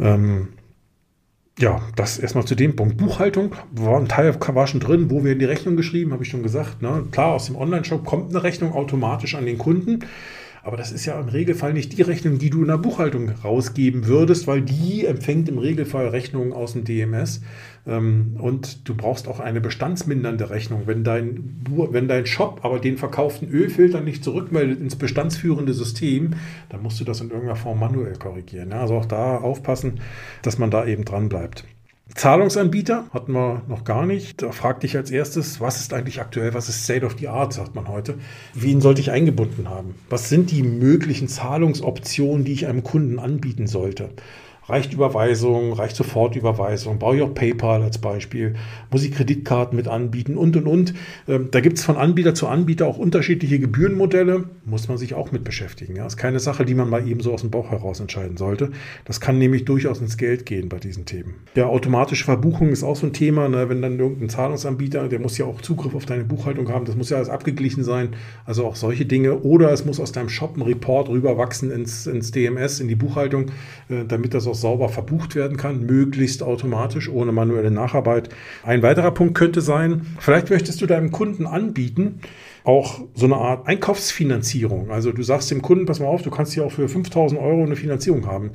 [0.00, 0.48] Ähm,
[1.58, 2.96] ja, das erstmal zu dem Punkt.
[2.96, 6.30] Buchhaltung war ein Teil war schon drin, wo wir in die Rechnung geschrieben, habe ich
[6.30, 6.82] schon gesagt.
[6.82, 7.04] Ne?
[7.10, 10.00] Klar, aus dem Online-Shop kommt eine Rechnung automatisch an den Kunden.
[10.68, 14.06] Aber das ist ja im Regelfall nicht die Rechnung, die du in der Buchhaltung rausgeben
[14.06, 17.40] würdest, weil die empfängt im Regelfall Rechnungen aus dem DMS.
[17.86, 20.82] Ähm, und du brauchst auch eine bestandsmindernde Rechnung.
[20.84, 26.34] Wenn dein, wenn dein Shop aber den verkauften Ölfilter nicht zurückmeldet ins bestandsführende System,
[26.68, 28.74] dann musst du das in irgendeiner Form manuell korrigieren.
[28.74, 30.00] Also auch da aufpassen,
[30.42, 31.64] dass man da eben dran bleibt.
[32.14, 34.42] Zahlungsanbieter hatten wir noch gar nicht.
[34.42, 37.52] Da fragte ich als erstes, was ist eigentlich aktuell, was ist State of the Art,
[37.52, 38.14] sagt man heute.
[38.54, 39.94] Wen sollte ich eingebunden haben?
[40.08, 44.10] Was sind die möglichen Zahlungsoptionen, die ich einem Kunden anbieten sollte?
[44.68, 48.54] Reicht Überweisung, reicht Sofortüberweisung, brauche ich auch PayPal als Beispiel,
[48.90, 50.94] muss ich Kreditkarten mit anbieten und und und.
[51.26, 55.32] Ähm, da gibt es von Anbieter zu Anbieter auch unterschiedliche Gebührenmodelle, muss man sich auch
[55.32, 55.96] mit beschäftigen.
[55.96, 56.06] Ja.
[56.06, 58.70] Ist keine Sache, die man mal eben so aus dem Bauch heraus entscheiden sollte.
[59.06, 61.36] Das kann nämlich durchaus ins Geld gehen bei diesen Themen.
[61.54, 63.70] Ja, automatische Verbuchung ist auch so ein Thema, ne?
[63.70, 67.08] wenn dann irgendein Zahlungsanbieter, der muss ja auch Zugriff auf deine Buchhaltung haben, das muss
[67.08, 68.10] ja alles abgeglichen sein,
[68.44, 69.38] also auch solche Dinge.
[69.40, 73.46] Oder es muss aus deinem Shop ein Report rüberwachsen ins, ins DMS, in die Buchhaltung,
[73.88, 78.28] äh, damit das auch sauber verbucht werden kann, möglichst automatisch, ohne manuelle Nacharbeit.
[78.62, 82.20] Ein weiterer Punkt könnte sein, vielleicht möchtest du deinem Kunden anbieten,
[82.64, 84.90] auch so eine Art Einkaufsfinanzierung.
[84.90, 87.62] Also du sagst dem Kunden, pass mal auf, du kannst hier auch für 5000 Euro
[87.62, 88.50] eine Finanzierung haben.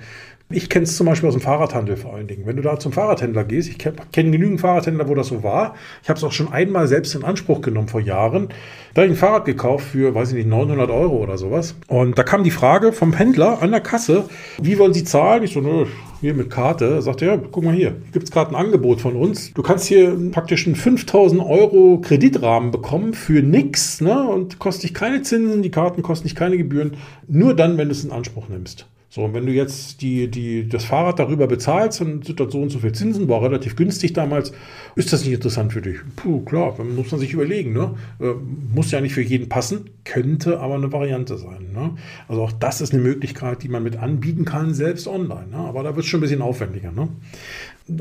[0.56, 2.46] Ich kenne es zum Beispiel aus dem Fahrradhandel vor allen Dingen.
[2.46, 5.74] Wenn du da zum Fahrradhändler gehst, ich kenne genügend Fahrradhändler, wo das so war.
[6.04, 8.50] Ich habe es auch schon einmal selbst in Anspruch genommen vor Jahren.
[8.94, 11.76] Da habe ich ein Fahrrad gekauft für, weiß ich nicht, 900 Euro oder sowas.
[11.88, 14.26] Und da kam die Frage vom Händler an der Kasse,
[14.62, 15.42] wie wollen Sie zahlen?
[15.42, 15.88] Ich so, nö,
[16.22, 17.02] hier mit Karte.
[17.04, 19.54] Er, ja, guck mal hier, hier gibt es gerade ein Angebot von uns.
[19.54, 24.24] Du kannst hier praktisch einen 5000 Euro Kreditrahmen bekommen für nichts ne?
[24.24, 26.98] und kostet dich keine Zinsen, die Karten kosten dich keine Gebühren.
[27.28, 28.88] Nur dann, wenn du es in Anspruch nimmst.
[29.14, 32.60] So, und wenn du jetzt die, die, das Fahrrad darüber bezahlst, dann sind das so
[32.60, 34.54] und so viel Zinsen, war relativ günstig damals,
[34.96, 35.98] ist das nicht interessant für dich?
[36.16, 37.74] Puh, klar, dann muss man sich überlegen.
[37.74, 37.94] Ne?
[38.20, 38.34] Äh,
[38.74, 41.74] muss ja nicht für jeden passen, könnte aber eine Variante sein.
[41.76, 41.92] Ne?
[42.28, 45.46] Also auch das ist eine Möglichkeit, die man mit anbieten kann, selbst online.
[45.52, 45.58] Ne?
[45.58, 46.92] Aber da wird es schon ein bisschen aufwendiger.
[46.92, 47.08] Ne?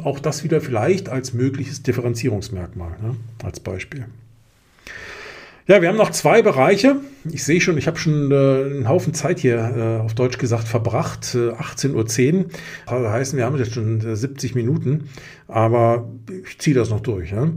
[0.04, 3.16] Auch das wieder vielleicht als mögliches Differenzierungsmerkmal, ne?
[3.42, 4.06] als Beispiel.
[5.72, 6.96] Ja, wir haben noch zwei Bereiche.
[7.24, 10.68] Ich sehe schon, ich habe schon äh, einen Haufen Zeit hier äh, auf Deutsch gesagt
[10.68, 11.34] verbracht.
[11.34, 12.44] Äh, 18.10 Uhr.
[12.84, 15.08] Das heißt, wir haben jetzt schon 70 äh, Minuten,
[15.48, 16.10] aber
[16.46, 17.30] ich ziehe das noch durch.
[17.30, 17.48] Ja?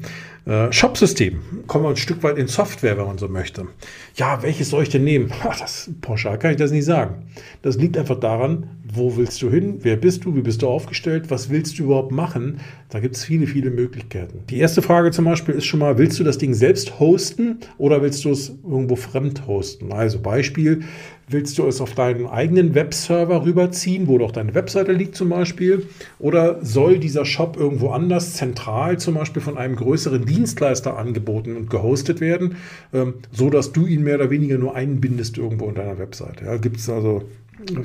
[0.46, 1.40] Äh, Shop-System.
[1.66, 3.68] Kommen wir ein Stück weit in Software, wenn man so möchte.
[4.14, 5.32] Ja, welches soll ich denn nehmen?
[5.44, 7.24] Ach, das pauschal kann ich das nicht sagen.
[7.64, 9.80] Das liegt einfach daran, wo willst du hin?
[9.82, 10.36] Wer bist du?
[10.36, 11.32] Wie bist du aufgestellt?
[11.32, 12.60] Was willst du überhaupt machen?
[12.90, 14.44] Da gibt es viele, viele Möglichkeiten.
[14.50, 18.04] Die erste Frage zum Beispiel ist schon mal, willst du das Ding selbst hosten oder
[18.04, 19.92] willst du es irgendwo fremd hosten?
[19.92, 20.84] Also Beispiel,
[21.28, 25.88] Willst du es auf deinen eigenen Webserver rüberziehen, wo doch deine Webseite liegt zum Beispiel?
[26.20, 31.70] Oder soll dieser Shop irgendwo anders zentral zum Beispiel von einem größeren Dienstleister angeboten und
[31.70, 32.58] gehostet werden,
[32.94, 36.46] ähm, so dass du ihn mehr oder weniger nur einbindest irgendwo in deiner Webseite?
[36.46, 37.24] Ja, Gibt es also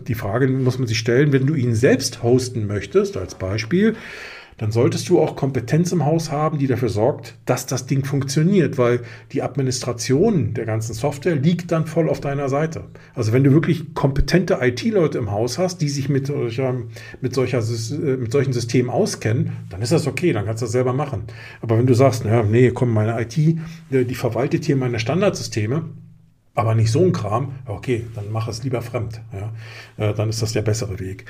[0.06, 3.94] die Frage, muss man sich stellen, wenn du ihn selbst hosten möchtest, als Beispiel,
[4.60, 8.76] dann solltest du auch Kompetenz im Haus haben, die dafür sorgt, dass das Ding funktioniert,
[8.76, 9.00] weil
[9.32, 12.84] die Administration der ganzen Software liegt dann voll auf deiner Seite.
[13.14, 16.74] Also wenn du wirklich kompetente IT-Leute im Haus hast, die sich mit, solcher,
[17.22, 20.72] mit, solcher, äh, mit solchen Systemen auskennen, dann ist das okay, dann kannst du das
[20.72, 21.22] selber machen.
[21.62, 25.84] Aber wenn du sagst, naja, nee, komm, meine IT, äh, die verwaltet hier meine Standardsysteme,
[26.54, 29.20] aber nicht so ein Kram, okay, dann mach es lieber fremd.
[29.32, 31.24] Ja, äh, dann ist das der bessere Weg.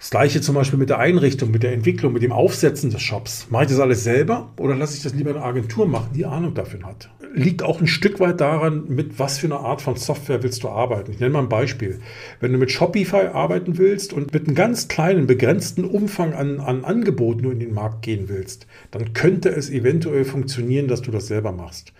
[0.00, 3.46] Das gleiche zum Beispiel mit der Einrichtung, mit der Entwicklung, mit dem Aufsetzen des Shops.
[3.50, 6.26] Mache ich das alles selber oder lasse ich das lieber in einer Agentur machen, die
[6.26, 7.08] Ahnung dafür hat?
[7.32, 10.68] Liegt auch ein Stück weit daran, mit was für einer Art von Software willst du
[10.68, 11.12] arbeiten.
[11.12, 12.00] Ich nenne mal ein Beispiel.
[12.40, 16.84] Wenn du mit Shopify arbeiten willst und mit einem ganz kleinen, begrenzten Umfang an, an
[16.84, 21.28] Angeboten nur in den Markt gehen willst, dann könnte es eventuell funktionieren, dass du das
[21.28, 21.92] selber machst.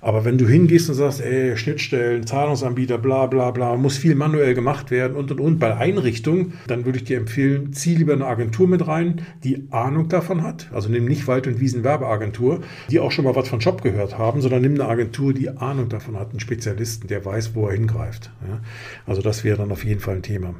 [0.00, 4.54] Aber wenn du hingehst und sagst, ey, Schnittstellen, Zahlungsanbieter, bla bla bla, muss viel manuell
[4.54, 8.26] gemacht werden und und und bei Einrichtung, dann würde ich dir empfehlen, zieh lieber eine
[8.26, 10.68] Agentur mit rein, die Ahnung davon hat.
[10.72, 12.60] Also nimm nicht Wald- und Wiesen Werbeagentur,
[12.90, 15.88] die auch schon mal was von Shop gehört haben, sondern nimm eine Agentur, die Ahnung
[15.88, 18.30] davon hat, einen Spezialisten, der weiß, wo er hingreift.
[18.48, 18.60] Ja?
[19.06, 20.54] Also das wäre dann auf jeden Fall ein Thema.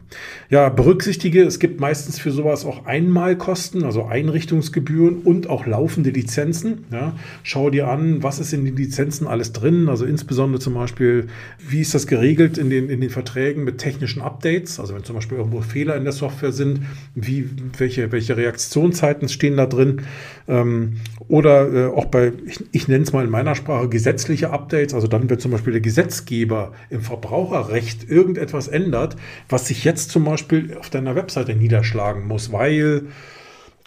[0.50, 6.86] Ja, berücksichtige, es gibt meistens für sowas auch Einmalkosten, also Einrichtungsgebühren und auch laufende Lizenzen.
[6.90, 7.14] Ja?
[7.42, 9.88] Schau dir an, was ist in den Lizenzen alles drin.
[9.88, 11.28] Also insbesondere zum Beispiel,
[11.58, 14.80] wie ist das geregelt in den, in den Verträgen mit technischen Updates?
[14.80, 16.80] Also wenn zum Beispiel irgendwo Fehler in der Software sind,
[17.14, 17.48] wie,
[17.78, 20.02] welche, welche Reaktionszeiten stehen da drin?
[20.48, 20.96] Ähm,
[21.28, 24.94] oder äh, auch bei, ich, ich nenne es mal in meiner Sprache, gesetzliche Updates.
[24.94, 29.16] Also dann, wenn zum Beispiel der Gesetzgeber im Verbraucherrecht irgendetwas ändert,
[29.48, 33.06] was sich jetzt zum Beispiel auf deiner Webseite niederschlagen muss, weil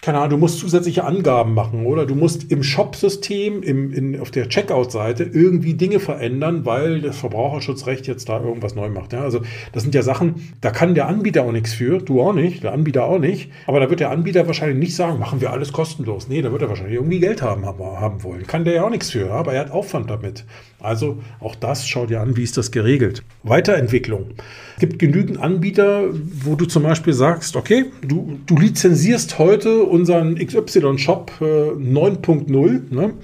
[0.02, 5.22] keine Ahnung, du musst zusätzliche Angaben machen oder du musst im Shop-System, auf der Checkout-Seite
[5.22, 9.12] irgendwie Dinge verändern, weil das Verbraucherschutzrecht jetzt da irgendwas neu macht.
[9.12, 9.42] Ja, also
[9.72, 12.72] das sind ja Sachen, da kann der Anbieter auch nichts für, du auch nicht, der
[12.72, 13.52] Anbieter auch nicht.
[13.68, 16.26] Aber da wird der Anbieter wahrscheinlich nicht sagen, machen wir alles kostenlos.
[16.28, 18.44] Nee, da wird er wahrscheinlich irgendwie Geld haben, haben wollen.
[18.44, 20.44] Kann der ja auch nichts für, aber er hat Aufwand damit.
[20.82, 23.22] Also auch das, schau dir an, wie ist das geregelt.
[23.44, 24.34] Weiterentwicklung.
[24.74, 30.34] Es gibt genügend Anbieter, wo du zum Beispiel sagst, okay, du, du lizenzierst heute unseren
[30.34, 32.94] XY-Shop äh, 9.0.
[32.94, 33.14] Ne?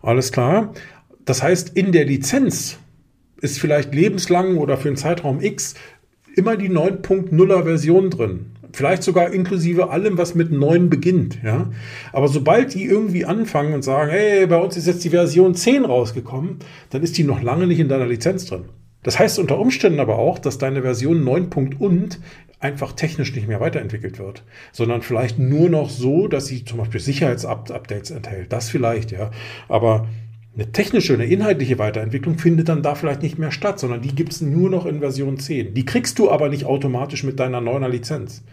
[0.00, 0.72] Alles klar.
[1.24, 2.78] Das heißt, in der Lizenz
[3.40, 5.74] ist vielleicht lebenslang oder für einen Zeitraum X
[6.34, 8.46] immer die 9.0er Version drin.
[8.72, 11.38] Vielleicht sogar inklusive allem, was mit 9 beginnt.
[11.42, 11.70] Ja?
[12.12, 15.84] Aber sobald die irgendwie anfangen und sagen, hey, bei uns ist jetzt die Version 10
[15.84, 16.58] rausgekommen,
[16.90, 18.64] dann ist die noch lange nicht in deiner Lizenz drin.
[19.02, 21.74] Das heißt unter Umständen aber auch, dass deine Version 9.
[21.78, 22.20] und
[22.60, 27.00] einfach technisch nicht mehr weiterentwickelt wird, sondern vielleicht nur noch so, dass sie zum Beispiel
[27.00, 28.52] Sicherheitsupdates enthält.
[28.52, 29.32] Das vielleicht, ja.
[29.68, 30.06] Aber
[30.54, 34.32] eine technische, eine inhaltliche Weiterentwicklung findet dann da vielleicht nicht mehr statt, sondern die gibt
[34.32, 35.72] es nur noch in Version 10.
[35.72, 38.44] Die kriegst du aber nicht automatisch mit deiner neuner Lizenz.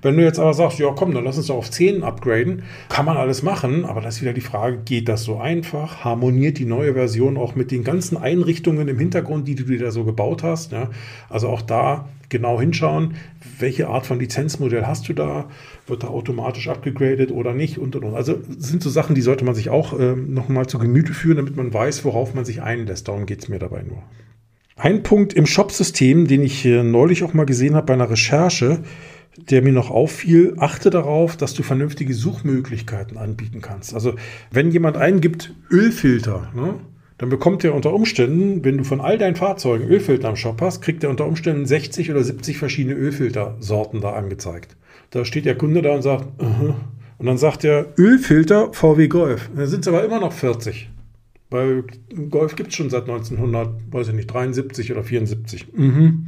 [0.00, 3.06] Wenn du jetzt aber sagst, ja komm, dann lass uns doch auf 10 upgraden, kann
[3.06, 6.04] man alles machen, aber das ist wieder die Frage, geht das so einfach?
[6.04, 9.90] Harmoniert die neue Version auch mit den ganzen Einrichtungen im Hintergrund, die du dir da
[9.90, 10.70] so gebaut hast?
[10.70, 10.90] Ja?
[11.28, 13.14] Also auch da genau hinschauen,
[13.58, 15.48] welche Art von Lizenzmodell hast du da,
[15.86, 18.14] wird da automatisch abgegradet oder nicht und und und.
[18.14, 21.56] Also sind so Sachen, die sollte man sich auch äh, nochmal zu Gemüte führen, damit
[21.56, 23.08] man weiß, worauf man sich einlässt.
[23.08, 24.02] Darum geht es mir dabei nur.
[24.76, 28.80] Ein Punkt im Shop-System, den ich äh, neulich auch mal gesehen habe bei einer Recherche,
[29.50, 33.94] der mir noch auffiel, achte darauf, dass du vernünftige Suchmöglichkeiten anbieten kannst.
[33.94, 34.14] Also
[34.50, 36.74] wenn jemand eingibt Ölfilter, ne,
[37.18, 40.80] dann bekommt er unter Umständen, wenn du von all deinen Fahrzeugen Ölfilter am Shop hast,
[40.80, 44.76] kriegt er unter Umständen 60 oder 70 verschiedene Ölfiltersorten da angezeigt.
[45.10, 46.74] Da steht der Kunde da und sagt, uh -huh.
[47.18, 49.50] und dann sagt er Ölfilter VW Golf.
[49.54, 50.90] Dann sind es aber immer noch 40.
[51.50, 51.84] Weil
[52.30, 55.66] Golf gibt es schon seit 1900, weiß ich nicht, 73 oder 74.
[55.74, 56.26] Mhm.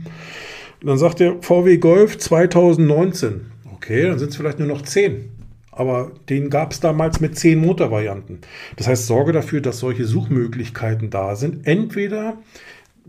[0.83, 3.43] Dann sagt er VW Golf 2019.
[3.75, 5.40] Okay, dann sind es vielleicht nur noch 10
[5.73, 8.41] aber den gab es damals mit zehn Motorvarianten.
[8.77, 11.67] Das heißt, sorge dafür, dass solche Suchmöglichkeiten da sind.
[11.67, 12.39] Entweder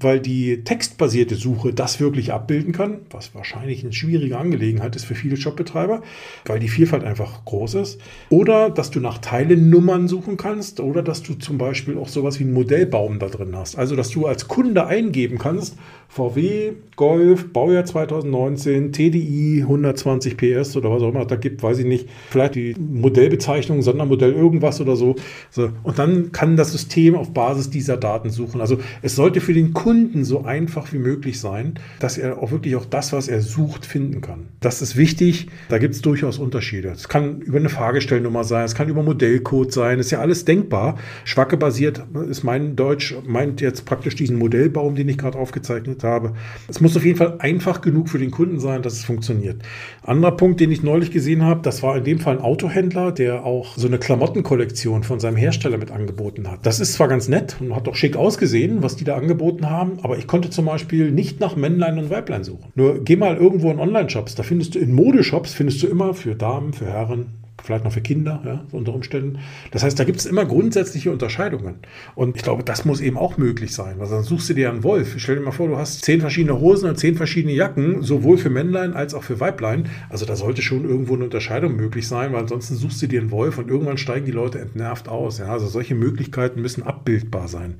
[0.04, 5.16] weil die textbasierte Suche das wirklich abbilden kann, was wahrscheinlich eine schwierige Angelegenheit ist für
[5.16, 6.02] viele Shopbetreiber,
[6.46, 8.02] weil die Vielfalt einfach groß ist.
[8.30, 12.44] Oder dass du nach Teilennummern suchen kannst oder dass du zum Beispiel auch sowas wie
[12.44, 13.78] einen Modellbaum da drin hast.
[13.78, 15.78] Also dass du als Kunde eingeben kannst,
[16.14, 21.86] VW, Golf, Baujahr 2019, TDI, 120 PS oder was auch immer da gibt, weiß ich
[21.86, 22.10] nicht.
[22.30, 25.16] Vielleicht die Modellbezeichnung, Sondermodell irgendwas oder so.
[25.50, 25.70] so.
[25.84, 28.60] Und dann kann das System auf Basis dieser Daten suchen.
[28.60, 32.76] Also es sollte für den Kunden so einfach wie möglich sein, dass er auch wirklich
[32.76, 34.48] auch das, was er sucht, finden kann.
[34.60, 35.48] Das ist wichtig.
[35.70, 36.90] Da gibt es durchaus Unterschiede.
[36.90, 40.98] Es kann über eine Fahrgestellnummer sein, es kann über Modellcode sein, ist ja alles denkbar.
[41.24, 46.04] Schwacke basiert ist mein Deutsch, meint jetzt praktisch diesen Modellbaum, den ich gerade aufgezeichnet Produkt
[46.04, 46.34] habe.
[46.68, 49.62] Es muss auf jeden Fall einfach genug für den Kunden sein, dass es funktioniert.
[50.04, 53.46] Anderer Punkt, den ich neulich gesehen habe, das war in dem Fall ein Autohändler, der
[53.46, 56.66] auch so eine Klamottenkollektion von seinem Hersteller mit angeboten hat.
[56.66, 60.00] Das ist zwar ganz nett und hat auch schick ausgesehen, was die da angeboten haben,
[60.02, 62.72] aber ich konnte zum Beispiel nicht nach Männlein und Weiblein suchen.
[62.76, 66.36] Nur geh mal irgendwo in Online-Shops, da findest du in Modeshops, findest du immer für
[66.36, 69.40] Damen, für Herren, vielleicht noch für Kinder, ja, unter Umständen.
[69.72, 71.76] Das heißt, da gibt es immer grundsätzliche Unterscheidungen.
[72.16, 74.84] Und ich glaube, das muss eben auch möglich sein, weil sonst suchst du dir einen
[74.84, 75.16] Wolf.
[75.18, 78.50] Stell dir mal vor, du hast zehn verschiedene Hosen und zehn verschiedene Jacken, sowohl für
[78.50, 79.90] Männlein als auch für Weiblein.
[80.10, 83.32] Also da sollte schon irgendwo eine Unterscheidung möglich sein, weil ansonsten suchst du dir einen
[83.32, 85.40] Wolf und irgendwann steigen die Leute entnervt aus.
[85.40, 85.48] Ja.
[85.48, 87.76] Also solche Möglichkeiten müssen abbildbar sein.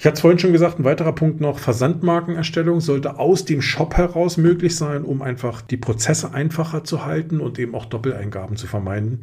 [0.00, 3.98] Ich hatte es vorhin schon gesagt, ein weiterer Punkt noch, Versandmarkenerstellung sollte aus dem Shop
[3.98, 8.66] heraus möglich sein, um einfach die Prozesse einfacher zu halten und eben auch Doppeleingaben zu
[8.66, 9.20] vermeiden.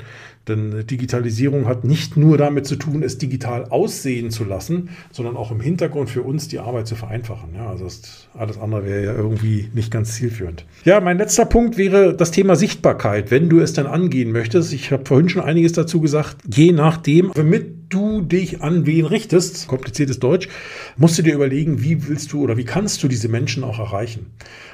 [0.47, 5.51] Denn Digitalisierung hat nicht nur damit zu tun, es digital aussehen zu lassen, sondern auch
[5.51, 7.49] im Hintergrund für uns die Arbeit zu vereinfachen.
[7.55, 7.87] Ja, also
[8.33, 10.65] alles andere wäre ja irgendwie nicht ganz zielführend.
[10.85, 14.73] Ja, mein letzter Punkt wäre das Thema Sichtbarkeit, wenn du es dann angehen möchtest.
[14.73, 19.67] Ich habe vorhin schon einiges dazu gesagt, je nachdem, womit du dich an wen richtest,
[19.67, 20.49] kompliziertes Deutsch,
[20.97, 24.27] musst du dir überlegen, wie willst du oder wie kannst du diese Menschen auch erreichen.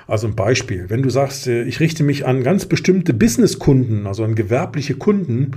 [0.07, 4.23] Also ein Beispiel, wenn du sagst, äh, ich richte mich an ganz bestimmte Businesskunden, also
[4.23, 5.51] an gewerbliche Kunden,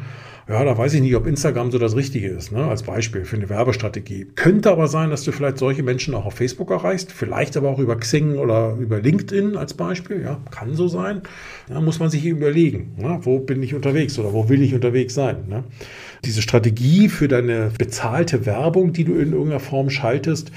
[0.49, 2.67] ja, da weiß ich nicht, ob Instagram so das Richtige ist, ne?
[2.67, 4.29] als Beispiel für eine Werbestrategie.
[4.37, 7.81] Könnte aber sein, dass du vielleicht solche Menschen auch auf Facebook erreichst, vielleicht aber auch
[7.81, 10.23] über Xing oder über LinkedIn als Beispiel.
[10.23, 11.23] Ja, kann so sein.
[11.69, 13.19] Da muss man sich überlegen, ne?
[13.23, 15.49] wo bin ich unterwegs oder wo will ich unterwegs sein.
[15.49, 15.65] Ne?
[16.25, 20.53] Diese Strategie für deine bezahlte Werbung, die du in irgendeiner Form schaltest,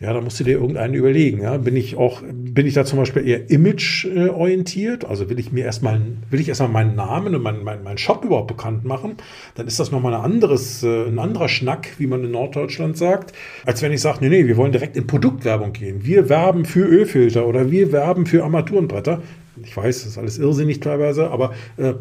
[0.00, 1.42] ja, da musst du dir irgendeinen überlegen.
[1.42, 1.56] Ja.
[1.56, 5.04] Bin ich auch, bin ich da zum Beispiel eher image-orientiert?
[5.04, 6.00] Also will ich mir erstmal,
[6.30, 9.16] will ich erstmal meinen Namen und meinen, meinen, meinen Shop überhaupt bekannt machen?
[9.56, 13.32] Dann ist das nochmal ein anderes, äh, ein anderer Schnack, wie man in Norddeutschland sagt,
[13.66, 16.04] als wenn ich sage, nee, nee, wir wollen direkt in Produktwerbung gehen.
[16.04, 19.20] Wir werben für Ölfilter oder wir werben für Armaturenbretter.
[19.64, 21.94] Ich weiß, das ist alles irrsinnig teilweise, aber äh,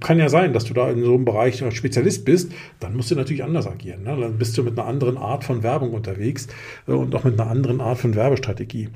[0.00, 2.52] kann ja sein, dass du da in so einem Bereich Spezialist bist.
[2.80, 4.02] Dann musst du natürlich anders agieren.
[4.02, 4.16] Ne?
[4.20, 6.48] Dann bist du mit einer anderen Art von Werbung unterwegs
[6.86, 8.88] äh, und auch mit einer anderen Art von Werbestrategie.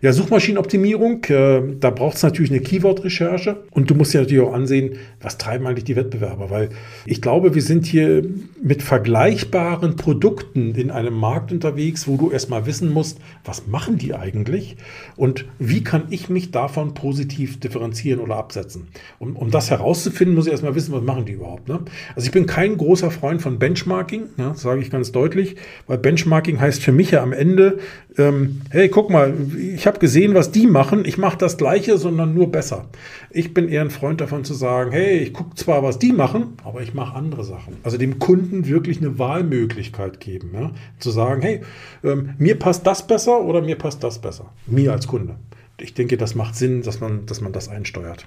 [0.00, 4.54] Ja, Suchmaschinenoptimierung, äh, da braucht es natürlich eine Keyword-Recherche und du musst dir natürlich auch
[4.54, 6.70] ansehen, was treiben eigentlich die Wettbewerber, weil
[7.06, 8.24] ich glaube, wir sind hier
[8.62, 14.14] mit vergleichbaren Produkten in einem Markt unterwegs, wo du erstmal wissen musst, was machen die
[14.14, 14.76] eigentlich
[15.16, 18.88] und wie kann ich mich davon positiv differenzieren oder absetzen.
[19.18, 21.68] Um, um das herauszufinden, muss ich erstmal wissen, was machen die überhaupt.
[21.68, 21.80] Ne?
[22.14, 25.56] Also ich bin kein großer Freund von Benchmarking, ja, das sage ich ganz deutlich,
[25.86, 27.78] weil Benchmarking heißt für mich ja am Ende,
[28.18, 29.34] ähm, hey, guck mal,
[29.74, 32.86] ich habe gesehen, was die machen, ich mache das gleiche, sondern nur besser.
[33.30, 36.54] Ich bin eher ein Freund davon zu sagen, hey, ich gucke zwar, was die machen,
[36.64, 37.76] aber ich mache andere Sachen.
[37.82, 40.50] Also dem Kunden wirklich eine Wahlmöglichkeit geben.
[40.54, 40.72] Ja?
[40.98, 41.60] Zu sagen, hey,
[42.04, 44.52] ähm, mir passt das besser oder mir passt das besser.
[44.66, 45.36] Mir als Kunde
[45.82, 48.26] ich denke, das macht Sinn, dass man, dass man das einsteuert.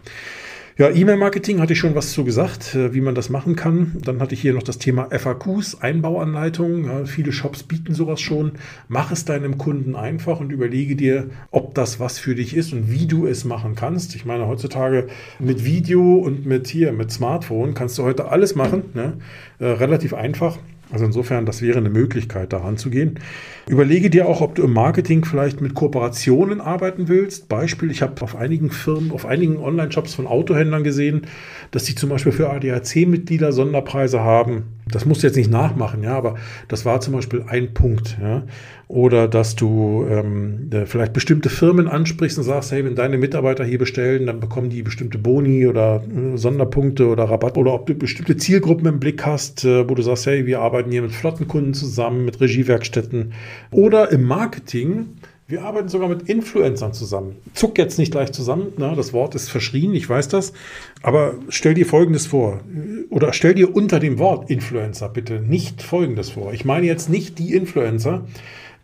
[0.76, 3.92] Ja, E-Mail-Marketing hatte ich schon was zu gesagt, äh, wie man das machen kann.
[4.04, 6.86] Dann hatte ich hier noch das Thema FAQs, Einbauanleitungen.
[6.86, 8.54] Ja, viele Shops bieten sowas schon.
[8.88, 12.92] Mach es deinem Kunden einfach und überlege dir, ob das was für dich ist und
[12.92, 14.16] wie du es machen kannst.
[14.16, 18.86] Ich meine, heutzutage mit Video und mit hier, mit Smartphone kannst du heute alles machen.
[18.96, 19.14] Ne?
[19.60, 20.58] Äh, relativ einfach.
[20.92, 23.20] Also insofern, das wäre eine Möglichkeit, daran zu gehen.
[23.66, 27.48] Überlege dir auch, ob du im Marketing vielleicht mit Kooperationen arbeiten willst.
[27.48, 31.28] Beispiel, ich habe auf einigen Firmen, auf einigen Online-Shops von Autohändlern gesehen,
[31.72, 34.64] dass sie zum Beispiel für ADAC-Mitglieder Sonderpreise haben.
[34.92, 36.36] Das musst du jetzt nicht nachmachen, ja, aber
[36.68, 38.44] das war zum Beispiel ein Punkt, ja.
[38.90, 43.80] Oder dass du ähm, vielleicht bestimmte Firmen ansprichst und sagst, hey, wenn deine Mitarbeiter hier
[43.80, 47.58] bestellen, dann bekommen die bestimmte Boni oder äh, Sonderpunkte oder Rabatt.
[47.58, 50.92] Oder ob du bestimmte Zielgruppen im Blick hast, äh, wo du sagst, hey, wir arbeiten
[50.92, 53.34] hier mit Flottenkunden zusammen, mit Regiewerkstätten.
[53.72, 55.18] Oder im Marketing,
[55.48, 57.36] wir arbeiten sogar mit Influencern zusammen.
[57.54, 58.94] Zuck jetzt nicht gleich zusammen, ne?
[58.96, 60.54] das Wort ist verschrien, ich weiß das.
[61.02, 62.62] Aber stell dir Folgendes vor.
[63.10, 66.54] Oder stell dir unter dem Wort Influencer bitte nicht Folgendes vor.
[66.54, 68.26] Ich meine jetzt nicht die Influencer,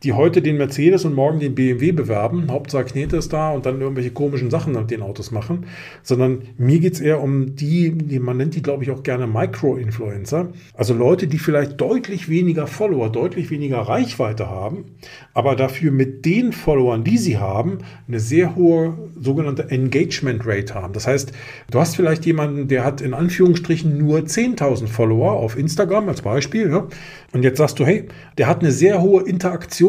[0.03, 2.49] die heute den Mercedes und morgen den BMW bewerben.
[2.49, 5.65] Hauptsache Knete ist da und dann irgendwelche komischen Sachen mit den Autos machen.
[6.03, 9.27] Sondern mir geht es eher um die, die, man nennt die, glaube ich, auch gerne
[9.27, 10.49] Micro-Influencer.
[10.73, 14.85] Also Leute, die vielleicht deutlich weniger Follower, deutlich weniger Reichweite haben,
[15.33, 20.93] aber dafür mit den Followern, die sie haben, eine sehr hohe sogenannte Engagement Rate haben.
[20.93, 21.33] Das heißt,
[21.71, 26.69] du hast vielleicht jemanden, der hat in Anführungsstrichen nur 10.000 Follower auf Instagram als Beispiel.
[26.69, 26.87] Ja?
[27.33, 28.07] Und jetzt sagst du, hey,
[28.37, 29.23] der hat eine sehr hohe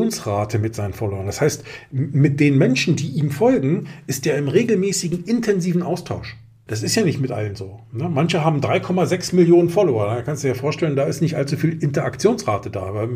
[0.00, 1.26] Interaktionsrate mit seinen Followern.
[1.26, 6.36] Das heißt, mit den Menschen, die ihm folgen, ist er im regelmäßigen, intensiven Austausch.
[6.66, 7.80] Das ist ja nicht mit allen so.
[7.90, 8.08] Ne?
[8.08, 10.06] Manche haben 3,6 Millionen Follower.
[10.06, 13.08] Da kannst du dir vorstellen, da ist nicht allzu viel Interaktionsrate da.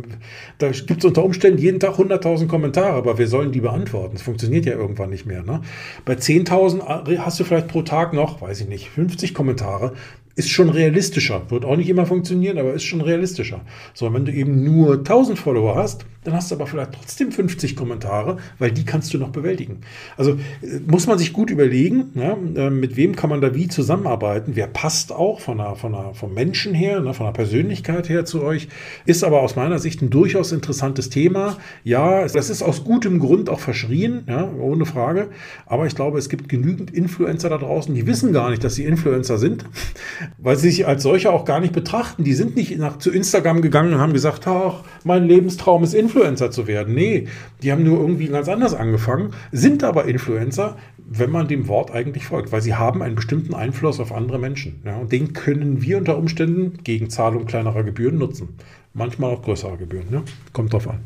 [0.59, 4.15] Da gibt es unter Umständen jeden Tag 100.000 Kommentare, aber wir sollen die beantworten.
[4.15, 5.45] Das funktioniert ja irgendwann nicht mehr.
[5.45, 5.61] Ne?
[6.05, 9.93] Bei 10.000 hast du vielleicht pro Tag noch, weiß ich nicht, 50 Kommentare
[10.37, 11.49] ist schon realistischer.
[11.49, 13.61] Wird auch nicht immer funktionieren, aber ist schon realistischer.
[13.93, 17.77] So, wenn du eben nur 1000 Follower hast, dann hast du aber vielleicht trotzdem 50
[17.77, 19.83] Kommentare, weil die kannst du noch bewältigen.
[20.17, 23.69] Also äh, muss man sich gut überlegen, ja, äh, mit wem kann man da wie
[23.69, 28.09] zusammenarbeiten, wer passt auch von der, von der, vom Menschen her, ne, von der Persönlichkeit
[28.09, 28.69] her zu euch,
[29.05, 31.59] ist aber aus meiner Sicht ein durchaus interessantes Thema.
[31.85, 35.29] Ja, das ist aus gutem Grund auch verschrien, ja, ohne Frage,
[35.67, 38.85] aber ich glaube, es gibt genügend Influencer da draußen, die wissen gar nicht, dass sie
[38.85, 39.67] Influencer sind,
[40.39, 42.25] weil sie sich als solche auch gar nicht betrachten.
[42.25, 46.14] Die sind nicht nach, zu Instagram gegangen und haben gesagt, ach, mein Lebenstraum ist Influencer.
[46.15, 46.95] Influencer zu werden.
[46.95, 47.27] Nee,
[47.63, 52.27] die haben nur irgendwie ganz anders angefangen, sind aber Influencer, wenn man dem Wort eigentlich
[52.27, 54.81] folgt, weil sie haben einen bestimmten Einfluss auf andere Menschen.
[54.85, 58.51] Ja, und den können wir unter Umständen gegen Zahlung kleinerer Gebühren nutzen
[58.95, 60.07] manchmal auch größere Gebühren.
[60.11, 60.23] Ne?
[60.53, 61.01] Kommt drauf an.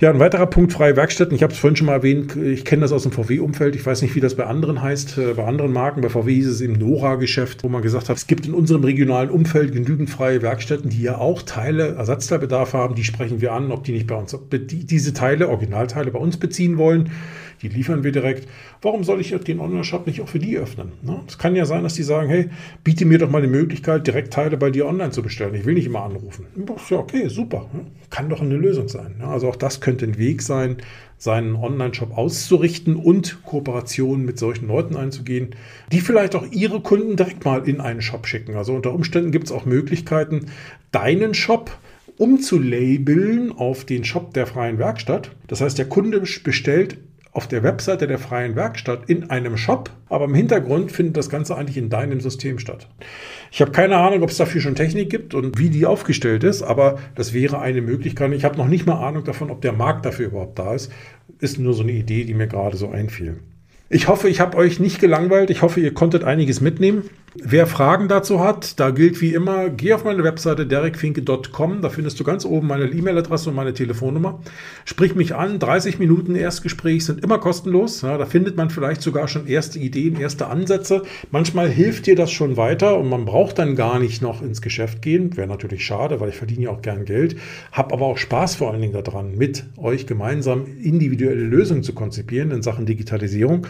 [0.00, 1.34] Ja, ein weiterer Punkt, freie Werkstätten.
[1.34, 3.74] Ich habe es vorhin schon mal erwähnt, ich kenne das aus dem VW-Umfeld.
[3.74, 6.00] Ich weiß nicht, wie das bei anderen heißt, äh, bei anderen Marken.
[6.00, 9.28] Bei VW hieß es im Nora-Geschäft, wo man gesagt hat, es gibt in unserem regionalen
[9.28, 12.94] Umfeld genügend freie Werkstätten, die ja auch Teile, Ersatzteilbedarf haben.
[12.94, 16.78] Die sprechen wir an, ob die nicht bei uns, diese Teile, Originalteile bei uns beziehen
[16.78, 17.10] wollen.
[17.62, 18.48] Die liefern wir direkt.
[18.80, 20.92] Warum soll ich den Online-Shop nicht auch für die öffnen?
[21.02, 21.20] Ne?
[21.26, 22.48] Es kann ja sein, dass die sagen, hey,
[22.84, 25.54] biete mir doch mal die Möglichkeit, direkt Teile bei dir online zu bestellen.
[25.54, 26.46] Ich will nicht immer anrufen.
[26.88, 27.68] Ja, okay, super.
[28.08, 29.16] Kann doch eine Lösung sein.
[29.20, 30.78] Also auch das könnte ein Weg sein,
[31.18, 35.50] seinen Online-Shop auszurichten und Kooperationen mit solchen Leuten einzugehen,
[35.92, 38.56] die vielleicht auch ihre Kunden direkt mal in einen Shop schicken.
[38.56, 40.46] Also unter Umständen gibt es auch Möglichkeiten,
[40.92, 41.70] deinen Shop
[42.16, 45.30] umzulabeln auf den Shop der freien Werkstatt.
[45.46, 46.98] Das heißt, der Kunde bestellt
[47.32, 51.56] auf der Webseite der freien Werkstatt in einem Shop, aber im Hintergrund findet das Ganze
[51.56, 52.88] eigentlich in deinem System statt.
[53.52, 56.62] Ich habe keine Ahnung, ob es dafür schon Technik gibt und wie die aufgestellt ist,
[56.62, 58.32] aber das wäre eine Möglichkeit.
[58.32, 60.92] Ich habe noch nicht mal Ahnung davon, ob der Markt dafür überhaupt da ist.
[61.38, 63.38] Ist nur so eine Idee, die mir gerade so einfiel.
[63.92, 65.50] Ich hoffe, ich habe euch nicht gelangweilt.
[65.50, 67.10] Ich hoffe, ihr konntet einiges mitnehmen.
[67.36, 72.18] Wer Fragen dazu hat, da gilt wie immer, geh auf meine Webseite derekfinke.com, da findest
[72.18, 74.40] du ganz oben meine E-Mail-Adresse und meine Telefonnummer.
[74.84, 78.02] Sprich mich an, 30 Minuten Erstgespräch sind immer kostenlos.
[78.02, 81.02] Ja, da findet man vielleicht sogar schon erste Ideen, erste Ansätze.
[81.30, 85.00] Manchmal hilft dir das schon weiter und man braucht dann gar nicht noch ins Geschäft
[85.00, 85.36] gehen.
[85.36, 87.36] Wäre natürlich schade, weil ich verdiene ja auch gern Geld.
[87.70, 92.50] Hab aber auch Spaß vor allen Dingen daran, mit euch gemeinsam individuelle Lösungen zu konzipieren
[92.50, 93.68] in Sachen Digitalisierung.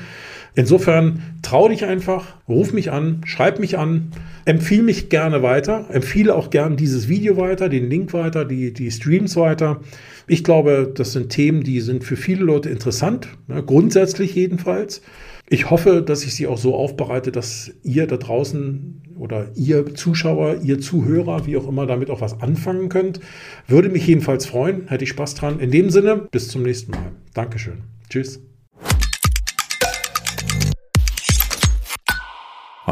[0.54, 4.12] Insofern trau dich einfach, ruf mich an, schreib mich an,
[4.44, 8.90] empfiehl mich gerne weiter, empfehle auch gerne dieses Video weiter, den Link weiter, die, die
[8.90, 9.80] Streams weiter.
[10.26, 15.02] Ich glaube, das sind Themen, die sind für viele Leute interessant, ne, grundsätzlich jedenfalls.
[15.48, 20.60] Ich hoffe, dass ich sie auch so aufbereite, dass ihr da draußen oder ihr Zuschauer,
[20.62, 23.20] ihr Zuhörer, wie auch immer, damit auch was anfangen könnt.
[23.66, 25.58] Würde mich jedenfalls freuen, hätte ich Spaß dran.
[25.58, 27.12] In dem Sinne, bis zum nächsten Mal.
[27.34, 27.78] Dankeschön.
[28.08, 28.40] Tschüss.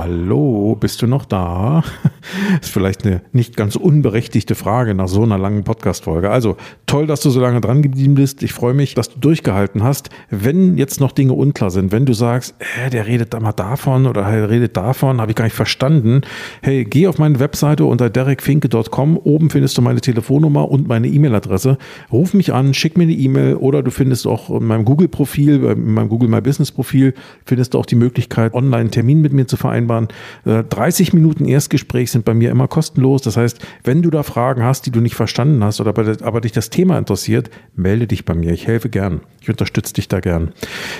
[0.00, 1.82] Hallo, bist du noch da?
[2.62, 6.30] ist vielleicht eine nicht ganz unberechtigte Frage nach so einer langen Podcast-Folge.
[6.30, 6.56] Also
[6.86, 8.44] toll, dass du so lange dran geblieben bist.
[8.44, 10.10] Ich freue mich, dass du durchgehalten hast.
[10.30, 14.06] Wenn jetzt noch Dinge unklar sind, wenn du sagst, äh, der redet da mal davon
[14.06, 16.20] oder er redet davon, habe ich gar nicht verstanden.
[16.62, 19.16] Hey, geh auf meine Webseite unter derekfinke.com.
[19.16, 21.76] Oben findest du meine Telefonnummer und meine E-Mail-Adresse.
[22.12, 25.92] Ruf mich an, schick mir eine E-Mail oder du findest auch in meinem Google-Profil, in
[25.92, 27.14] meinem Google My Business-Profil,
[27.44, 29.87] findest du auch die Möglichkeit, online einen Termin mit mir zu vereinbaren.
[30.44, 33.22] 30 äh, Minuten Erstgespräch sind bei mir immer kostenlos.
[33.22, 36.52] Das heißt, wenn du da Fragen hast, die du nicht verstanden hast oder aber dich
[36.52, 38.52] das Thema interessiert, melde dich bei mir.
[38.52, 39.20] Ich helfe gern.
[39.40, 40.52] Ich unterstütze dich da gern.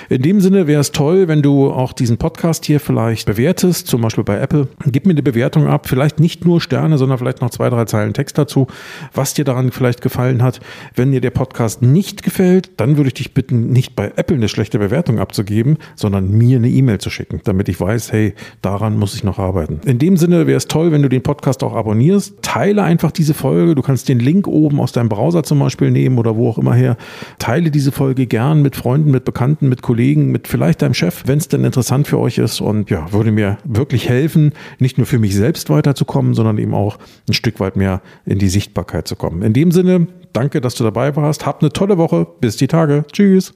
[0.09, 4.01] In dem Sinne wäre es toll, wenn du auch diesen Podcast hier vielleicht bewertest, zum
[4.01, 4.67] Beispiel bei Apple.
[4.85, 5.87] Gib mir eine Bewertung ab.
[5.87, 8.67] Vielleicht nicht nur Sterne, sondern vielleicht noch zwei, drei Zeilen Text dazu,
[9.13, 10.59] was dir daran vielleicht gefallen hat.
[10.95, 14.49] Wenn dir der Podcast nicht gefällt, dann würde ich dich bitten, nicht bei Apple eine
[14.49, 18.33] schlechte Bewertung abzugeben, sondern mir eine E-Mail zu schicken, damit ich weiß, hey,
[18.79, 19.81] daran muss ich noch arbeiten.
[19.85, 22.41] In dem Sinne wäre es toll, wenn du den Podcast auch abonnierst.
[22.41, 23.75] Teile einfach diese Folge.
[23.75, 26.73] Du kannst den Link oben aus deinem Browser zum Beispiel nehmen oder wo auch immer
[26.73, 26.97] her.
[27.37, 31.37] Teile diese Folge gern mit Freunden, mit Bekannten, mit Kollegen, mit vielleicht deinem Chef, wenn
[31.37, 32.61] es denn interessant für euch ist.
[32.61, 36.97] Und ja, würde mir wirklich helfen, nicht nur für mich selbst weiterzukommen, sondern eben auch
[37.27, 39.41] ein Stück weit mehr in die Sichtbarkeit zu kommen.
[39.41, 41.45] In dem Sinne, danke, dass du dabei warst.
[41.45, 42.27] Hab eine tolle Woche.
[42.39, 43.03] Bis die Tage.
[43.11, 43.53] Tschüss.